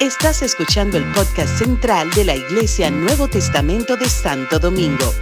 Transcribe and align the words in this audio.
Estás 0.00 0.42
escuchando 0.42 0.98
el 0.98 1.04
podcast 1.12 1.58
central 1.58 2.10
de 2.10 2.24
la 2.24 2.34
Iglesia 2.34 2.90
Nuevo 2.90 3.28
Testamento 3.28 3.96
de 3.96 4.08
Santo 4.08 4.58
Domingo. 4.58 5.12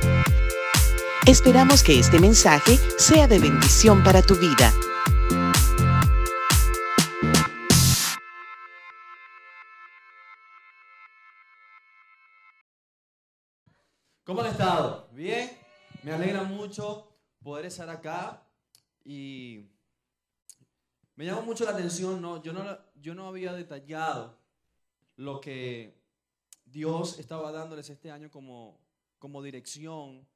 Esperamos 1.27 1.83
que 1.83 1.99
este 1.99 2.19
mensaje 2.19 2.79
sea 2.99 3.29
de 3.29 3.39
bendición 3.39 4.03
para 4.03 4.23
tu 4.23 4.35
vida. 4.35 4.73
¿Cómo 14.25 14.41
han 14.41 14.49
estado? 14.49 15.09
¿Bien? 15.13 15.51
Me 16.03 16.13
alegra 16.13 16.43
mucho 16.43 17.09
poder 17.43 17.67
estar 17.67 17.89
acá 17.91 18.43
y 19.05 19.71
me 21.17 21.27
llama 21.27 21.43
mucho 21.43 21.65
la 21.65 21.73
atención, 21.73 22.21
¿no? 22.21 22.43
Yo 22.43 22.53
no, 22.53 22.79
yo 22.97 23.15
no 23.15 23.27
había 23.27 23.53
detallado 23.53 24.39
lo 25.17 25.41
que 25.41 26.01
Dios 26.65 27.19
estaba 27.19 27.53
dándoles 27.53 27.91
este 27.91 28.11
año 28.11 28.31
como, 28.31 28.81
como 29.19 29.43
dirección 29.43 30.27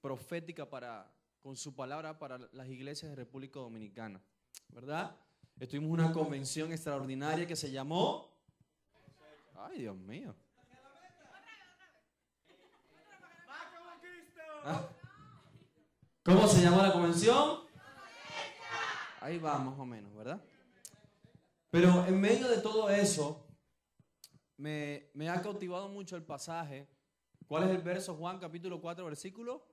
profética 0.00 0.68
para, 0.68 1.10
con 1.40 1.56
su 1.56 1.74
palabra 1.74 2.18
para 2.18 2.38
las 2.52 2.68
iglesias 2.68 3.10
de 3.10 3.16
República 3.16 3.58
Dominicana, 3.58 4.20
¿verdad? 4.68 5.16
Estuvimos 5.58 5.98
en 5.98 6.04
una 6.04 6.12
convención 6.12 6.72
extraordinaria 6.72 7.46
que 7.46 7.56
se 7.56 7.70
llamó... 7.70 8.36
Ay, 9.54 9.80
Dios 9.80 9.96
mío. 9.96 10.34
Ah. 14.64 14.88
¿Cómo 16.22 16.46
se 16.46 16.60
llamó 16.60 16.82
la 16.82 16.92
convención? 16.92 17.65
Ahí 19.26 19.38
va, 19.38 19.58
más 19.58 19.76
o 19.76 19.84
menos, 19.84 20.14
¿verdad? 20.14 20.40
Pero 21.68 22.06
en 22.06 22.20
medio 22.20 22.46
de 22.46 22.58
todo 22.58 22.88
eso, 22.88 23.44
me, 24.56 25.10
me, 25.14 25.28
ha 25.28 25.42
cautivado 25.42 25.88
mucho 25.88 26.14
el 26.14 26.22
pasaje. 26.22 26.88
¿Cuál 27.48 27.64
es 27.64 27.70
el 27.70 27.82
verso, 27.82 28.14
Juan, 28.14 28.38
capítulo 28.38 28.80
4, 28.80 29.04
versículo? 29.04 29.66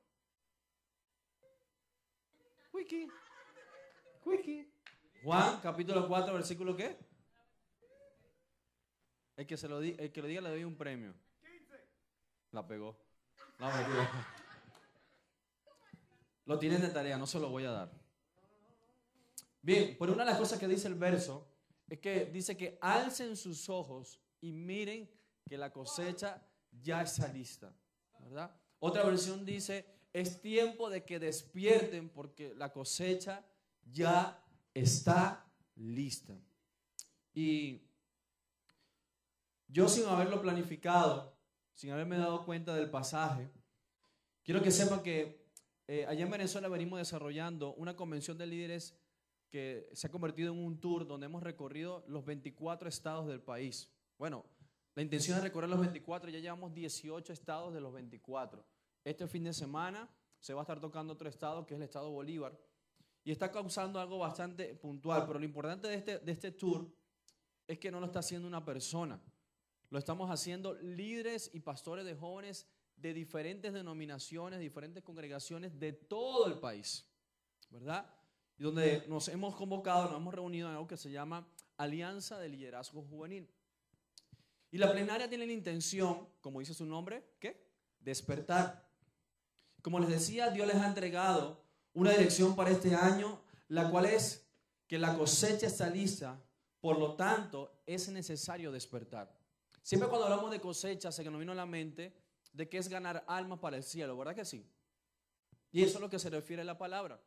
Wiki. 2.71 3.07
Wiki. 4.25 4.73
Juan, 5.23 5.61
capítulo 5.61 6.07
4, 6.07 6.33
versículo 6.33 6.75
qué? 6.75 6.97
El 9.35 9.45
que, 9.45 9.55
se 9.55 9.67
lo, 9.67 9.79
di, 9.79 9.95
el 9.99 10.11
que 10.11 10.21
lo 10.23 10.27
diga 10.27 10.41
le 10.41 10.49
doy 10.49 10.63
un 10.63 10.75
premio. 10.75 11.13
La 12.49 12.65
pegó. 12.65 12.97
No, 13.59 13.69
lo 16.45 16.57
tienen 16.57 16.81
de 16.81 16.89
tarea, 16.89 17.19
no 17.19 17.27
se 17.27 17.39
lo 17.39 17.49
voy 17.49 17.65
a 17.65 17.71
dar. 17.71 18.02
Bien, 19.63 19.95
pero 19.97 20.11
una 20.11 20.25
de 20.25 20.31
las 20.31 20.39
cosas 20.39 20.59
que 20.59 20.67
dice 20.67 20.89
el 20.89 20.95
verso 20.95 21.47
es 21.87 21.99
que 21.99 22.25
dice 22.25 22.57
que 22.57 22.77
alcen 22.81 23.37
sus 23.37 23.69
ojos 23.69 24.19
y 24.41 24.51
miren 24.51 25.09
que 25.47 25.57
la 25.57 25.71
cosecha 25.71 26.45
ya 26.69 27.01
está 27.01 27.29
lista. 27.29 27.73
¿verdad? 28.19 28.53
Otra 28.79 29.05
versión 29.05 29.45
dice, 29.45 29.85
es 30.11 30.41
tiempo 30.41 30.89
de 30.89 31.05
que 31.05 31.17
despierten 31.17 32.09
porque 32.09 32.53
la 32.55 32.73
cosecha 32.73 33.45
ya 33.89 34.43
está 34.73 35.49
lista. 35.75 36.37
Y 37.33 37.83
yo 39.69 39.87
sin 39.87 40.05
haberlo 40.07 40.41
planificado, 40.41 41.37
sin 41.73 41.91
haberme 41.91 42.17
dado 42.17 42.45
cuenta 42.45 42.75
del 42.75 42.89
pasaje, 42.89 43.49
quiero 44.43 44.61
que 44.61 44.71
sepan 44.71 45.01
que 45.01 45.47
eh, 45.87 46.05
allá 46.05 46.25
en 46.25 46.31
Venezuela 46.31 46.67
venimos 46.67 46.99
desarrollando 46.99 47.73
una 47.75 47.95
convención 47.95 48.37
de 48.37 48.47
líderes 48.47 48.93
que 49.53 49.87
se 49.93 50.07
ha 50.07 50.09
convertido 50.09 50.51
en 50.51 50.57
un 50.57 50.79
tour 50.79 51.05
donde 51.05 51.27
hemos 51.27 51.43
recorrido 51.43 52.03
los 52.07 52.25
24 52.25 52.89
estados 52.89 53.27
del 53.27 53.39
país. 53.39 53.87
Bueno, 54.17 54.43
la 54.95 55.03
intención 55.03 55.37
es 55.37 55.43
recorrer 55.43 55.69
los 55.69 55.79
24, 55.79 56.31
ya 56.31 56.39
llevamos 56.39 56.73
18 56.73 57.31
estados 57.31 57.71
de 57.71 57.79
los 57.79 57.93
24. 57.93 58.65
Este 59.03 59.27
fin 59.27 59.43
de 59.43 59.53
semana 59.53 60.09
se 60.39 60.55
va 60.55 60.61
a 60.61 60.63
estar 60.63 60.81
tocando 60.81 61.13
otro 61.13 61.29
estado, 61.29 61.67
que 61.67 61.75
es 61.75 61.77
el 61.77 61.83
estado 61.83 62.09
Bolívar, 62.09 62.59
y 63.23 63.29
está 63.29 63.51
causando 63.51 63.99
algo 63.99 64.17
bastante 64.17 64.73
puntual, 64.73 65.27
pero 65.27 65.37
lo 65.37 65.45
importante 65.45 65.87
de 65.87 65.95
este, 65.97 66.17
de 66.17 66.31
este 66.31 66.49
tour 66.49 66.91
es 67.67 67.77
que 67.77 67.91
no 67.91 67.99
lo 67.99 68.07
está 68.07 68.21
haciendo 68.21 68.47
una 68.47 68.65
persona, 68.65 69.21
lo 69.91 69.99
estamos 69.99 70.31
haciendo 70.31 70.73
líderes 70.81 71.51
y 71.53 71.59
pastores 71.59 72.05
de 72.05 72.15
jóvenes 72.15 72.67
de 72.95 73.13
diferentes 73.13 73.71
denominaciones, 73.71 74.59
diferentes 74.59 75.03
congregaciones 75.03 75.79
de 75.79 75.93
todo 75.93 76.47
el 76.47 76.57
país, 76.57 77.07
¿verdad? 77.69 78.11
Y 78.57 78.63
donde 78.63 79.03
nos 79.07 79.27
hemos 79.27 79.55
convocado, 79.55 80.05
nos 80.05 80.17
hemos 80.17 80.33
reunido 80.33 80.67
en 80.69 80.75
algo 80.75 80.87
que 80.87 80.97
se 80.97 81.11
llama 81.11 81.47
Alianza 81.77 82.39
de 82.39 82.49
Liderazgo 82.49 83.03
Juvenil. 83.03 83.49
Y 84.71 84.77
la 84.77 84.91
plenaria 84.91 85.29
tiene 85.29 85.45
la 85.45 85.53
intención, 85.53 86.27
como 86.41 86.59
dice 86.59 86.73
su 86.73 86.85
nombre, 86.85 87.23
¿qué? 87.39 87.63
Despertar. 87.99 88.87
Como 89.81 89.99
les 89.99 90.09
decía, 90.09 90.49
Dios 90.49 90.67
les 90.67 90.77
ha 90.77 90.87
entregado 90.87 91.63
una 91.93 92.11
dirección 92.11 92.55
para 92.55 92.71
este 92.71 92.95
año, 92.95 93.41
la 93.67 93.89
cual 93.89 94.05
es 94.05 94.47
que 94.87 94.97
la 94.97 95.17
cosecha 95.17 95.67
está 95.67 95.89
lista, 95.89 96.41
por 96.79 96.97
lo 96.97 97.15
tanto 97.15 97.81
es 97.85 98.09
necesario 98.09 98.71
despertar. 98.71 99.31
Siempre 99.81 100.09
cuando 100.09 100.25
hablamos 100.25 100.51
de 100.51 100.59
cosecha 100.59 101.11
se 101.11 101.23
nos 101.23 101.39
vino 101.39 101.51
a 101.51 101.55
la 101.55 101.65
mente 101.65 102.13
de 102.51 102.69
que 102.69 102.77
es 102.77 102.87
ganar 102.87 103.23
almas 103.27 103.59
para 103.59 103.77
el 103.77 103.83
cielo, 103.83 104.17
¿verdad 104.17 104.35
que 104.35 104.45
sí? 104.45 104.65
Y 105.71 105.83
eso 105.83 105.95
es 105.95 106.01
lo 106.01 106.09
que 106.09 106.19
se 106.19 106.29
refiere 106.29 106.61
a 106.61 106.65
la 106.65 106.77
palabra. 106.77 107.19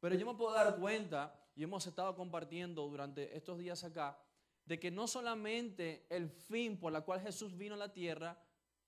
Pero 0.00 0.14
yo 0.14 0.26
me 0.26 0.34
puedo 0.34 0.52
dar 0.52 0.76
cuenta, 0.76 1.34
y 1.54 1.62
hemos 1.62 1.86
estado 1.86 2.14
compartiendo 2.14 2.86
durante 2.88 3.36
estos 3.36 3.58
días 3.58 3.82
acá, 3.84 4.20
de 4.64 4.78
que 4.78 4.90
no 4.90 5.08
solamente 5.08 6.06
el 6.10 6.28
fin 6.28 6.78
por 6.78 6.92
la 6.92 7.00
cual 7.00 7.20
Jesús 7.20 7.56
vino 7.56 7.74
a 7.74 7.78
la 7.78 7.92
tierra 7.92 8.40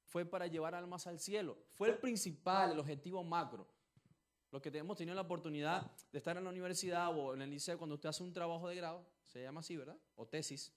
fue 0.05 0.25
para 0.25 0.47
llevar 0.47 0.75
almas 0.75 1.07
al 1.07 1.19
cielo, 1.19 1.57
fue 1.73 1.89
el 1.89 1.99
principal, 1.99 2.73
el 2.73 2.79
objetivo 2.79 3.25
macro. 3.25 3.67
Lo 4.51 4.61
que 4.61 4.69
hemos 4.77 4.97
tenido 4.97 5.15
la 5.15 5.23
oportunidad 5.23 5.91
de 6.11 6.19
estar 6.19 6.37
en 6.37 6.45
la 6.45 6.51
universidad 6.51 7.17
o 7.17 7.35
en 7.35 7.43
el 7.43 7.51
liceo 7.51 7.79
cuando 7.79 7.95
usted 7.95 8.09
hace 8.09 8.23
un 8.23 8.33
trabajo 8.33 8.69
de 8.69 8.77
grado, 8.77 9.07
se 9.25 9.43
llama 9.43 9.61
así, 9.61 9.77
¿verdad? 9.77 9.97
O 10.17 10.27
tesis. 10.27 10.73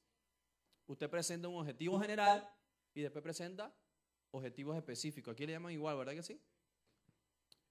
Usted 0.86 1.10
presenta 1.10 1.48
un 1.48 1.56
objetivo 1.56 2.00
general 2.00 2.48
y 2.94 3.02
después 3.02 3.24
presenta 3.24 3.76
objetivos 4.32 4.78
específicos. 4.78 5.34
Aquí 5.34 5.46
le 5.46 5.54
llaman 5.54 5.72
igual, 5.72 5.98
¿verdad 5.98 6.14
que 6.14 6.24
sí? 6.24 6.40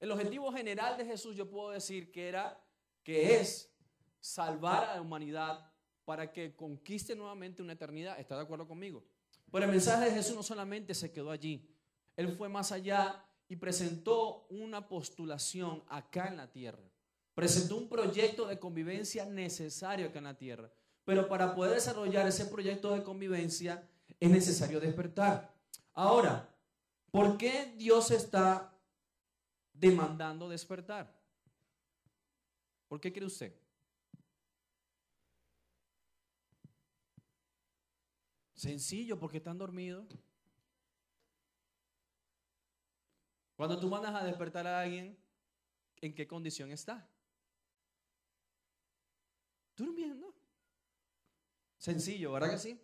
El 0.03 0.11
objetivo 0.11 0.51
general 0.51 0.97
de 0.97 1.05
Jesús 1.05 1.37
yo 1.37 1.49
puedo 1.49 1.71
decir 1.71 2.11
que 2.11 2.27
era, 2.27 2.61
que 3.05 3.37
es 3.37 3.73
salvar 4.19 4.83
a 4.83 4.97
la 4.97 5.01
humanidad 5.01 5.71
para 6.05 6.33
que 6.33 6.57
conquiste 6.57 7.15
nuevamente 7.15 7.63
una 7.63 7.75
eternidad. 7.75 8.19
¿Está 8.19 8.35
de 8.35 8.43
acuerdo 8.43 8.67
conmigo? 8.67 9.05
Pero 9.53 9.65
el 9.65 9.71
mensaje 9.71 10.07
de 10.07 10.11
Jesús 10.11 10.35
no 10.35 10.43
solamente 10.43 10.93
se 10.93 11.13
quedó 11.13 11.31
allí. 11.31 11.73
Él 12.17 12.37
fue 12.37 12.49
más 12.49 12.73
allá 12.73 13.25
y 13.47 13.55
presentó 13.55 14.49
una 14.51 14.89
postulación 14.89 15.85
acá 15.87 16.27
en 16.27 16.39
la 16.39 16.51
tierra. 16.51 16.83
Presentó 17.33 17.77
un 17.77 17.89
proyecto 17.89 18.49
de 18.49 18.59
convivencia 18.59 19.25
necesario 19.25 20.09
acá 20.09 20.19
en 20.19 20.25
la 20.25 20.37
tierra. 20.37 20.73
Pero 21.05 21.29
para 21.29 21.55
poder 21.55 21.75
desarrollar 21.75 22.27
ese 22.27 22.47
proyecto 22.47 22.93
de 22.93 23.05
convivencia 23.05 23.89
es 24.19 24.31
necesario 24.33 24.81
despertar. 24.81 25.55
Ahora, 25.95 26.53
¿Por 27.13 27.37
qué 27.37 27.75
Dios 27.77 28.11
está 28.11 28.72
demandando 29.83 30.49
despertar? 30.49 31.13
¿Por 32.87 33.01
qué 33.01 33.13
cree 33.13 33.27
usted? 33.27 33.53
Sencillo, 38.55 39.19
porque 39.19 39.39
están 39.39 39.59
dormidos. 39.59 40.07
Cuando 43.57 43.79
tú 43.81 43.89
mandas 43.89 44.15
a 44.15 44.25
despertar 44.25 44.69
a 44.69 44.81
alguien, 44.81 45.19
¿en 46.01 46.15
qué 46.15 46.29
condición 46.29 46.71
está? 46.71 47.09
Durmiendo. 49.77 50.33
Sencillo, 51.77 52.31
¿verdad 52.31 52.51
que 52.51 52.59
sí? 52.59 52.81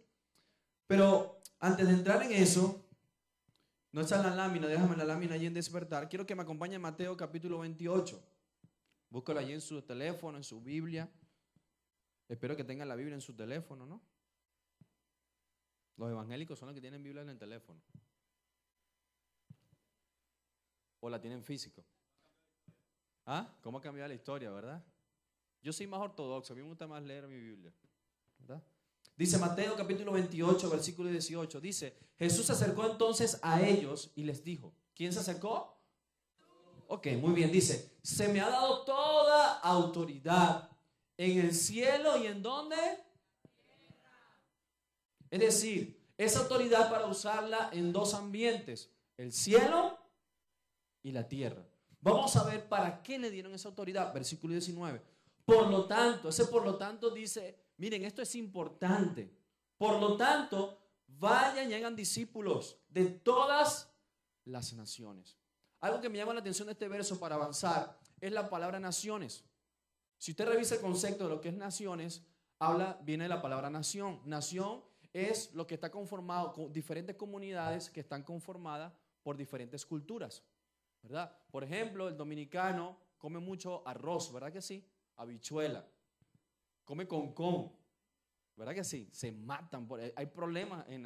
Pero 0.89 1.41
antes 1.61 1.87
de 1.87 1.93
entrar 1.95 2.23
en 2.25 2.33
eso, 2.33 2.88
no 3.99 4.03
está 4.03 4.15
en 4.15 4.23
la 4.23 4.35
lámina, 4.37 4.69
déjame 4.69 4.97
la 4.97 5.05
lámina 5.05 5.35
allí 5.35 5.47
en 5.47 5.55
despertar. 5.55 6.09
Quiero 6.09 6.25
que 6.25 6.37
me 6.37 6.43
acompañe 6.43 6.77
a 6.77 6.79
Mateo 6.79 7.17
capítulo 7.17 7.59
28. 7.59 8.23
Búscalo 9.11 9.41
allí 9.41 9.53
en 9.53 9.61
su 9.61 9.83
teléfono, 9.83 10.39
en 10.39 10.45
su 10.45 10.61
Biblia. 10.61 11.11
Espero 12.29 12.55
que 12.55 12.63
tengan 12.63 12.87
la 12.87 12.95
Biblia 12.95 13.17
en 13.17 13.21
su 13.21 13.35
teléfono, 13.35 13.87
¿no? 13.87 14.01
Los 15.97 16.13
evangélicos 16.13 16.57
son 16.57 16.69
los 16.69 16.77
que 16.77 16.81
tienen 16.81 17.03
Biblia 17.03 17.23
en 17.23 17.31
el 17.31 17.39
teléfono. 17.41 17.83
O 21.01 21.11
la 21.11 21.21
tienen 21.21 21.43
físico. 21.43 21.85
¿Ah? 23.27 23.53
¿Cómo 23.63 23.79
ha 23.79 23.81
cambiado 23.81 24.07
la 24.07 24.15
historia, 24.15 24.53
verdad? 24.53 24.81
Yo 25.61 25.73
soy 25.73 25.89
más 25.89 25.99
ortodoxo, 25.99 26.53
a 26.53 26.57
mí 26.57 26.63
me 26.63 26.69
gusta 26.69 26.87
más 26.87 27.03
leer 27.03 27.27
mi 27.27 27.41
Biblia. 27.41 27.75
¿Verdad? 28.39 28.63
Dice 29.19 29.37
Mateo 29.37 29.75
capítulo 29.75 30.13
28, 30.13 30.71
versículo 30.71 31.11
18. 31.11 31.61
Dice, 31.61 31.93
Jesús 32.17 32.47
se 32.47 32.53
acercó 32.53 32.87
entonces 32.87 33.41
a 33.43 33.61
ellos 33.61 34.13
y 34.15 34.23
les 34.23 34.45
dijo, 34.45 34.73
¿quién 34.95 35.13
se 35.13 35.19
acercó? 35.19 35.77
Ok, 36.87 37.09
muy 37.21 37.33
bien. 37.33 37.51
Dice, 37.51 37.97
se 38.01 38.29
me 38.29 38.41
ha 38.41 38.49
dado 38.49 38.85
toda 38.85 39.59
autoridad 39.59 40.71
en 41.17 41.41
el 41.41 41.53
cielo 41.53 42.17
y 42.17 42.29
en 42.29 42.45
dónde? 42.45 42.77
Es 45.33 45.41
decir, 45.41 46.01
esa 46.17 46.39
autoridad 46.39 46.89
para 46.89 47.07
usarla 47.07 47.71
en 47.73 47.93
dos 47.93 48.15
ambientes, 48.15 48.89
el 49.17 49.33
cielo 49.33 49.99
y 51.03 51.11
la 51.11 51.27
tierra. 51.27 51.67
Vamos 52.03 52.37
a 52.37 52.45
ver 52.45 52.69
para 52.69 53.03
qué 53.03 53.19
le 53.19 53.33
dieron 53.33 53.53
esa 53.53 53.69
autoridad, 53.69 54.15
versículo 54.15 54.53
19. 54.53 55.03
Por 55.45 55.69
lo 55.69 55.87
tanto, 55.87 56.29
ese 56.29 56.45
por 56.45 56.65
lo 56.65 56.77
tanto 56.77 57.11
dice, 57.11 57.68
miren, 57.79 58.05
esto 58.05 58.23
es 58.23 58.35
importante. 58.35 59.31
Por 59.79 59.99
lo 60.01 60.17
tanto, 60.17 60.79
vayan 61.07 61.71
y 61.71 61.75
hagan 61.75 61.97
discípulos 61.97 62.79
de 62.89 63.07
todas 63.07 63.91
las 64.45 64.73
naciones. 64.75 65.39
Algo 65.81 66.01
que 66.01 66.09
me 66.09 66.19
llama 66.19 66.35
la 66.35 66.41
atención 66.41 66.67
de 66.67 66.73
este 66.73 66.89
verso 66.89 67.19
para 67.19 67.37
avanzar 67.37 67.99
es 68.21 68.33
la 68.33 68.51
palabra 68.51 68.81
naciones. 68.81 69.45
Si 70.19 70.33
usted 70.33 70.49
revisa 70.49 70.75
el 70.75 70.81
concepto 70.81 71.25
de 71.25 71.31
lo 71.31 71.41
que 71.41 71.51
es 71.51 71.55
naciones, 71.55 72.25
habla, 72.59 72.99
viene 73.03 73.25
de 73.25 73.29
la 73.29 73.41
palabra 73.41 73.71
nación. 73.71 74.21
Nación 74.25 74.83
es 75.13 75.55
lo 75.55 75.67
que 75.67 75.75
está 75.75 75.91
conformado 75.91 76.53
con 76.53 76.73
diferentes 76.73 77.17
comunidades 77.17 77.89
que 77.89 78.01
están 78.01 78.25
conformadas 78.25 78.93
por 79.23 79.37
diferentes 79.37 79.87
culturas. 79.87 80.43
¿Verdad? 81.03 81.33
Por 81.53 81.63
ejemplo, 81.63 82.09
el 82.09 82.17
dominicano 82.17 82.99
come 83.19 83.39
mucho 83.39 83.87
arroz, 83.87 84.33
¿verdad 84.33 84.53
que 84.53 84.61
sí? 84.61 84.85
Habichuela. 85.17 85.87
Come 86.89 87.07
con 87.07 87.35
con. 87.35 87.71
¿Verdad 88.57 88.75
que 88.75 88.83
sí? 88.83 89.11
Se 89.13 89.31
matan. 89.31 89.87
Por, 89.87 90.01
hay 90.01 90.25
problemas 90.25 90.89
en, 90.89 91.05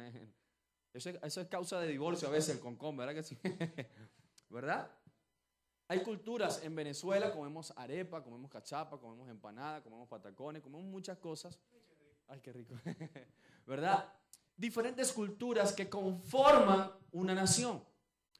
eso, 0.93 1.09
eso, 1.09 1.41
es 1.41 1.47
causa 1.49 1.77
de 1.81 1.89
divorcio 1.89 2.29
a 2.29 2.31
veces 2.31 2.55
el 2.55 2.61
concón, 2.61 2.95
¿verdad 2.95 3.13
que 3.13 3.21
sí? 3.21 3.37
¿Verdad? 4.49 4.89
Hay 5.89 6.01
culturas 6.01 6.63
en 6.63 6.73
Venezuela, 6.73 7.33
comemos 7.33 7.73
arepa, 7.75 8.23
comemos 8.23 8.49
cachapa, 8.49 8.97
comemos 8.97 9.29
empanada, 9.29 9.83
comemos 9.83 10.07
patacones, 10.07 10.63
comemos 10.63 10.85
muchas 10.85 11.17
cosas. 11.17 11.59
Ay, 12.29 12.39
qué 12.39 12.53
rico. 12.53 12.75
¿Verdad? 13.67 14.09
Diferentes 14.55 15.11
culturas 15.11 15.73
que 15.73 15.89
conforman 15.89 16.93
una 17.11 17.35
nación. 17.35 17.83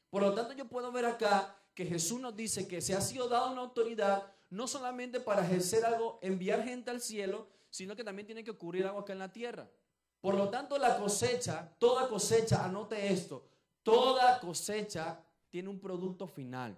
Por 0.09 0.21
lo 0.21 0.33
tanto, 0.33 0.53
yo 0.53 0.69
puedo 0.69 0.93
ver 0.93 1.07
acá 1.07 1.61
que 1.75 1.85
Jesús 1.85 2.21
nos 2.21 2.37
dice 2.37 2.69
que 2.69 2.79
se 2.79 2.95
ha 2.95 3.01
sido 3.01 3.27
dado 3.27 3.51
una 3.51 3.63
autoridad 3.63 4.31
no 4.53 4.67
solamente 4.67 5.19
para 5.19 5.43
ejercer 5.43 5.83
algo, 5.83 6.19
enviar 6.21 6.63
gente 6.63 6.91
al 6.91 7.01
cielo, 7.01 7.47
sino 7.71 7.95
que 7.95 8.03
también 8.03 8.27
tiene 8.27 8.43
que 8.43 8.51
ocurrir 8.51 8.85
algo 8.85 8.99
acá 8.99 9.11
en 9.11 9.19
la 9.19 9.31
tierra. 9.31 9.67
Por 10.21 10.35
lo 10.35 10.49
tanto, 10.49 10.77
la 10.77 10.97
cosecha, 10.97 11.75
toda 11.79 12.07
cosecha, 12.07 12.63
anote 12.63 13.11
esto, 13.11 13.47
toda 13.81 14.39
cosecha 14.39 15.19
tiene 15.49 15.69
un 15.69 15.79
producto 15.79 16.27
final. 16.27 16.77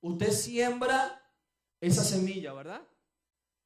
Usted 0.00 0.30
siembra 0.30 1.20
esa 1.80 2.04
semilla, 2.04 2.52
¿verdad? 2.52 2.82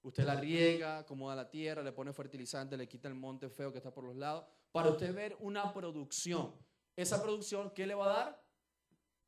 Usted 0.03 0.25
la 0.25 0.37
riega, 0.37 0.99
acomoda 0.99 1.37
la 1.37 1.51
tierra, 1.51 1.83
le 1.83 1.93
pone 1.93 2.15
fertilizante, 2.15 2.79
le 2.79 2.89
quita 2.89 3.07
el 3.09 3.15
monte 3.15 3.51
feo 3.51 3.71
que 3.71 3.79
está 3.79 3.93
por 3.93 4.05
los 4.05 4.17
lados, 4.17 4.47
para 4.73 4.89
usted 4.89 5.15
ver 5.15 5.37
una 5.41 5.75
producción. 5.75 6.55
Esa 6.97 7.23
producción, 7.23 7.71
¿qué 7.71 7.87
le 7.87 7.95
va 7.95 8.07
a 8.07 8.19
dar? 8.19 8.45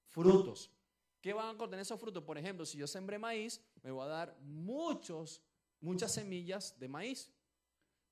Frutos. 0.09 0.71
¿Qué 1.21 1.33
van 1.33 1.55
a 1.55 1.59
contener 1.59 1.83
esos 1.83 2.01
frutos? 2.01 2.25
Por 2.25 2.39
ejemplo, 2.39 2.65
si 2.65 2.79
yo 2.79 2.87
sembré 2.87 3.19
maíz, 3.19 3.61
me 3.83 3.91
va 3.91 4.05
a 4.05 4.09
dar 4.09 4.39
muchos, 4.41 5.43
muchas 5.81 6.13
semillas 6.13 6.79
de 6.79 6.89
maíz. 6.89 7.31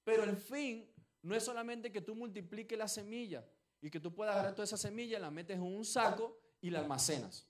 Pero 0.04 0.24
el 0.24 0.36
fin 0.36 0.90
no 1.22 1.34
es 1.34 1.42
solamente 1.42 1.90
que 1.90 2.00
tú 2.00 2.14
multipliques 2.14 2.78
la 2.78 2.88
semilla 2.88 3.46
y 3.80 3.90
que 3.90 4.00
tú 4.00 4.14
puedas 4.14 4.34
agarrar 4.34 4.54
toda 4.54 4.64
esa 4.64 4.76
semilla, 4.76 5.18
la 5.18 5.30
metes 5.30 5.56
en 5.56 5.62
un 5.62 5.84
saco 5.84 6.38
y 6.60 6.70
la 6.70 6.80
almacenas. 6.80 7.46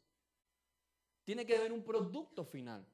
Tiene 1.24 1.44
que 1.44 1.56
haber 1.56 1.72
un 1.72 1.82
producto 1.82 2.44
final. 2.44 2.86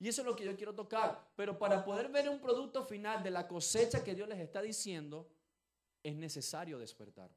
Y 0.00 0.08
eso 0.08 0.22
es 0.22 0.26
lo 0.26 0.36
que 0.36 0.44
yo 0.44 0.56
quiero 0.56 0.74
tocar. 0.74 1.32
Pero 1.36 1.58
para 1.58 1.84
poder 1.84 2.08
ver 2.08 2.28
un 2.28 2.40
producto 2.40 2.84
final 2.84 3.22
de 3.22 3.30
la 3.30 3.46
cosecha 3.48 4.02
que 4.02 4.14
Dios 4.14 4.28
les 4.28 4.38
está 4.38 4.62
diciendo, 4.62 5.28
es 6.02 6.14
necesario 6.14 6.78
despertar. 6.78 7.30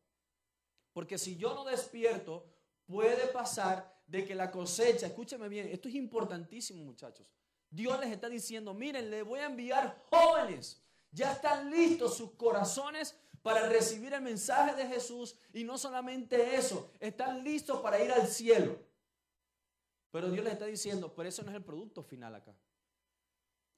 Porque 0.93 1.17
si 1.17 1.37
yo 1.37 1.53
no 1.53 1.63
despierto, 1.63 2.45
puede 2.85 3.27
pasar 3.27 3.91
de 4.07 4.25
que 4.25 4.35
la 4.35 4.51
cosecha, 4.51 5.07
escúcheme 5.07 5.47
bien, 5.47 5.69
esto 5.71 5.87
es 5.87 5.95
importantísimo 5.95 6.83
muchachos. 6.83 7.25
Dios 7.69 7.97
les 8.01 8.11
está 8.11 8.27
diciendo, 8.27 8.73
miren, 8.73 9.09
le 9.09 9.23
voy 9.23 9.39
a 9.39 9.45
enviar 9.45 10.03
jóvenes. 10.09 10.81
Ya 11.11 11.31
están 11.31 11.71
listos 11.71 12.17
sus 12.17 12.31
corazones 12.31 13.15
para 13.41 13.67
recibir 13.67 14.13
el 14.13 14.21
mensaje 14.21 14.75
de 14.75 14.87
Jesús. 14.87 15.35
Y 15.53 15.63
no 15.63 15.77
solamente 15.77 16.55
eso, 16.55 16.91
están 16.99 17.43
listos 17.43 17.81
para 17.81 18.03
ir 18.03 18.11
al 18.11 18.27
cielo. 18.27 18.77
Pero 20.11 20.29
Dios 20.29 20.43
les 20.43 20.53
está 20.53 20.65
diciendo, 20.65 21.13
pero 21.15 21.29
eso 21.29 21.43
no 21.43 21.51
es 21.51 21.55
el 21.55 21.63
producto 21.63 22.03
final 22.03 22.35
acá. 22.35 22.53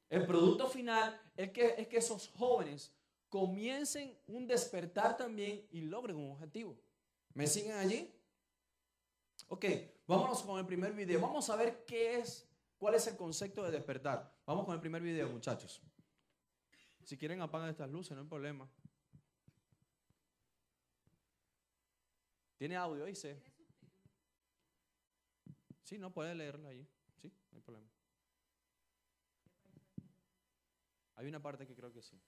El 0.09 0.25
producto 0.25 0.67
final 0.67 1.19
es 1.37 1.51
que, 1.51 1.75
es 1.77 1.87
que 1.87 1.97
esos 1.97 2.29
jóvenes 2.29 2.91
comiencen 3.29 4.17
un 4.27 4.47
despertar 4.47 5.17
también 5.17 5.65
y 5.71 5.81
logren 5.81 6.17
un 6.17 6.31
objetivo. 6.31 6.77
¿Me 7.33 7.47
siguen 7.47 7.77
allí? 7.77 8.11
Ok, 9.47 9.65
vámonos 10.07 10.41
con 10.43 10.59
el 10.59 10.65
primer 10.65 10.93
video. 10.93 11.21
Vamos 11.21 11.49
a 11.49 11.55
ver 11.55 11.85
qué 11.85 12.19
es, 12.19 12.49
cuál 12.77 12.95
es 12.95 13.07
el 13.07 13.15
concepto 13.15 13.63
de 13.63 13.71
despertar. 13.71 14.35
Vamos 14.45 14.65
con 14.65 14.73
el 14.73 14.79
primer 14.79 15.01
video, 15.01 15.29
muchachos. 15.29 15.81
Si 17.03 17.17
quieren 17.17 17.41
apagar 17.41 17.69
estas 17.69 17.89
luces, 17.89 18.15
no 18.15 18.23
hay 18.23 18.29
problema. 18.29 18.69
¿Tiene 22.57 22.77
audio, 22.77 23.05
dice? 23.05 23.43
Sí, 25.83 25.97
no 25.97 26.13
puede 26.13 26.33
leerla 26.33 26.69
allí. 26.69 26.87
Sí, 27.21 27.31
no 27.51 27.57
hay 27.57 27.61
problema. 27.61 27.89
Hay 31.15 31.27
una 31.27 31.41
parte 31.41 31.67
que 31.67 31.75
creo 31.75 31.91
que 31.91 32.01
sí. 32.01 32.19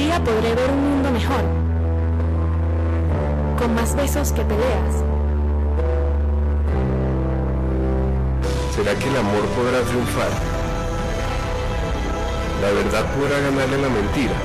Día 0.00 0.18
podré 0.24 0.54
ver 0.54 0.70
un 0.70 0.82
mundo 0.90 1.10
mejor, 1.10 1.44
con 3.58 3.74
más 3.74 3.94
besos 3.94 4.32
que 4.32 4.42
peleas. 4.42 4.94
¿Será 8.74 8.94
que 8.94 9.08
el 9.10 9.16
amor 9.16 9.44
podrá 9.56 9.80
triunfar? 9.82 10.32
¿La 12.62 12.70
verdad 12.80 13.04
podrá 13.14 13.40
ganarle 13.40 13.78
la 13.82 13.88
mentira? 13.88 14.36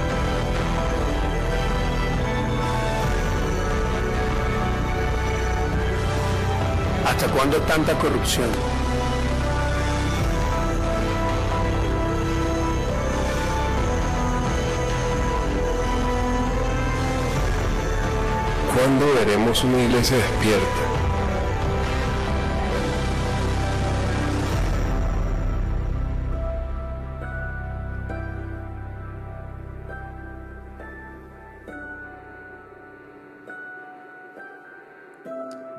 ¿Hasta 7.07 7.27
cuándo 7.27 7.57
tanta 7.61 7.93
corrupción? 7.93 8.49
¿Cuándo 18.85 19.15
veremos 19.15 19.63
una 19.63 19.83
iglesia 19.83 20.15
despierta? 20.15 20.67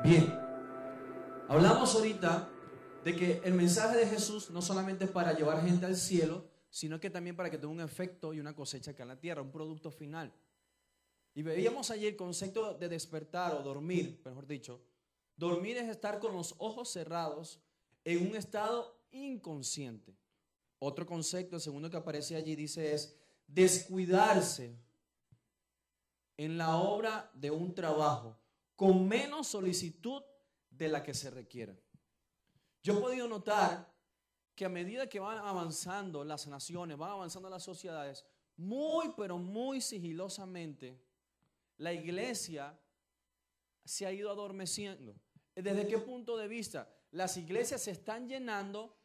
Bien, 0.03 0.37
hablamos 1.47 1.95
ahorita 1.95 2.49
de 3.05 3.15
que 3.15 3.41
el 3.45 3.53
mensaje 3.53 3.99
de 3.99 4.07
Jesús 4.07 4.49
no 4.49 4.61
solamente 4.61 5.05
es 5.05 5.11
para 5.11 5.31
llevar 5.31 5.63
gente 5.63 5.85
al 5.85 5.95
cielo, 5.95 6.49
sino 6.69 6.99
que 6.99 7.09
también 7.09 7.37
para 7.37 7.49
que 7.49 7.57
tenga 7.57 7.71
un 7.71 7.79
efecto 7.79 8.33
y 8.33 8.41
una 8.41 8.53
cosecha 8.53 8.91
acá 8.91 9.03
en 9.03 9.09
la 9.09 9.15
tierra, 9.21 9.41
un 9.41 9.51
producto 9.53 9.91
final. 9.91 10.33
Y 11.37 11.43
veíamos 11.43 11.91
ayer 11.91 12.13
el 12.13 12.17
concepto 12.17 12.73
de 12.73 12.89
despertar 12.89 13.53
o 13.53 13.61
dormir, 13.61 14.19
mejor 14.25 14.47
dicho. 14.47 14.81
Dormir 15.35 15.77
es 15.77 15.87
estar 15.87 16.19
con 16.19 16.33
los 16.33 16.55
ojos 16.57 16.89
cerrados 16.89 17.61
en 18.03 18.27
un 18.27 18.35
estado 18.35 19.05
inconsciente. 19.11 20.17
Otro 20.79 21.05
concepto, 21.05 21.57
el 21.57 21.61
segundo 21.61 21.91
que 21.91 21.97
aparece 21.97 22.35
allí, 22.35 22.55
dice 22.55 22.91
es 22.91 23.15
descuidarse 23.45 24.75
en 26.37 26.57
la 26.57 26.75
obra 26.77 27.29
de 27.35 27.51
un 27.51 27.75
trabajo 27.75 28.35
con 28.75 29.07
menos 29.07 29.45
solicitud 29.45 30.23
de 30.71 30.87
la 30.87 31.03
que 31.03 31.13
se 31.13 31.29
requiera. 31.29 31.77
Yo 32.81 32.97
he 32.97 32.99
podido 32.99 33.27
notar 33.27 33.93
que 34.55 34.65
a 34.65 34.69
medida 34.69 35.07
que 35.07 35.19
van 35.19 35.37
avanzando 35.37 36.23
las 36.23 36.47
naciones, 36.47 36.97
van 36.97 37.11
avanzando 37.11 37.47
las 37.47 37.61
sociedades, 37.61 38.25
muy 38.55 39.13
pero 39.15 39.37
muy 39.37 39.81
sigilosamente, 39.81 40.99
la 41.77 41.93
iglesia 41.93 42.77
se 43.85 44.05
ha 44.05 44.11
ido 44.11 44.29
adormeciendo. 44.29 45.15
¿Desde 45.55 45.87
qué 45.87 45.97
punto 45.97 46.37
de 46.37 46.47
vista? 46.47 46.91
Las 47.11 47.37
iglesias 47.37 47.81
se 47.81 47.91
están 47.91 48.27
llenando, 48.27 48.97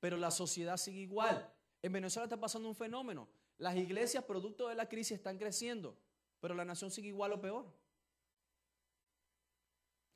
pero 0.00 0.16
la 0.16 0.30
sociedad 0.30 0.76
sigue 0.76 1.00
igual. 1.00 1.52
En 1.82 1.92
Venezuela 1.92 2.24
está 2.24 2.38
pasando 2.38 2.68
un 2.68 2.74
fenómeno. 2.74 3.28
Las 3.58 3.76
iglesias, 3.76 4.24
producto 4.24 4.68
de 4.68 4.74
la 4.74 4.88
crisis, 4.88 5.18
están 5.18 5.38
creciendo, 5.38 5.98
pero 6.40 6.54
la 6.54 6.64
nación 6.64 6.90
sigue 6.90 7.08
igual 7.08 7.32
o 7.32 7.40
peor. 7.40 7.72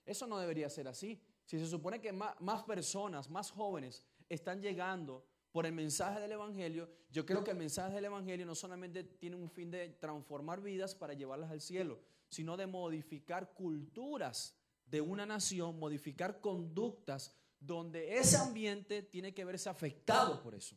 Eso 0.07 0.27
no 0.27 0.39
debería 0.39 0.69
ser 0.71 0.89
así. 0.89 1.23
Si 1.45 1.59
se 1.59 1.67
supone 1.67 2.01
que 2.01 2.13
más, 2.13 2.41
más 2.41 2.63
personas, 2.65 3.29
más 3.31 3.51
jóvenes, 3.51 4.03
están 4.29 4.63
llegando 4.63 5.27
por 5.55 5.67
el 5.67 5.73
mensaje 5.73 6.19
del 6.19 6.33
Evangelio, 6.33 6.91
yo 7.13 7.25
creo 7.25 7.45
que 7.45 7.53
el 7.53 7.57
mensaje 7.57 7.95
del 7.95 8.07
Evangelio 8.07 8.45
no 8.45 8.57
solamente 8.57 9.05
tiene 9.05 9.37
un 9.37 9.49
fin 9.49 9.71
de 9.71 9.89
transformar 9.89 10.61
vidas 10.61 10.97
para 10.97 11.15
llevarlas 11.15 11.53
al 11.53 11.61
cielo, 11.61 12.01
sino 12.29 12.57
de 12.57 12.67
modificar 12.67 13.53
culturas 13.55 14.59
de 14.85 15.01
una 15.01 15.25
nación, 15.27 15.79
modificar 15.79 16.41
conductas 16.41 17.37
donde 17.61 18.19
ese 18.19 18.37
ambiente 18.37 19.05
tiene 19.05 19.33
que 19.33 19.45
verse 19.45 19.69
afectado 19.69 20.43
por 20.43 20.57
eso. 20.57 20.77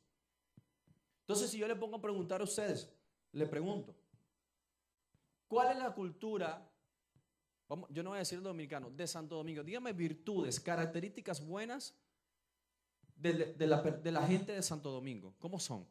Entonces, 1.21 1.49
si 1.49 1.57
yo 1.57 1.67
le 1.67 1.75
pongo 1.75 1.95
a 1.95 2.01
preguntar 2.01 2.41
a 2.41 2.43
ustedes, 2.43 2.87
le 3.31 3.47
pregunto, 3.47 3.95
¿cuál 5.47 5.71
es 5.71 5.79
la 5.79 5.91
cultura, 5.95 6.71
vamos, 7.67 7.89
yo 7.91 8.03
no 8.03 8.11
voy 8.11 8.17
a 8.17 8.19
decir 8.19 8.43
dominicano, 8.43 8.91
de 8.91 9.07
Santo 9.07 9.37
Domingo? 9.37 9.63
Dígame 9.63 9.91
virtudes, 9.93 10.59
características 10.59 11.43
buenas 11.43 11.95
de, 13.17 13.53
de 13.53 13.67
la, 13.67 13.81
de 13.81 14.11
la 14.11 14.25
gente 14.27 14.51
de 14.53 14.61
Santo 14.63 14.91
Domingo. 14.91 15.33
¿Cómo 15.39 15.59
son? 15.59 15.87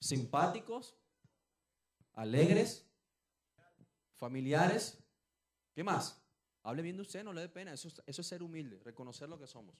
Simpáticos, 0.00 0.96
alegres, 2.14 2.86
familiares. 4.16 4.98
¿Qué 5.74 5.82
más? 5.84 6.20
Hable 6.62 6.82
bien 6.82 6.96
de 6.96 7.02
usted, 7.02 7.24
no 7.24 7.32
le 7.32 7.40
dé 7.42 7.48
pena. 7.48 7.72
Eso, 7.72 7.88
es- 7.88 8.02
eso 8.06 8.20
es 8.20 8.26
ser 8.26 8.42
humilde, 8.42 8.78
reconocer 8.84 9.28
lo 9.28 9.38
que 9.38 9.46
somos. 9.46 9.74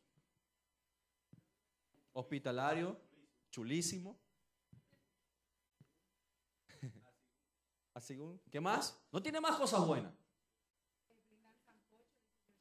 Hospitalario, 2.13 3.01
chulísimo. 3.51 4.19
Así, 7.95 8.19
¿qué 8.51 8.61
más? 8.61 8.99
No 9.13 9.23
tiene 9.23 9.41
más 9.41 9.57
cosas 9.57 9.87
buenas. 9.87 10.13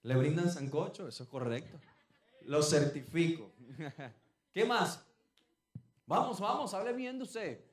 Le 0.04 0.16
brindan 0.16 0.52
sancocho, 0.52 1.08
eso 1.08 1.24
es 1.24 1.30
correcto. 1.30 1.80
Lo 2.46 2.64
certifico. 2.64 3.52
¿Qué 4.54 4.66
más? 4.66 5.06
Vamos, 6.06 6.40
vamos, 6.40 6.74
hable 6.74 6.94
bien 6.94 7.18
de 7.18 7.24
usted. 7.24 7.66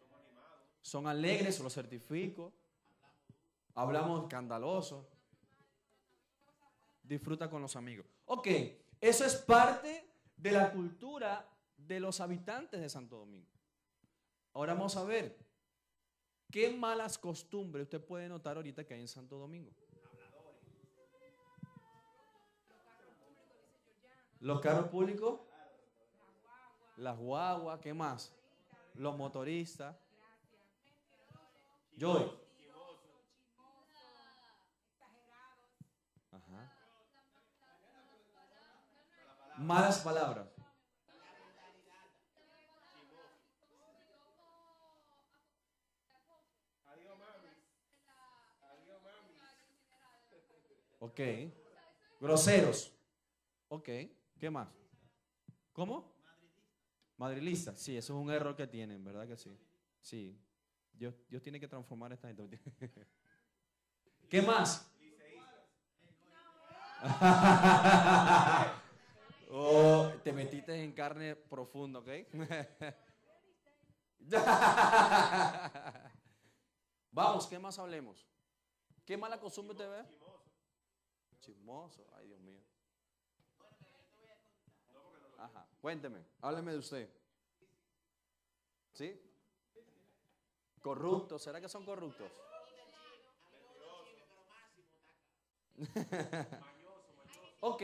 Son 0.80 1.06
alegres, 1.06 1.60
lo 1.60 1.70
certifico. 1.70 2.52
Hablamos 3.74 4.22
escandaloso. 4.22 5.08
Disfruta 7.02 7.48
con 7.48 7.62
los 7.62 7.74
amigos. 7.76 8.06
Ok, 8.26 8.48
eso 9.00 9.24
es 9.24 9.36
parte 9.36 10.08
de 10.36 10.52
la 10.52 10.70
cultura 10.70 11.48
de 11.76 12.00
los 12.00 12.20
habitantes 12.20 12.80
de 12.80 12.88
Santo 12.88 13.18
Domingo. 13.18 13.48
Ahora 14.52 14.74
vamos 14.74 14.96
a 14.96 15.04
ver 15.04 15.38
qué 16.50 16.70
malas 16.70 17.18
costumbres 17.18 17.84
usted 17.84 18.04
puede 18.04 18.28
notar 18.28 18.56
ahorita 18.56 18.84
que 18.84 18.94
hay 18.94 19.00
en 19.00 19.08
Santo 19.08 19.38
Domingo. 19.38 19.70
Los 24.40 24.60
carros 24.60 24.88
públicos, 24.88 25.40
las 26.98 27.16
guaguas, 27.16 27.80
¿qué 27.80 27.94
más? 27.94 28.32
Los 28.94 29.16
motoristas. 29.16 29.96
Joy. 31.96 32.30
Ajá. 36.32 36.72
Malas 39.58 40.00
palabras. 40.00 40.46
Ok. 51.00 51.20
Groseros. 52.20 52.92
Ok. 53.68 53.88
¿Qué 54.38 54.50
más? 54.50 54.68
¿Cómo? 55.72 56.17
Madrilista. 57.18 57.76
Sí, 57.76 57.96
eso 57.96 58.16
es 58.16 58.24
un 58.24 58.30
error 58.30 58.56
que 58.56 58.66
tienen, 58.66 59.04
¿verdad 59.04 59.26
que 59.26 59.36
sí? 59.36 59.54
Sí. 60.00 60.40
Dios, 60.92 61.14
Dios 61.28 61.42
tiene 61.42 61.60
que 61.60 61.68
transformar 61.68 62.12
a 62.12 62.14
esta 62.14 62.28
gente. 62.28 62.60
¿Qué 64.30 64.40
más? 64.42 64.90
Oh, 69.50 70.12
te 70.22 70.30
metiste 70.30 70.74
en 70.84 70.92
carne 70.92 71.34
profunda, 71.34 72.00
¿ok? 72.00 72.08
Vamos, 77.10 77.46
¿qué 77.46 77.58
más 77.58 77.78
hablemos? 77.78 78.28
¿Qué 79.06 79.16
mala 79.16 79.40
costumbre 79.40 79.74
te 79.74 79.86
ve? 79.86 80.04
Chismoso. 81.40 82.06
Ay, 82.14 82.26
Dios 82.26 82.40
mío. 82.40 82.60
Ajá, 85.38 85.66
cuénteme, 85.80 86.24
hábleme 86.40 86.72
de 86.72 86.78
usted. 86.78 87.08
¿Sí? 88.92 89.20
Corruptos, 90.82 91.42
¿será 91.42 91.60
que 91.60 91.68
son 91.68 91.84
corruptos? 91.84 92.30
ok, 97.60 97.82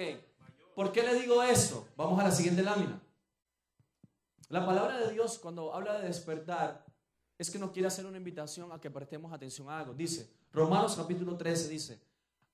¿por 0.74 0.90
qué 0.92 1.02
le 1.02 1.14
digo 1.14 1.42
esto? 1.42 1.86
Vamos 1.96 2.18
a 2.20 2.24
la 2.24 2.30
siguiente 2.30 2.62
lámina. 2.62 3.00
La 4.48 4.64
palabra 4.64 4.98
de 4.98 5.12
Dios 5.12 5.38
cuando 5.38 5.74
habla 5.74 6.00
de 6.00 6.06
despertar 6.06 6.84
es 7.38 7.50
que 7.50 7.58
nos 7.58 7.70
quiere 7.70 7.88
hacer 7.88 8.06
una 8.06 8.18
invitación 8.18 8.70
a 8.72 8.80
que 8.80 8.90
prestemos 8.90 9.32
atención 9.32 9.68
a 9.68 9.78
algo. 9.78 9.94
Dice, 9.94 10.30
Romanos 10.52 10.94
capítulo 10.96 11.36
13 11.36 11.68
dice, 11.68 12.00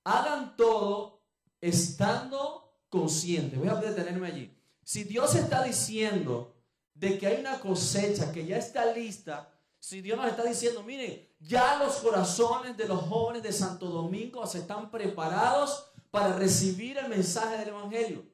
hagan 0.03 0.55
todo 0.55 1.21
estando 1.59 2.85
conscientes. 2.89 3.59
Voy 3.59 3.67
a 3.67 3.75
detenerme 3.75 4.27
allí. 4.27 4.60
Si 4.91 5.05
Dios 5.05 5.35
está 5.35 5.63
diciendo 5.63 6.53
de 6.93 7.17
que 7.17 7.25
hay 7.25 7.39
una 7.39 7.61
cosecha 7.61 8.29
que 8.33 8.45
ya 8.45 8.57
está 8.57 8.91
lista, 8.91 9.49
si 9.79 10.01
Dios 10.01 10.17
nos 10.17 10.27
está 10.27 10.43
diciendo, 10.43 10.83
miren, 10.83 11.29
ya 11.39 11.77
los 11.77 11.95
corazones 12.01 12.75
de 12.75 12.89
los 12.89 12.99
jóvenes 13.03 13.41
de 13.41 13.53
Santo 13.53 13.85
Domingo 13.85 14.45
se 14.45 14.57
están 14.57 14.91
preparados 14.91 15.89
para 16.09 16.35
recibir 16.35 16.97
el 16.97 17.07
mensaje 17.07 17.57
del 17.59 17.69
Evangelio. 17.69 18.25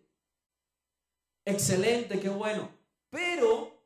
Excelente, 1.46 2.20
qué 2.20 2.30
bueno. 2.30 2.72
Pero 3.12 3.80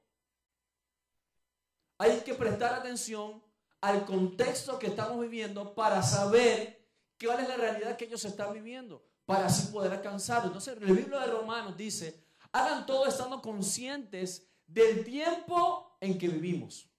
hay 1.97 2.21
que 2.21 2.35
prestar 2.35 2.75
atención 2.75 3.43
al 3.81 4.05
contexto 4.05 4.79
que 4.79 4.87
estamos 4.87 5.19
viviendo 5.19 5.75
para 5.75 6.01
saber 6.01 6.87
cuál 7.21 7.41
es 7.41 7.49
la 7.49 7.57
realidad 7.57 7.97
que 7.97 8.05
ellos 8.05 8.23
están 8.23 8.53
viviendo, 8.53 9.05
para 9.25 9.47
así 9.47 9.73
poder 9.73 9.91
alcanzarlo. 9.91 10.47
Entonces, 10.47 10.77
el 10.79 10.95
libro 10.95 11.19
de 11.19 11.27
Romanos 11.27 11.75
dice, 11.75 12.30
hagan 12.51 12.86
todo 12.86 13.05
estando 13.08 13.41
conscientes 13.41 14.48
del 14.67 15.03
tiempo 15.03 15.98
en 16.00 16.17
que 16.17 16.27
vivimos. 16.27 16.89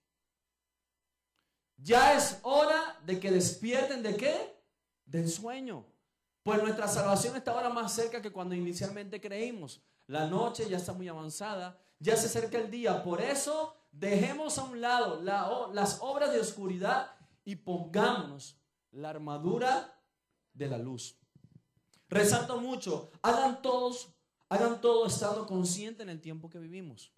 Ya 1.77 2.15
es 2.15 2.39
hora 2.43 2.99
de 3.05 3.19
que 3.19 3.31
despierten 3.31 4.03
de 4.03 4.15
qué? 4.15 4.63
Del 5.05 5.29
sueño. 5.29 5.85
Pues 6.43 6.61
nuestra 6.61 6.87
salvación 6.87 7.35
está 7.35 7.51
ahora 7.51 7.69
más 7.69 7.93
cerca 7.93 8.21
que 8.21 8.31
cuando 8.31 8.55
inicialmente 8.55 9.19
creímos. 9.19 9.81
La 10.07 10.27
noche 10.27 10.69
ya 10.69 10.77
está 10.77 10.93
muy 10.93 11.07
avanzada, 11.07 11.79
ya 11.99 12.15
se 12.15 12.27
acerca 12.27 12.57
el 12.57 12.69
día. 12.69 13.03
Por 13.03 13.21
eso 13.21 13.75
dejemos 13.91 14.57
a 14.57 14.63
un 14.63 14.81
lado 14.81 15.21
las 15.21 15.99
obras 16.01 16.31
de 16.31 16.39
oscuridad 16.39 17.11
y 17.45 17.55
pongámonos 17.55 18.57
la 18.91 19.09
armadura 19.09 19.99
de 20.53 20.67
la 20.67 20.77
luz. 20.77 21.17
Resalto 22.09 22.59
mucho, 22.59 23.09
hagan 23.21 23.61
todos, 23.61 24.12
hagan 24.53 24.79
todo 24.79 25.07
estando 25.07 25.45
conscientes 25.47 26.03
en 26.03 26.09
el 26.09 26.21
tiempo 26.21 26.49
que 26.49 26.59
vivimos. 26.59 27.11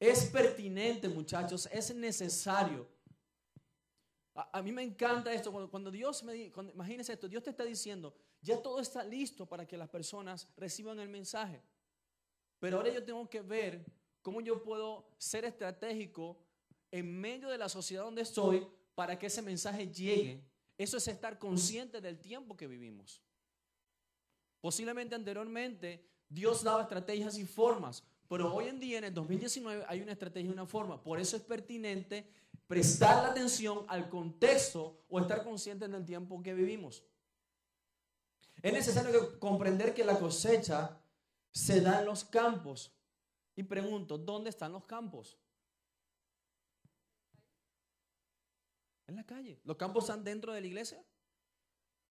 Es 0.00 0.26
pertinente, 0.26 1.08
muchachos, 1.08 1.68
es 1.70 1.94
necesario. 1.94 2.88
A, 4.34 4.62
mí 4.62 4.72
me 4.72 4.82
encanta 4.82 5.32
esto, 5.32 5.50
cuando, 5.50 5.70
cuando 5.70 5.90
Dios 5.90 6.22
me 6.22 6.52
imagínense 6.74 7.12
esto, 7.12 7.28
Dios 7.28 7.42
te 7.42 7.50
está 7.50 7.64
diciendo, 7.64 8.14
ya 8.42 8.60
todo 8.60 8.80
está 8.80 9.02
listo 9.02 9.46
para 9.46 9.66
que 9.66 9.76
las 9.76 9.88
personas 9.88 10.48
reciban 10.56 11.00
el 11.00 11.08
mensaje. 11.08 11.62
Pero 12.58 12.78
ahora 12.78 12.90
yo 12.90 13.02
tengo 13.02 13.28
que 13.28 13.40
ver 13.40 13.84
cómo 14.22 14.40
yo 14.40 14.62
puedo 14.62 15.08
ser 15.18 15.44
estratégico 15.44 16.38
en 16.90 17.18
medio 17.18 17.48
de 17.48 17.58
la 17.58 17.68
sociedad 17.68 18.04
donde 18.04 18.22
estoy 18.22 18.66
para 18.94 19.18
que 19.18 19.26
ese 19.26 19.42
mensaje 19.42 19.86
llegue. 19.88 20.42
Eso 20.78 20.96
es 20.96 21.08
estar 21.08 21.38
consciente 21.38 22.00
del 22.00 22.18
tiempo 22.18 22.56
que 22.56 22.66
vivimos. 22.66 23.22
Posiblemente 24.60 25.14
anteriormente 25.14 26.04
Dios 26.28 26.62
daba 26.62 26.82
estrategias 26.82 27.38
y 27.38 27.44
formas, 27.44 28.04
pero 28.28 28.52
hoy 28.54 28.66
en 28.66 28.80
día 28.80 28.98
en 28.98 29.04
el 29.04 29.14
2019 29.14 29.84
hay 29.88 30.00
una 30.00 30.12
estrategia 30.12 30.50
y 30.50 30.52
una 30.52 30.66
forma. 30.66 31.02
Por 31.02 31.20
eso 31.20 31.36
es 31.36 31.42
pertinente 31.42 32.28
prestar 32.66 33.22
la 33.22 33.30
atención 33.30 33.84
al 33.88 34.08
contexto 34.08 35.04
o 35.08 35.20
estar 35.20 35.44
consciente 35.44 35.84
en 35.84 35.94
el 35.94 36.04
tiempo 36.04 36.42
que 36.42 36.54
vivimos. 36.54 37.04
Es 38.62 38.72
necesario 38.72 39.38
comprender 39.38 39.94
que 39.94 40.04
la 40.04 40.18
cosecha 40.18 40.98
se 41.50 41.80
da 41.80 42.00
en 42.00 42.06
los 42.06 42.24
campos, 42.24 42.92
Y 43.58 43.62
pregunto, 43.62 44.18
¿dónde 44.18 44.50
están 44.50 44.72
los 44.72 44.84
campos? 44.84 45.38
En 49.06 49.16
la 49.16 49.24
calle. 49.24 49.58
¿Los 49.64 49.78
campos 49.78 50.04
están 50.04 50.22
dentro 50.22 50.52
de 50.52 50.60
la 50.60 50.66
iglesia? 50.66 51.02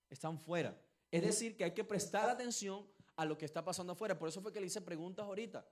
Están 0.09 0.39
fuera. 0.39 0.75
Es 1.15 1.21
decir, 1.21 1.55
que 1.55 1.63
hay 1.63 1.71
que 1.71 1.85
prestar 1.85 2.29
atención 2.29 2.85
a 3.15 3.23
lo 3.23 3.37
que 3.37 3.45
está 3.45 3.63
pasando 3.63 3.93
afuera. 3.93 4.19
Por 4.19 4.27
eso 4.27 4.41
fue 4.41 4.51
que 4.51 4.59
le 4.59 4.67
hice 4.67 4.81
preguntas 4.81 5.25
ahorita. 5.25 5.65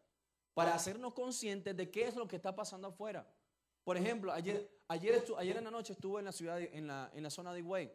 Para 0.53 0.73
hacernos 0.73 1.13
conscientes 1.13 1.75
de 1.75 1.91
qué 1.91 2.07
es 2.07 2.15
lo 2.15 2.29
que 2.29 2.37
está 2.37 2.55
pasando 2.55 2.87
afuera. 2.87 3.27
Por 3.83 3.97
ejemplo, 3.97 4.31
ayer, 4.31 4.71
ayer, 4.87 5.21
ayer 5.37 5.57
en 5.57 5.65
la 5.65 5.71
noche 5.71 5.91
estuve 5.91 6.19
en 6.19 6.25
la 6.25 6.31
ciudad, 6.31 6.61
en, 6.61 6.87
la, 6.87 7.11
en 7.13 7.23
la 7.23 7.29
zona 7.29 7.51
de 7.51 7.59
Higüey. 7.59 7.91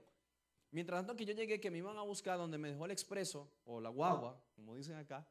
Mientras 0.73 0.99
tanto 0.99 1.17
que 1.17 1.25
yo 1.25 1.33
llegué, 1.33 1.59
que 1.59 1.71
me 1.71 1.78
iban 1.78 1.97
a 1.97 2.02
buscar 2.02 2.37
donde 2.37 2.59
me 2.59 2.69
dejó 2.69 2.85
el 2.85 2.90
expreso, 2.90 3.50
o 3.64 3.81
la 3.81 3.88
guagua, 3.88 4.38
como 4.55 4.76
dicen 4.76 4.97
acá, 4.97 5.26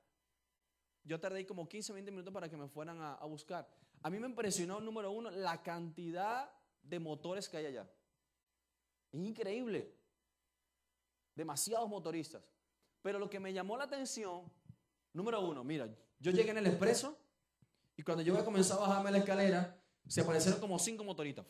yo 1.03 1.19
tardé 1.19 1.45
como 1.45 1.69
15, 1.69 1.93
20 1.93 2.09
minutos 2.09 2.33
para 2.33 2.49
que 2.49 2.57
me 2.57 2.67
fueran 2.67 2.99
a, 2.99 3.13
a 3.13 3.25
buscar. 3.27 3.69
A 4.01 4.09
mí 4.09 4.17
me 4.17 4.25
impresionó, 4.25 4.81
número 4.81 5.11
uno, 5.11 5.29
la 5.29 5.61
cantidad 5.61 6.51
de 6.81 6.99
motores 6.99 7.47
que 7.47 7.57
hay 7.57 7.67
allá. 7.67 7.87
Es 9.11 9.19
increíble. 9.19 9.93
Demasiados 11.37 11.87
motoristas. 11.87 12.43
Pero 13.03 13.19
lo 13.19 13.29
que 13.29 13.39
me 13.39 13.53
llamó 13.53 13.77
la 13.77 13.83
atención, 13.83 14.51
número 15.13 15.39
uno, 15.39 15.63
mira, 15.63 15.87
yo 16.19 16.31
llegué 16.31 16.49
en 16.49 16.57
el 16.57 16.65
expreso 16.65 17.15
y 17.95 18.01
cuando 18.01 18.23
yo 18.23 18.33
voy 18.33 18.41
a 18.41 18.75
bajarme 18.75 19.11
la 19.11 19.19
escalera, 19.19 19.79
se 20.07 20.21
aparecieron 20.21 20.59
como 20.59 20.79
cinco 20.79 21.03
motoristas. 21.03 21.45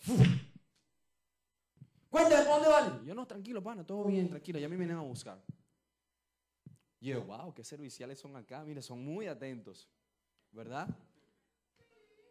Cuéntame, 2.10 2.44
¿para 2.44 2.54
dónde 2.54 2.70
van? 2.70 3.06
Yo 3.06 3.16
no, 3.16 3.26
tranquilo, 3.26 3.64
pana, 3.64 3.86
todo 3.86 4.04
bien, 4.04 4.30
tranquilo, 4.30 4.60
ya 4.60 4.68
me 4.68 4.76
vienen 4.76 4.98
a 4.98 5.02
buscar. 5.02 5.42
Y 7.00 7.08
yo, 7.08 7.24
wow, 7.24 7.54
qué 7.54 7.64
serviciales 7.64 8.20
son 8.20 8.36
acá, 8.36 8.66
mire, 8.66 8.82
son 8.82 9.04
muy 9.06 9.28
atentos, 9.28 9.88
¿verdad? 10.52 10.90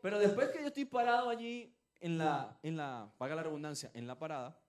Pero 0.03 0.19
después 0.19 0.51
que 0.51 0.61
yo 0.61 0.67
estoy 0.67 0.85
parado 0.85 1.31
allí 1.31 1.75
en 2.01 2.19
la, 2.19 2.59
en 2.63 2.77
la, 2.77 3.11
paga 3.17 3.35
la 3.35 3.45
redundancia, 3.45 3.91
en 3.95 4.07
la 4.07 4.19
parada, 4.19 4.61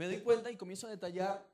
me 0.00 0.06
doy 0.06 0.20
cuenta 0.22 0.50
y 0.50 0.56
comienzo 0.56 0.86
a 0.86 0.90
detallar, 0.90 1.46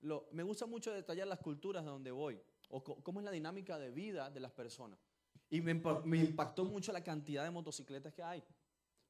lo, 0.00 0.26
me 0.32 0.42
gusta 0.42 0.64
mucho 0.64 0.90
detallar 0.90 1.26
las 1.26 1.38
culturas 1.38 1.84
de 1.84 1.90
donde 1.90 2.10
voy, 2.10 2.40
o 2.70 2.82
cómo 2.82 3.20
es 3.20 3.26
la 3.26 3.30
dinámica 3.30 3.78
de 3.78 3.90
vida 3.90 4.30
de 4.30 4.40
las 4.40 4.52
personas. 4.52 4.98
Y 5.50 5.60
me, 5.60 5.74
me 5.74 6.16
impactó 6.16 6.64
mucho 6.64 6.92
la 6.92 7.04
cantidad 7.04 7.44
de 7.44 7.50
motocicletas 7.50 8.14
que 8.14 8.22
hay. 8.22 8.42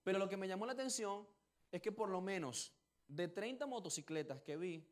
Pero 0.03 0.19
lo 0.19 0.29
que 0.29 0.37
me 0.37 0.49
llamó 0.49 0.67
la 0.67 0.73
atención 0.73 1.25
es 1.71 1.81
que 1.81 1.93
por 1.93 2.09
lo 2.09 2.21
menos 2.21 2.73
de 3.07 3.29
30 3.29 3.65
motocicletas 3.65 4.43
que 4.43 4.57
vi, 4.57 4.85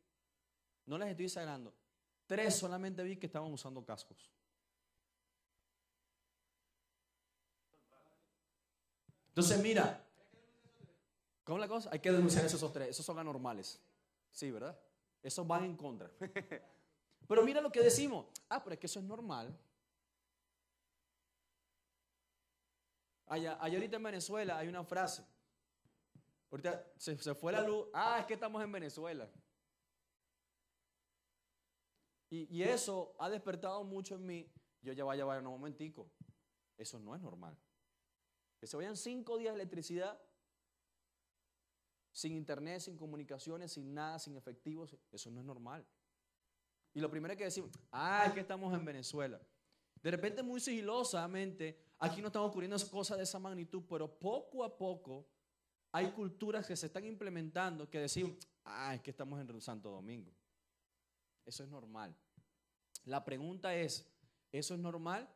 no 0.87 0.97
les 0.97 1.09
estoy 1.09 1.27
exagerando, 1.27 1.75
tres 2.29 2.55
solamente 2.55 3.03
vi 3.03 3.17
que 3.17 3.27
estaban 3.27 3.53
usando 3.53 3.85
cascos. 3.85 4.31
Entonces, 9.31 9.61
mira, 9.61 10.07
¿cómo 11.45 11.59
es 11.59 11.61
la 11.61 11.69
cosa? 11.69 11.91
Hay 11.93 12.01
que 12.01 12.13
denunciar 12.13 12.45
esos 12.45 12.73
tres, 12.73 12.89
esos 12.89 13.05
son 13.05 13.19
anormales. 13.19 13.81
Sí, 14.31 14.51
¿verdad? 14.51 14.79
Esos 15.23 15.47
van 15.47 15.65
en 15.65 15.77
contra. 15.77 16.11
Pero 17.29 17.45
mira 17.45 17.61
lo 17.61 17.71
que 17.71 17.81
decimos. 17.81 18.27
Ah, 18.49 18.63
pero 18.63 18.75
es 18.75 18.81
que 18.81 18.87
eso 18.87 18.99
es 18.99 19.05
normal. 19.05 19.57
Allá, 23.27 23.55
ahorita 23.55 23.97
en 23.97 24.03
Venezuela 24.03 24.59
hay 24.59 24.69
una 24.69 24.85
frase. 24.85 25.25
Ahorita 26.51 26.93
se, 26.99 27.17
se, 27.17 27.35
fue 27.35 27.53
la 27.53 27.63
luz. 27.63 27.87
Ah, 27.95 28.19
es 28.21 28.27
que 28.27 28.35
estamos 28.35 28.63
en 28.63 28.71
Venezuela. 28.71 29.31
Y, 32.29 32.59
y, 32.59 32.63
eso 32.63 33.15
ha 33.19 33.31
despertado 33.31 33.85
mucho 33.85 34.17
en 34.17 34.27
mí. 34.27 34.53
Yo 34.83 34.93
ya 34.93 35.05
vaya, 35.05 35.25
vaya 35.25 35.41
un 35.41 35.47
momentico. 35.47 36.11
Eso 36.77 36.99
no 36.99 37.15
es 37.15 37.23
normal. 37.23 37.57
Que 38.59 38.67
se 38.67 38.77
vayan 38.77 38.97
cinco 38.97 39.39
días 39.39 39.55
de 39.55 39.61
electricidad, 39.63 40.21
sin 42.13 42.35
internet, 42.35 42.81
sin 42.81 42.97
comunicaciones, 42.97 43.73
sin 43.73 43.93
nada, 43.93 44.19
sin 44.19 44.37
efectivos. 44.37 44.95
Eso 45.11 45.31
no 45.31 45.41
es 45.41 45.47
normal. 45.47 45.85
Y 46.95 47.01
lo 47.01 47.11
primero 47.11 47.37
que 47.37 47.45
decimos, 47.45 47.71
ah, 47.91 48.25
es 48.27 48.33
que 48.33 48.41
estamos 48.41 48.73
en 48.75 48.85
Venezuela. 48.85 49.41
De 50.03 50.11
repente, 50.11 50.43
muy 50.43 50.61
sigilosamente, 50.61 51.79
aquí 51.99 52.21
no 52.21 52.27
están 52.27 52.43
ocurriendo 52.43 52.77
cosas 52.91 53.17
de 53.17 53.25
esa 53.25 53.39
magnitud, 53.39 53.83
pero 53.89 54.19
poco 54.19 54.63
a 54.63 54.77
poco 54.77 55.27
hay 55.93 56.11
culturas 56.11 56.67
que 56.67 56.77
se 56.77 56.87
están 56.87 57.05
implementando 57.05 57.89
que 57.89 58.01
decimos, 58.01 58.37
ah, 58.65 58.95
es 58.95 59.01
que 59.01 59.11
estamos 59.11 59.41
en 59.41 59.61
Santo 59.61 59.91
Domingo. 59.91 60.33
Eso 61.45 61.65
es 61.65 61.69
normal. 61.71 62.15
La 63.05 63.25
pregunta 63.25 63.75
es, 63.75 64.07
¿eso 64.51 64.75
es 64.75 64.81
normal? 64.81 65.29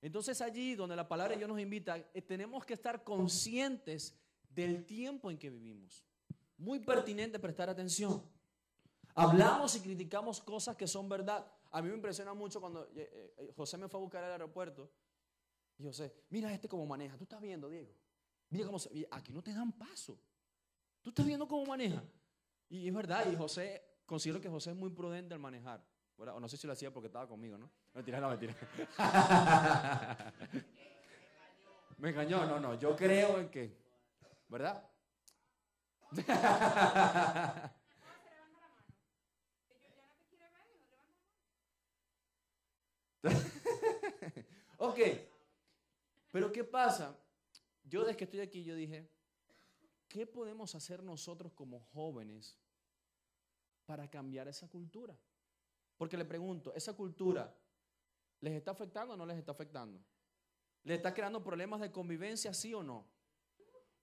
Entonces 0.00 0.40
allí 0.40 0.74
donde 0.74 0.96
la 0.96 1.08
palabra 1.08 1.32
de 1.32 1.38
Dios 1.38 1.48
nos 1.48 1.60
invita, 1.60 1.96
eh, 1.96 2.22
tenemos 2.22 2.64
que 2.64 2.74
estar 2.74 3.02
conscientes 3.02 4.14
del 4.56 4.84
tiempo 4.86 5.30
en 5.30 5.38
que 5.38 5.50
vivimos. 5.50 6.04
Muy 6.56 6.80
pertinente 6.80 7.38
prestar 7.38 7.68
atención. 7.68 8.22
Hablamos 9.14 9.76
y 9.76 9.80
criticamos 9.80 10.40
cosas 10.40 10.74
que 10.76 10.86
son 10.86 11.08
verdad. 11.08 11.46
A 11.70 11.82
mí 11.82 11.88
me 11.88 11.94
impresiona 11.94 12.32
mucho 12.32 12.60
cuando 12.60 12.88
eh, 12.96 13.34
eh, 13.36 13.52
José 13.54 13.76
me 13.76 13.88
fue 13.88 14.00
a 14.00 14.02
buscar 14.02 14.24
al 14.24 14.32
aeropuerto. 14.32 14.90
Y 15.78 15.84
José, 15.84 16.24
mira 16.30 16.52
este 16.52 16.68
cómo 16.68 16.86
maneja. 16.86 17.16
Tú 17.18 17.24
estás 17.24 17.40
viendo, 17.40 17.68
Diego. 17.68 17.92
Mira 18.48 18.64
cómo 18.64 18.78
se, 18.78 19.06
aquí 19.10 19.32
no 19.32 19.42
te 19.42 19.52
dan 19.52 19.72
paso. 19.72 20.18
Tú 21.02 21.10
estás 21.10 21.26
viendo 21.26 21.46
cómo 21.46 21.66
maneja. 21.66 22.02
Y 22.68 22.88
es 22.88 22.94
verdad, 22.94 23.30
y 23.30 23.36
José, 23.36 24.00
considero 24.06 24.40
que 24.40 24.48
José 24.48 24.70
es 24.70 24.76
muy 24.76 24.90
prudente 24.90 25.34
al 25.34 25.40
manejar. 25.40 25.86
O 26.16 26.40
no 26.40 26.48
sé 26.48 26.56
si 26.56 26.66
lo 26.66 26.72
hacía 26.72 26.90
porque 26.90 27.08
estaba 27.08 27.28
conmigo, 27.28 27.58
¿no? 27.58 27.70
Mentira, 27.92 28.20
no, 28.20 28.30
mentira. 28.30 28.56
Me 31.98 32.08
engañó, 32.10 32.46
no, 32.46 32.58
no. 32.58 32.78
Yo 32.78 32.96
creo 32.96 33.38
en 33.38 33.50
que, 33.50 33.85
¿verdad? 34.48 34.90
ok, 44.78 44.98
pero 46.30 46.52
¿qué 46.52 46.64
pasa? 46.64 47.18
Yo 47.84 48.04
desde 48.04 48.16
que 48.16 48.24
estoy 48.24 48.40
aquí, 48.40 48.64
yo 48.64 48.74
dije, 48.74 49.10
¿qué 50.08 50.26
podemos 50.26 50.74
hacer 50.74 51.02
nosotros 51.02 51.52
como 51.52 51.80
jóvenes 51.92 52.58
para 53.84 54.08
cambiar 54.10 54.48
esa 54.48 54.68
cultura? 54.68 55.16
Porque 55.96 56.16
le 56.16 56.24
pregunto, 56.24 56.74
¿esa 56.74 56.94
cultura 56.94 57.54
les 58.40 58.54
está 58.54 58.72
afectando 58.72 59.14
o 59.14 59.16
no 59.16 59.26
les 59.26 59.38
está 59.38 59.52
afectando? 59.52 60.04
¿Les 60.82 60.98
está 60.98 61.12
creando 61.14 61.42
problemas 61.42 61.80
de 61.80 61.90
convivencia, 61.90 62.52
sí 62.54 62.74
o 62.74 62.82
no? 62.82 63.15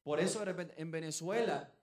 Por 0.04 0.20
eso 0.20 0.39
de 0.39 0.46
repente, 0.46 0.74
en 0.78 0.92
Venezuela, 0.92 1.74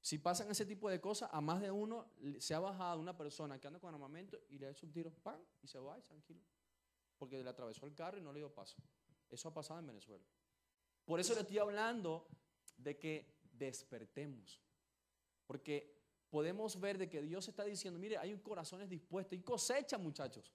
si 0.00 0.18
pasan 0.18 0.50
ese 0.50 0.64
tipo 0.64 0.88
de 0.88 1.00
cosas, 1.00 1.28
a 1.32 1.40
más 1.40 1.60
de 1.60 1.70
uno 1.70 2.10
se 2.38 2.54
ha 2.54 2.60
bajado 2.60 2.98
una 2.98 3.16
persona 3.16 3.60
que 3.60 3.66
anda 3.66 3.78
con 3.78 3.92
armamento 3.92 4.40
y 4.48 4.58
le 4.58 4.66
ha 4.66 4.70
hecho 4.70 4.86
un 4.86 4.92
tiro, 4.92 5.12
¡pam! 5.22 5.40
y 5.62 5.68
se 5.68 5.78
va 5.78 5.98
y 5.98 6.02
tranquilo. 6.02 6.40
Porque 7.18 7.42
le 7.42 7.50
atravesó 7.50 7.84
el 7.84 7.94
carro 7.94 8.18
y 8.18 8.22
no 8.22 8.32
le 8.32 8.40
dio 8.40 8.52
paso. 8.52 8.78
Eso 9.28 9.48
ha 9.48 9.54
pasado 9.54 9.78
en 9.78 9.86
Venezuela. 9.86 10.24
Por 11.04 11.20
eso 11.20 11.34
le 11.34 11.40
estoy 11.40 11.58
hablando 11.58 12.26
de 12.78 12.98
que 12.98 13.36
despertemos. 13.52 14.62
Porque 15.46 16.00
podemos 16.30 16.80
ver 16.80 16.96
de 16.96 17.10
que 17.10 17.20
Dios 17.20 17.46
está 17.48 17.64
diciendo, 17.64 18.00
mire, 18.00 18.16
hay 18.16 18.34
corazones 18.38 18.88
dispuestos 18.88 19.38
y 19.38 19.42
cosecha, 19.42 19.98
muchachos. 19.98 20.50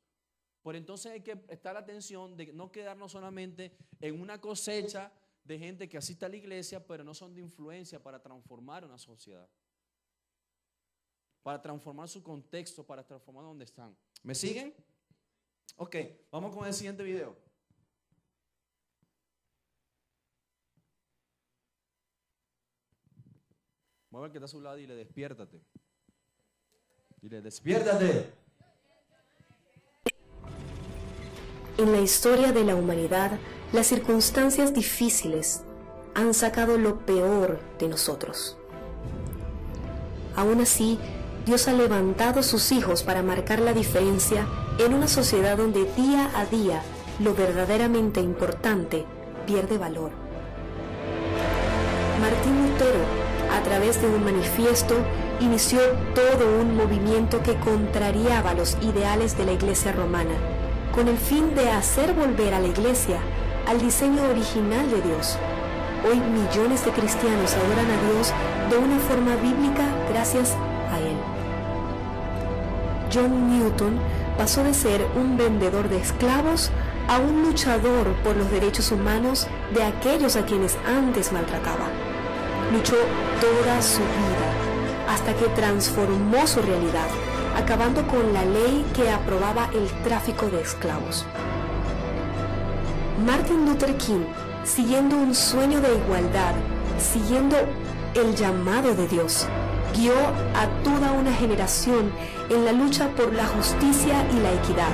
Por 0.63 0.75
entonces 0.75 1.11
hay 1.11 1.21
que 1.21 1.45
estar 1.49 1.77
atención 1.77 2.35
de 2.35 2.51
no 2.51 2.71
quedarnos 2.71 3.11
solamente 3.11 3.77
en 3.99 4.19
una 4.19 4.41
cosecha 4.41 5.11
de 5.45 5.59
gente 5.59 5.87
que 5.87 5.97
asiste 5.97 6.25
a 6.25 6.29
la 6.29 6.35
iglesia, 6.35 6.85
pero 6.85 7.03
no 7.03 7.13
son 7.13 7.33
de 7.33 7.41
influencia 7.41 8.01
para 8.01 8.21
transformar 8.21 8.83
una 8.83 8.97
sociedad. 8.97 9.47
Para 11.43 11.61
transformar 11.61 12.09
su 12.09 12.23
contexto, 12.23 12.83
para 12.83 13.05
transformar 13.05 13.43
donde 13.43 13.63
están. 13.63 13.95
¿Me 14.23 14.33
siguen? 14.33 14.73
Ok, 15.77 15.95
vamos 16.31 16.53
con 16.53 16.65
el 16.65 16.73
siguiente 16.73 17.03
video. 17.03 17.37
Mueve 24.09 24.31
que 24.31 24.37
está 24.39 24.45
a 24.45 24.47
su 24.47 24.61
lado 24.61 24.79
y 24.79 24.87
le 24.87 24.95
despiértate. 24.95 25.61
Dile, 27.21 27.41
despiértate. 27.41 28.33
En 31.77 31.91
la 31.91 31.99
historia 31.99 32.51
de 32.51 32.63
la 32.63 32.75
humanidad, 32.75 33.37
las 33.75 33.87
circunstancias 33.87 34.73
difíciles 34.73 35.63
han 36.13 36.33
sacado 36.33 36.77
lo 36.77 36.99
peor 36.99 37.59
de 37.77 37.89
nosotros. 37.89 38.57
Aún 40.35 40.61
así, 40.61 40.97
Dios 41.45 41.67
ha 41.67 41.73
levantado 41.73 42.41
sus 42.41 42.71
hijos 42.71 43.03
para 43.03 43.21
marcar 43.21 43.59
la 43.59 43.73
diferencia 43.73 44.47
en 44.79 44.93
una 44.93 45.07
sociedad 45.07 45.57
donde 45.57 45.83
día 45.95 46.31
a 46.35 46.45
día 46.45 46.81
lo 47.19 47.33
verdaderamente 47.33 48.21
importante 48.21 49.05
pierde 49.45 49.77
valor. 49.77 50.11
Martín 52.21 52.71
Lutero 52.71 53.25
a 53.51 53.61
través 53.63 54.01
de 54.01 54.07
un 54.07 54.23
manifiesto, 54.23 54.95
inició 55.39 55.79
todo 56.13 56.59
un 56.59 56.75
movimiento 56.75 57.41
que 57.41 57.55
contrariaba 57.55 58.53
los 58.53 58.77
ideales 58.81 59.37
de 59.37 59.45
la 59.45 59.53
Iglesia 59.53 59.91
romana, 59.91 60.33
con 60.93 61.07
el 61.07 61.17
fin 61.17 61.55
de 61.55 61.69
hacer 61.69 62.13
volver 62.13 62.53
a 62.53 62.59
la 62.59 62.67
iglesia 62.67 63.19
al 63.67 63.79
diseño 63.81 64.23
original 64.29 64.89
de 64.89 65.01
Dios. 65.01 65.37
Hoy 66.07 66.19
millones 66.19 66.85
de 66.85 66.91
cristianos 66.91 67.53
adoran 67.53 67.89
a 67.89 68.13
Dios 68.13 68.33
de 68.69 68.77
una 68.77 68.99
forma 68.99 69.35
bíblica 69.37 69.83
gracias 70.09 70.55
a 70.91 70.99
Él. 70.99 71.17
John 73.13 73.49
Newton 73.49 73.99
pasó 74.37 74.63
de 74.63 74.73
ser 74.73 75.05
un 75.15 75.37
vendedor 75.37 75.89
de 75.89 75.97
esclavos 75.97 76.69
a 77.07 77.19
un 77.19 77.43
luchador 77.43 78.13
por 78.23 78.35
los 78.35 78.51
derechos 78.51 78.91
humanos 78.91 79.47
de 79.73 79.83
aquellos 79.83 80.35
a 80.35 80.45
quienes 80.45 80.77
antes 80.87 81.31
maltrataba. 81.31 81.87
Luchó 82.71 82.95
toda 83.41 83.81
su 83.81 83.99
vida 83.99 85.09
hasta 85.09 85.33
que 85.33 85.47
transformó 85.49 86.45
su 86.45 86.61
realidad, 86.61 87.07
acabando 87.55 88.05
con 88.07 88.33
la 88.33 88.43
ley 88.43 88.85
que 88.95 89.09
aprobaba 89.09 89.69
el 89.73 89.87
tráfico 90.03 90.47
de 90.47 90.61
esclavos. 90.61 91.25
Martin 93.23 93.65
Luther 93.65 93.95
King, 93.95 94.25
siguiendo 94.65 95.15
un 95.15 95.33
sueño 95.33 95.79
de 95.79 95.95
igualdad, 95.95 96.53
siguiendo 96.99 97.55
el 98.13 98.35
llamado 98.35 98.93
de 98.93 99.07
Dios, 99.07 99.47
guió 99.95 100.13
a 100.13 100.67
toda 100.83 101.13
una 101.13 101.33
generación 101.33 102.11
en 102.49 102.65
la 102.65 102.73
lucha 102.73 103.07
por 103.15 103.33
la 103.33 103.45
justicia 103.45 104.27
y 104.33 104.39
la 104.41 104.51
equidad, 104.51 104.91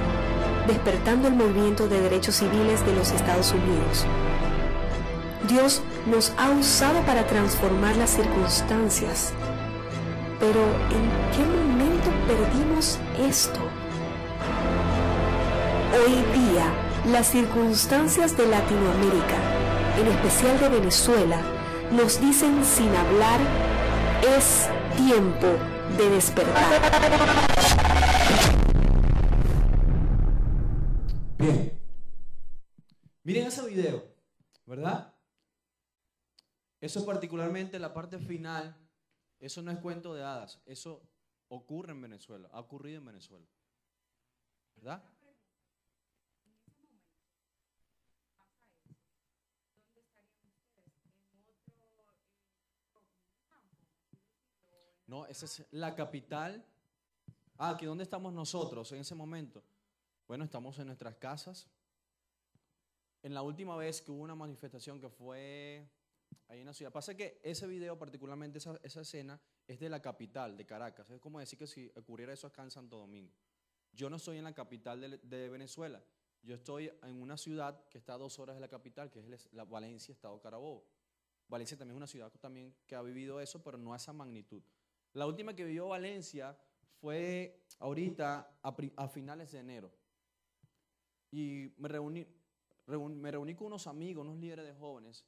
despertando 0.67 1.29
el 1.29 1.33
movimiento 1.33 1.87
de 1.87 1.99
derechos 1.99 2.35
civiles 2.35 2.85
de 2.85 2.93
los 2.93 3.11
Estados 3.11 3.53
Unidos. 3.53 4.05
Dios 5.47 5.81
nos 6.05 6.31
ha 6.37 6.51
usado 6.51 7.01
para 7.01 7.25
transformar 7.25 7.95
las 7.97 8.11
circunstancias, 8.11 9.33
pero 10.39 10.61
¿en 10.61 11.09
qué 11.33 11.43
momento 11.43 12.11
perdimos 12.27 12.99
esto? 13.19 13.59
Hoy 15.93 16.13
día, 16.39 16.71
las 17.05 17.31
circunstancias 17.31 18.37
de 18.37 18.47
Latinoamérica, 18.47 19.97
en 19.97 20.07
especial 20.07 20.59
de 20.59 20.69
Venezuela, 20.69 21.41
nos 21.91 22.21
dicen 22.21 22.63
sin 22.63 22.89
hablar, 22.95 23.39
es 24.37 24.69
tiempo 24.95 25.47
de 25.97 26.09
despertar. 26.09 26.81
Bien. 31.39 31.81
Miren 33.23 33.47
ese 33.47 33.67
video, 33.67 34.03
¿verdad? 34.65 35.15
Eso 36.79 36.99
es 36.99 37.05
particularmente 37.05 37.79
la 37.79 37.93
parte 37.93 38.19
final. 38.19 38.77
Eso 39.39 39.63
no 39.63 39.71
es 39.71 39.79
cuento 39.79 40.13
de 40.13 40.23
hadas. 40.23 40.61
Eso 40.65 41.01
ocurre 41.47 41.93
en 41.93 42.01
Venezuela. 42.01 42.47
Ha 42.51 42.59
ocurrido 42.59 42.99
en 42.99 43.05
Venezuela. 43.05 43.47
¿Verdad? 44.75 45.03
No, 55.11 55.25
esa 55.25 55.43
es 55.43 55.65
la 55.71 55.93
capital. 55.93 56.63
Ah, 57.57 57.75
¿que 57.77 57.85
dónde 57.85 58.05
estamos 58.05 58.31
nosotros 58.31 58.89
en 58.93 58.99
ese 58.99 59.13
momento? 59.13 59.61
Bueno, 60.25 60.45
estamos 60.45 60.79
en 60.79 60.87
nuestras 60.87 61.17
casas. 61.17 61.67
En 63.21 63.33
la 63.33 63.41
última 63.41 63.75
vez 63.75 64.01
que 64.01 64.09
hubo 64.09 64.23
una 64.23 64.35
manifestación 64.35 65.01
que 65.01 65.09
fue 65.09 65.85
ahí 66.47 66.61
en 66.61 66.65
la 66.65 66.73
ciudad, 66.73 66.93
pasa 66.93 67.13
que 67.13 67.41
ese 67.43 67.67
video, 67.67 67.99
particularmente 67.99 68.59
esa, 68.59 68.79
esa 68.83 69.01
escena, 69.01 69.37
es 69.67 69.81
de 69.81 69.89
la 69.89 70.01
capital, 70.01 70.55
de 70.55 70.65
Caracas. 70.65 71.09
Es 71.09 71.19
como 71.19 71.41
decir 71.41 71.59
que 71.59 71.67
si 71.67 71.91
ocurriera 71.97 72.31
eso 72.31 72.47
acá 72.47 72.63
en 72.63 72.71
Santo 72.71 72.95
Domingo. 72.97 73.33
Yo 73.91 74.09
no 74.09 74.15
estoy 74.15 74.37
en 74.37 74.45
la 74.45 74.53
capital 74.53 75.01
de, 75.01 75.17
de 75.17 75.49
Venezuela. 75.49 76.01
Yo 76.41 76.55
estoy 76.55 76.89
en 77.03 77.21
una 77.21 77.35
ciudad 77.35 77.85
que 77.89 77.97
está 77.97 78.13
a 78.13 78.17
dos 78.17 78.39
horas 78.39 78.55
de 78.55 78.61
la 78.61 78.69
capital, 78.69 79.11
que 79.11 79.19
es 79.19 79.49
la 79.51 79.65
Valencia, 79.65 80.13
Estado 80.13 80.39
Carabobo. 80.39 80.85
Valencia 81.49 81.77
también 81.77 81.95
es 81.95 81.97
una 81.97 82.07
ciudad 82.07 82.31
también 82.39 82.73
que 82.87 82.95
ha 82.95 83.01
vivido 83.01 83.41
eso, 83.41 83.61
pero 83.61 83.77
no 83.77 83.91
a 83.91 83.97
esa 83.97 84.13
magnitud. 84.13 84.63
La 85.13 85.25
última 85.25 85.55
que 85.55 85.65
vivió 85.65 85.89
Valencia 85.89 86.57
fue 86.99 87.65
ahorita 87.79 88.57
a, 88.61 88.75
a 88.95 89.07
finales 89.07 89.51
de 89.51 89.59
enero. 89.59 89.91
Y 91.31 91.73
me 91.77 91.87
reuní, 91.89 92.25
reun, 92.87 93.19
me 93.19 93.31
reuní 93.31 93.55
con 93.55 93.67
unos 93.67 93.87
amigos, 93.87 94.25
unos 94.25 94.37
líderes 94.37 94.65
de 94.65 94.73
jóvenes, 94.73 95.25